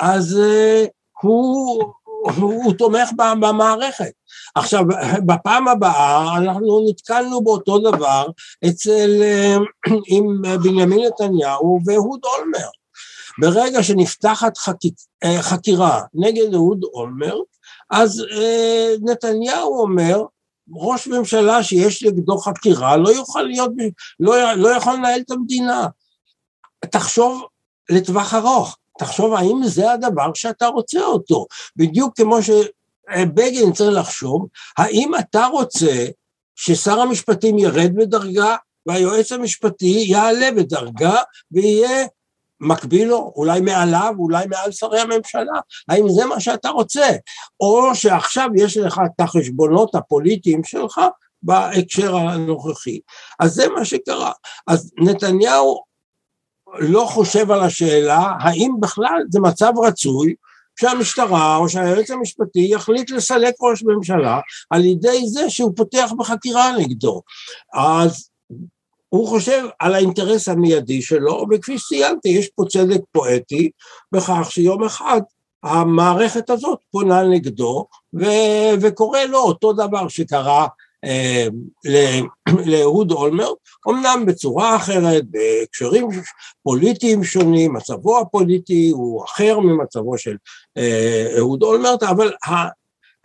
אז 0.00 0.40
uh, 0.40 0.88
הוא, 1.22 1.92
הוא, 2.02 2.64
הוא 2.64 2.72
תומך 2.72 3.10
במערכת. 3.16 4.12
עכשיו, 4.54 4.84
בפעם 5.26 5.68
הבאה 5.68 6.36
אנחנו 6.36 6.86
נתקלנו 6.88 7.44
באותו 7.44 7.78
דבר 7.78 8.26
אצל, 8.68 9.22
אה, 9.22 9.56
עם 10.06 10.42
בנימין 10.62 11.06
נתניהו 11.06 11.80
ואהוד 11.86 12.20
אולמרט. 12.24 12.78
ברגע 13.40 13.82
שנפתחת 13.82 14.58
חקיק, 14.58 14.94
אה, 15.24 15.42
חקירה 15.42 16.02
נגד 16.14 16.54
אהוד 16.54 16.84
אולמרט, 16.94 17.46
אז 17.90 18.24
אה, 18.32 18.94
נתניהו 19.02 19.80
אומר, 19.80 20.22
ראש 20.74 21.06
ממשלה 21.06 21.62
שיש 21.62 22.02
נגדו 22.02 22.38
חקירה 22.38 22.96
לא 22.96 23.08
יוכל 23.08 23.42
להיות, 23.42 23.70
לא, 24.20 24.52
לא 24.52 24.68
יכול 24.68 24.94
לנהל 24.94 25.20
את 25.20 25.30
המדינה. 25.30 25.86
תחשוב 26.90 27.42
לטווח 27.90 28.34
ארוך, 28.34 28.76
תחשוב 28.98 29.34
האם 29.34 29.60
זה 29.64 29.92
הדבר 29.92 30.30
שאתה 30.34 30.66
רוצה 30.66 31.00
אותו, 31.00 31.46
בדיוק 31.76 32.16
כמו 32.16 32.38
שבגין 32.42 33.72
צריך 33.72 33.98
לחשוב, 33.98 34.46
האם 34.78 35.12
אתה 35.18 35.46
רוצה 35.46 36.06
ששר 36.56 37.00
המשפטים 37.00 37.58
ירד 37.58 37.94
בדרגה 37.94 38.56
והיועץ 38.86 39.32
המשפטי 39.32 40.04
יעלה 40.06 40.50
בדרגה 40.56 41.16
ויהיה 41.52 42.06
מקביל 42.60 43.08
לו, 43.08 43.32
אולי 43.36 43.60
מעליו, 43.60 44.14
אולי 44.18 44.46
מעל 44.46 44.72
שרי 44.72 45.00
הממשלה, 45.00 45.60
האם 45.88 46.08
זה 46.08 46.24
מה 46.24 46.40
שאתה 46.40 46.68
רוצה? 46.68 47.08
או 47.60 47.94
שעכשיו 47.94 48.48
יש 48.56 48.76
לך 48.76 49.00
את 49.04 49.20
החשבונות 49.20 49.94
הפוליטיים 49.94 50.64
שלך 50.64 51.00
בהקשר 51.42 52.16
הנוכחי. 52.16 53.00
אז 53.40 53.52
זה 53.52 53.68
מה 53.68 53.84
שקרה. 53.84 54.32
אז 54.66 54.92
נתניהו 54.98 55.87
לא 56.78 57.04
חושב 57.04 57.50
על 57.50 57.60
השאלה 57.60 58.32
האם 58.40 58.72
בכלל 58.80 59.22
זה 59.30 59.40
מצב 59.40 59.72
רצוי 59.84 60.34
שהמשטרה 60.80 61.56
או 61.56 61.68
שהיועץ 61.68 62.10
המשפטי 62.10 62.68
יחליט 62.70 63.10
לסלק 63.10 63.54
ראש 63.60 63.82
ממשלה 63.82 64.40
על 64.70 64.84
ידי 64.84 65.28
זה 65.28 65.50
שהוא 65.50 65.72
פותח 65.76 66.10
בחקירה 66.18 66.72
נגדו. 66.78 67.22
אז 67.74 68.30
הוא 69.08 69.28
חושב 69.28 69.66
על 69.78 69.94
האינטרס 69.94 70.48
המיידי 70.48 71.02
שלו, 71.02 71.46
וכפי 71.50 71.78
שציינתי, 71.78 72.28
יש 72.28 72.48
פה 72.48 72.64
צדק 72.68 73.00
פואטי 73.12 73.70
בכך 74.12 74.48
שיום 74.50 74.84
אחד 74.84 75.20
המערכת 75.62 76.50
הזאת 76.50 76.78
פונה 76.90 77.22
נגדו 77.22 77.86
ו- 78.14 78.80
וקורה 78.80 79.26
לו 79.26 79.38
אותו 79.38 79.72
דבר 79.72 80.08
שקרה 80.08 80.66
לאהוד 82.66 83.12
אולמרט, 83.12 83.56
אמנם 83.88 84.24
בצורה 84.26 84.76
אחרת, 84.76 85.24
בהקשרים 85.30 86.08
פוליטיים 86.62 87.24
שונים, 87.24 87.72
מצבו 87.72 88.18
הפוליטי 88.18 88.90
הוא 88.90 89.24
אחר 89.24 89.58
ממצבו 89.58 90.18
של 90.18 90.36
אה, 90.76 91.26
אהוד 91.38 91.62
אולמרט, 91.62 92.02
אבל 92.02 92.32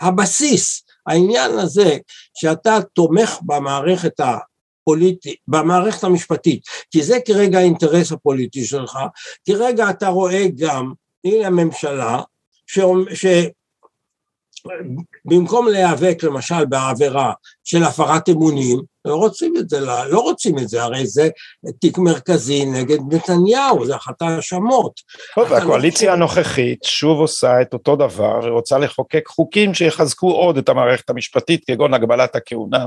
הבסיס, 0.01 0.83
העניין 1.07 1.51
הזה 1.51 1.97
שאתה 2.33 2.77
תומך 2.93 3.39
במערכת 3.41 4.19
הפוליטית, 4.19 5.39
במערכת 5.47 6.03
המשפטית, 6.03 6.63
כי 6.91 7.03
זה 7.03 7.17
כרגע 7.25 7.57
האינטרס 7.57 8.11
הפוליטי 8.11 8.65
שלך, 8.65 8.97
כרגע 9.47 9.89
אתה 9.89 10.07
רואה 10.07 10.45
גם, 10.55 10.93
הנה 11.25 11.47
הממשלה, 11.47 12.21
ש... 12.67 12.79
במקום 15.25 15.67
להיאבק 15.67 16.23
למשל 16.23 16.65
בעבירה 16.65 17.33
של 17.63 17.83
הפרת 17.83 18.29
אמונים, 18.29 18.93
לא 19.05 19.15
רוצים 19.15 19.53
את 19.57 19.69
זה, 19.69 19.79
לא 19.79 20.19
רוצים 20.19 20.59
את 20.59 20.69
זה, 20.69 20.83
הרי 20.83 21.07
זה 21.07 21.29
תיק 21.79 21.97
מרכזי 21.97 22.65
נגד 22.65 22.97
נתניהו, 23.13 23.85
זה 23.85 23.95
אחת 23.95 24.21
ההאשמות. 24.21 24.93
טוב, 25.35 25.51
והקואליציה 25.51 26.07
לא... 26.07 26.13
הנוכחית 26.13 26.83
שוב 26.83 27.19
עושה 27.19 27.61
את 27.61 27.73
אותו 27.73 27.95
דבר, 27.95 28.39
ורוצה 28.43 28.77
לחוקק 28.77 29.27
חוקים 29.27 29.73
שיחזקו 29.73 30.31
עוד 30.31 30.57
את 30.57 30.69
המערכת 30.69 31.09
המשפטית, 31.09 31.63
כגון 31.67 31.93
הגבלת 31.93 32.35
הכהונה 32.35 32.85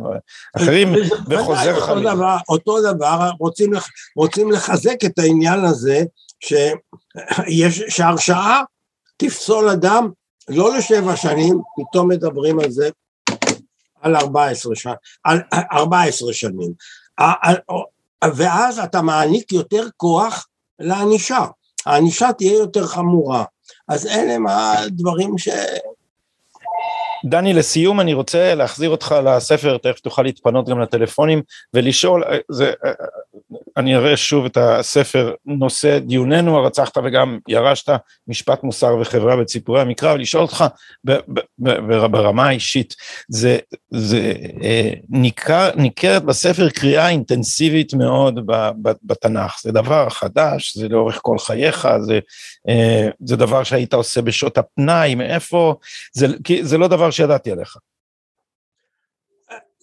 ואחרים, 0.56 0.92
וחוזר 1.30 1.80
חלילה. 1.80 2.12
אותו 2.48 2.66
אותו 2.66 2.92
דבר 2.92 3.30
רוצים, 3.40 3.72
לח, 3.72 3.88
רוצים 4.16 4.52
לחזק 4.52 5.04
את 5.04 5.18
העניין 5.18 5.64
הזה, 5.64 6.04
שיש, 6.40 7.82
שהרשעה 7.88 8.62
תפסול 9.16 9.68
אדם 9.68 10.10
לא 10.48 10.76
לשבע 10.76 11.16
שנים, 11.16 11.60
פתאום 11.76 12.08
מדברים 12.08 12.60
על 12.60 12.70
זה, 12.70 12.90
על 14.00 14.16
14, 14.16 14.76
ש... 14.76 14.86
על 15.24 15.40
14 15.72 16.32
שנים. 16.32 16.72
ואז 18.36 18.78
אתה 18.78 19.02
מעניק 19.02 19.52
יותר 19.52 19.86
כוח 19.96 20.46
לענישה, 20.78 21.44
הענישה 21.86 22.32
תהיה 22.32 22.52
יותר 22.52 22.86
חמורה. 22.86 23.44
אז 23.88 24.06
אלה 24.06 24.32
הם 24.32 24.46
הדברים 24.46 25.38
ש... 25.38 25.48
דני, 27.24 27.54
לסיום 27.54 28.00
אני 28.00 28.14
רוצה 28.14 28.54
להחזיר 28.54 28.90
אותך 28.90 29.14
לספר, 29.24 29.76
תכף 29.78 30.00
תוכל 30.00 30.22
להתפנות 30.22 30.68
גם 30.68 30.80
לטלפונים, 30.80 31.42
ולשאול, 31.74 32.24
זה, 32.50 32.72
אני 33.76 33.96
אראה 33.96 34.16
שוב 34.16 34.44
את 34.44 34.56
הספר 34.56 35.34
נושא 35.46 35.98
דיוננו, 35.98 36.58
הרצחת 36.58 36.98
וגם 37.04 37.38
ירשת, 37.48 37.92
משפט 38.28 38.62
מוסר 38.62 38.96
וחברה 39.00 39.36
בציפורי 39.36 39.80
המקרא, 39.80 40.12
ולשאול 40.12 40.42
אותך 40.42 40.64
ברמה 42.10 42.48
האישית, 42.48 42.94
זה, 43.28 43.58
זה 43.90 44.32
אה, 44.62 44.90
ניכר, 45.08 45.70
ניכרת 45.76 46.24
בספר 46.24 46.68
קריאה 46.68 47.08
אינטנסיבית 47.08 47.94
מאוד 47.94 48.40
בתנ"ך, 49.02 49.60
זה 49.62 49.72
דבר 49.72 50.08
חדש, 50.08 50.76
זה 50.76 50.88
לאורך 50.88 51.18
כל 51.22 51.38
חייך, 51.38 51.88
זה, 52.00 52.18
אה, 52.68 53.08
זה 53.24 53.36
דבר 53.36 53.62
שהיית 53.62 53.94
עושה 53.94 54.22
בשעות 54.22 54.58
הפנאי, 54.58 55.14
מאיפה, 55.14 55.74
זה, 56.12 56.26
זה 56.62 56.78
לא 56.78 56.88
דבר 56.88 57.05
שידעתי 57.10 57.50
עליך. 57.50 57.76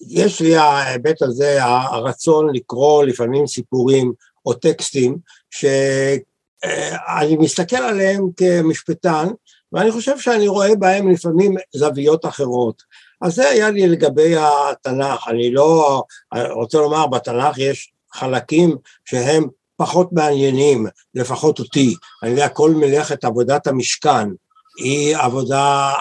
יש 0.10 0.42
לי 0.42 0.56
ההיבט 0.56 1.22
הזה, 1.22 1.64
הרצון 1.64 2.56
לקרוא 2.56 3.04
לפעמים 3.04 3.48
סיפורים 3.48 4.14
או 4.46 4.54
טקסטים 4.54 5.18
שאני 5.52 7.36
מסתכל 7.40 7.76
עליהם 7.76 8.30
כמשפטן 8.38 9.28
ואני 9.72 9.92
חושב 9.92 10.20
שאני 10.20 10.48
רואה 10.48 10.76
בהם 10.76 11.12
לפעמים 11.12 11.56
זוויות 11.76 12.26
אחרות. 12.26 12.84
אז 13.22 13.36
זה 13.36 13.50
היה 13.50 13.70
לי 13.70 13.88
לגבי 13.88 14.36
התנ"ך, 14.38 15.28
אני 15.28 15.52
לא 15.52 16.04
רוצה 16.52 16.78
לומר 16.78 17.08
בתנ"ך 17.08 17.58
יש 17.58 17.94
חלקים 18.14 18.78
שהם 19.06 19.48
פחות 19.78 20.10
מעניינים, 20.12 20.88
לפחות 21.16 21.60
אותי, 21.60 21.96
אני 22.24 22.32
יודע 22.32 22.50
כל 22.50 22.72
מלאכת 22.72 23.24
עבודת 23.26 23.68
המשכן 23.68 24.30
היא 24.78 25.18
עבודה, 25.18 25.94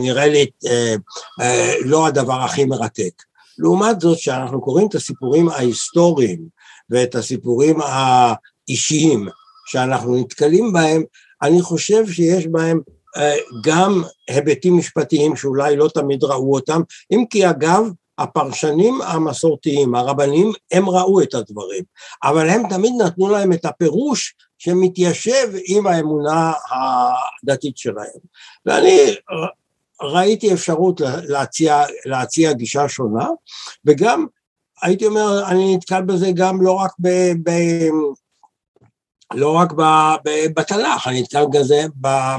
נראה 0.00 0.26
לי 0.26 0.46
אה, 0.66 0.94
אה, 1.40 1.74
לא 1.84 2.06
הדבר 2.06 2.40
הכי 2.40 2.64
מרתק. 2.64 3.22
לעומת 3.58 4.00
זאת, 4.00 4.18
כשאנחנו 4.18 4.60
קוראים 4.60 4.88
את 4.88 4.94
הסיפורים 4.94 5.48
ההיסטוריים 5.48 6.40
ואת 6.90 7.14
הסיפורים 7.14 7.78
האישיים 7.80 9.28
שאנחנו 9.66 10.16
נתקלים 10.16 10.72
בהם, 10.72 11.02
אני 11.42 11.62
חושב 11.62 12.12
שיש 12.12 12.46
בהם 12.46 12.80
גם 13.64 14.02
היבטים 14.28 14.76
משפטיים 14.76 15.36
שאולי 15.36 15.76
לא 15.76 15.88
תמיד 15.94 16.24
ראו 16.24 16.54
אותם, 16.54 16.80
אם 17.12 17.24
כי 17.30 17.50
אגב, 17.50 17.84
הפרשנים 18.18 19.02
המסורתיים, 19.02 19.94
הרבנים, 19.94 20.52
הם 20.72 20.88
ראו 20.88 21.22
את 21.22 21.34
הדברים, 21.34 21.84
אבל 22.22 22.48
הם 22.48 22.62
תמיד 22.68 22.92
נתנו 22.98 23.28
להם 23.28 23.52
את 23.52 23.64
הפירוש 23.64 24.34
שמתיישב 24.64 25.48
עם 25.64 25.86
האמונה 25.86 26.52
הדתית 26.70 27.78
שלהם. 27.78 28.20
ואני 28.66 28.98
ראיתי 30.02 30.52
אפשרות 30.52 31.00
להציע, 31.28 31.82
להציע 32.06 32.52
גישה 32.52 32.88
שונה, 32.88 33.28
וגם 33.84 34.26
הייתי 34.82 35.06
אומר, 35.06 35.44
אני 35.48 35.76
נתקל 35.76 36.02
בזה 36.02 36.30
גם 36.34 36.62
לא 36.62 36.72
רק 36.72 36.90
ב... 37.00 37.08
ב 37.44 37.50
לא 39.34 39.52
רק 39.52 39.72
בתנ"ך, 40.56 41.06
אני 41.06 41.22
נתקל 41.22 41.44
בזה 41.52 41.84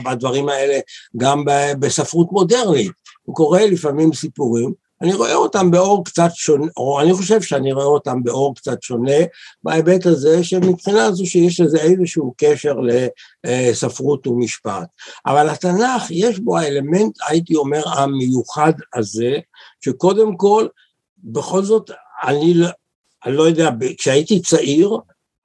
בדברים 0.06 0.50
האלה 0.50 0.80
גם 1.18 1.44
בספרות 1.80 2.32
מודרנית. 2.32 2.92
הוא 3.24 3.36
קורא 3.36 3.62
לפעמים 3.62 4.14
סיפורים 4.14 4.83
אני 5.04 5.14
רואה 5.14 5.36
אותם 5.36 5.72
באור 5.72 6.06
קצת 6.06 6.30
שונה, 6.34 6.68
או 6.78 7.02
אני 7.02 7.14
חושב 7.14 7.42
שאני 7.42 7.74
רואה 7.74 7.86
אותם 7.86 8.24
באור 8.24 8.56
קצת 8.56 8.84
שונה, 8.84 9.18
בהיבט 9.64 10.06
הזה 10.06 10.44
שמבחינה 10.44 11.12
זו 11.12 11.26
שיש 11.26 11.60
לזה 11.60 11.78
איזשהו 11.78 12.34
קשר 12.38 12.76
לספרות 13.44 14.28
ומשפט. 14.28 14.88
אבל 15.26 15.50
התנ"ך, 15.50 16.12
יש 16.12 16.40
בו 16.40 16.58
האלמנט, 16.58 17.18
הייתי 17.28 17.56
אומר, 17.56 17.90
המיוחד 17.90 18.74
הזה, 18.96 19.38
שקודם 19.86 20.38
כל, 20.38 20.68
בכל 21.24 21.64
זאת, 21.64 21.92
אני, 22.24 22.54
לא, 22.54 22.68
אני 23.26 23.36
לא 23.36 23.44
יודע, 23.44 23.70
כשהייתי 23.98 24.42
צעיר, 24.42 24.98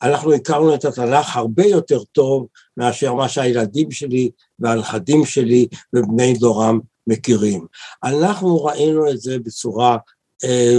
אנחנו 0.02 0.32
הכרנו 0.32 0.74
את 0.74 0.84
התנ"ך 0.84 1.36
הרבה 1.36 1.66
יותר 1.66 2.04
טוב 2.12 2.46
מאשר 2.76 3.14
מה 3.14 3.28
שהילדים 3.28 3.90
שלי 3.90 4.30
והנכדים 4.58 5.24
שלי 5.24 5.66
ובני 5.92 6.34
דורם 6.34 6.80
מכירים. 7.08 7.66
אנחנו 8.04 8.64
ראינו 8.64 9.10
את 9.10 9.20
זה 9.20 9.38
בצורה, 9.38 9.96
אה, 10.44 10.78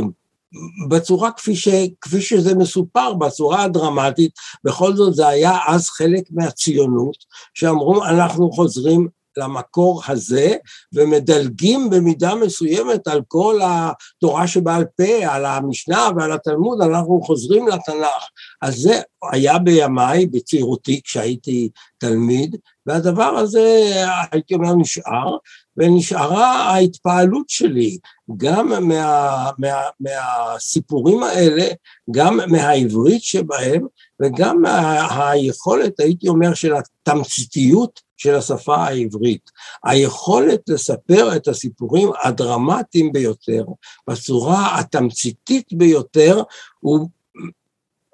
בצורה 0.90 1.32
כפי, 1.32 1.56
ש, 1.56 1.68
כפי 2.02 2.22
שזה 2.22 2.56
מסופר, 2.56 3.14
בצורה 3.14 3.64
הדרמטית, 3.64 4.32
בכל 4.64 4.96
זאת 4.96 5.16
זה 5.16 5.28
היה 5.28 5.58
אז 5.68 5.90
חלק 5.90 6.24
מהציונות, 6.32 7.18
שאמרו 7.54 8.06
אנחנו 8.06 8.52
חוזרים 8.52 9.08
למקור 9.38 10.02
הזה 10.08 10.56
ומדלגים 10.94 11.90
במידה 11.90 12.36
מסוימת 12.36 13.08
על 13.08 13.22
כל 13.28 13.60
התורה 13.64 14.48
שבעל 14.48 14.86
פה, 14.98 15.26
על 15.28 15.46
המשנה 15.46 16.10
ועל 16.16 16.32
התלמוד, 16.32 16.82
אנחנו 16.82 17.22
חוזרים 17.22 17.68
לתנ"ך. 17.68 18.24
אז 18.62 18.76
זה 18.76 19.02
היה 19.32 19.60
בימיי, 19.60 20.26
בצעירותי, 20.26 21.02
כשהייתי 21.04 21.70
תלמיד, 21.98 22.56
והדבר 22.86 23.24
הזה, 23.24 23.94
הייתי 24.32 24.54
אומר, 24.54 24.76
נשאר, 24.76 25.38
ונשארה 25.80 26.72
ההתפעלות 26.72 27.50
שלי 27.50 27.98
גם 28.38 28.88
מה, 28.88 29.50
מה, 29.58 29.82
מהסיפורים 30.00 31.24
האלה, 31.24 31.66
גם 32.12 32.40
מהעברית 32.48 33.24
שבהם, 33.24 33.88
וגם 34.22 34.62
מהיכולת, 34.62 36.00
הייתי 36.00 36.28
אומר, 36.28 36.54
של 36.54 36.74
התמציתיות 36.76 38.02
של 38.18 38.36
השפה 38.36 38.76
העברית. 38.76 39.52
היכולת 39.84 40.60
לספר 40.70 41.36
את 41.36 41.48
הסיפורים 41.48 42.10
הדרמטיים 42.24 43.12
ביותר, 43.12 43.66
בצורה 44.10 44.80
התמציתית 44.80 45.74
ביותר, 45.74 46.44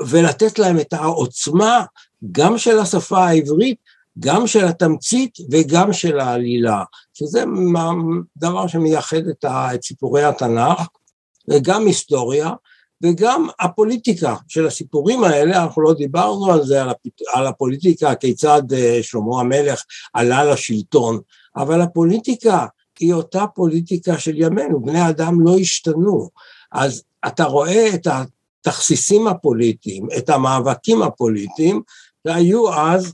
ולתת 0.02 0.60
להם 0.60 0.80
את 0.80 0.94
העוצמה 0.94 1.86
גם 2.32 2.58
של 2.58 2.80
השפה 2.80 3.28
העברית, 3.28 3.78
גם 4.20 4.48
של 4.48 4.66
התמצית 4.66 5.38
וגם 5.52 5.94
של 5.94 6.20
העלילה, 6.20 6.84
שזה 7.14 7.44
דבר 8.38 8.68
שמייחד 8.68 9.28
את 9.44 9.84
סיפורי 9.84 10.24
התנ"ך, 10.24 10.88
וגם 11.50 11.86
היסטוריה, 11.86 12.52
וגם 13.04 13.48
הפוליטיקה 13.60 14.36
של 14.48 14.68
הסיפורים 14.68 15.24
האלה, 15.24 15.64
אנחנו 15.64 15.82
לא 15.82 15.94
דיברנו 15.94 16.52
על 16.52 16.64
זה, 16.64 16.84
על 17.34 17.48
הפוליטיקה, 17.48 18.16
כיצד 18.16 18.74
אה, 18.74 19.00
שלמה 19.02 19.40
המלך 19.40 19.84
עלה 20.14 20.44
לשלטון, 20.44 21.20
אבל 21.56 21.82
הפוליטיקה 21.82 22.66
היא 23.00 23.14
אותה 23.14 23.46
פוליטיקה 23.56 24.18
של 24.18 24.42
ימינו, 24.42 24.82
בני 24.82 25.10
אדם 25.10 25.42
לא 25.42 25.58
השתנו. 25.58 26.30
אז 26.72 27.04
אתה 27.28 27.44
רואה 27.44 27.90
את 27.96 28.08
התכסיסים 28.08 29.28
הפוליטיים, 29.28 30.08
את 30.18 30.30
המאבקים 30.30 31.02
הפוליטיים, 31.02 31.82
שהיו 32.28 32.74
אז 32.74 33.14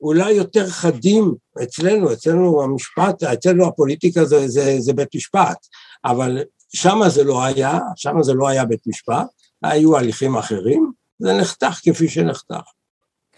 אולי 0.00 0.32
יותר 0.32 0.66
חדים 0.66 1.34
אצלנו, 1.62 2.12
אצלנו 2.12 2.62
המשפט, 2.62 3.22
אצלנו 3.22 3.66
הפוליטיקה 3.66 4.24
זה, 4.24 4.48
זה, 4.48 4.74
זה 4.78 4.92
בית 4.92 5.14
משפט, 5.14 5.56
אבל 6.04 6.42
שם 6.74 7.00
זה 7.08 7.24
לא 7.24 7.44
היה, 7.44 7.78
שם 7.96 8.22
זה 8.22 8.34
לא 8.34 8.48
היה 8.48 8.64
בית 8.64 8.86
משפט, 8.86 9.26
היו 9.62 9.96
הליכים 9.96 10.36
אחרים, 10.36 10.92
זה 11.18 11.32
נחתך 11.32 11.80
כפי 11.82 12.08
שנחתך. 12.08 12.62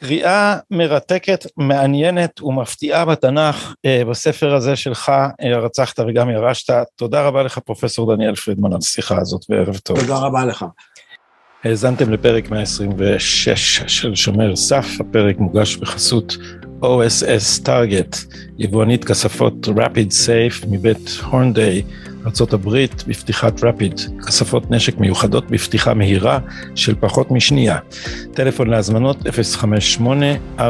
קריאה 0.00 0.56
מרתקת, 0.70 1.46
מעניינת 1.56 2.42
ומפתיעה 2.42 3.04
בתנ"ך 3.04 3.74
אה, 3.86 4.02
בספר 4.10 4.54
הזה 4.54 4.76
שלך, 4.76 5.08
אה, 5.08 5.54
הרצחת 5.54 6.00
וגם 6.00 6.30
ירשת. 6.30 6.74
תודה 6.96 7.22
רבה 7.22 7.42
לך 7.42 7.58
פרופסור 7.58 8.14
דניאל 8.14 8.34
פרידמן 8.34 8.72
על 8.72 8.78
השיחה 8.78 9.20
הזאת 9.20 9.42
וערב 9.48 9.78
טוב. 9.78 10.00
תודה 10.00 10.18
רבה 10.18 10.44
לך. 10.44 10.64
האזנתם 11.64 12.12
לפרק 12.12 12.50
126 12.50 13.82
של 13.86 14.14
שומר 14.14 14.56
סף, 14.56 14.86
הפרק 15.00 15.38
מוגש 15.38 15.76
בחסות 15.76 16.36
OSS 16.82 17.66
Target, 17.66 18.16
יבואנית 18.58 19.04
כספות 19.04 19.68
Rapid 19.68 20.26
Safe 20.26 20.66
מבית 20.70 21.10
הורנדיי. 21.30 21.82
ארה"ב 22.26 22.68
בפתיחת 23.06 23.64
רפיד, 23.64 24.00
כספות 24.26 24.70
נשק 24.70 24.98
מיוחדות 24.98 25.50
בפתיחה 25.50 25.94
מהירה 25.94 26.38
של 26.74 26.94
פחות 27.00 27.30
משנייה. 27.30 27.78
טלפון 28.34 28.70
להזמנות 28.70 29.16
058-488-0149, 30.58 30.62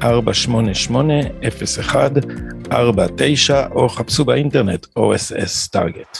058-488-0149, 0.00 0.10
או 3.70 3.88
חפשו 3.88 4.24
באינטרנט 4.24 4.86
OSS 4.98 5.68
Target. 5.76 6.18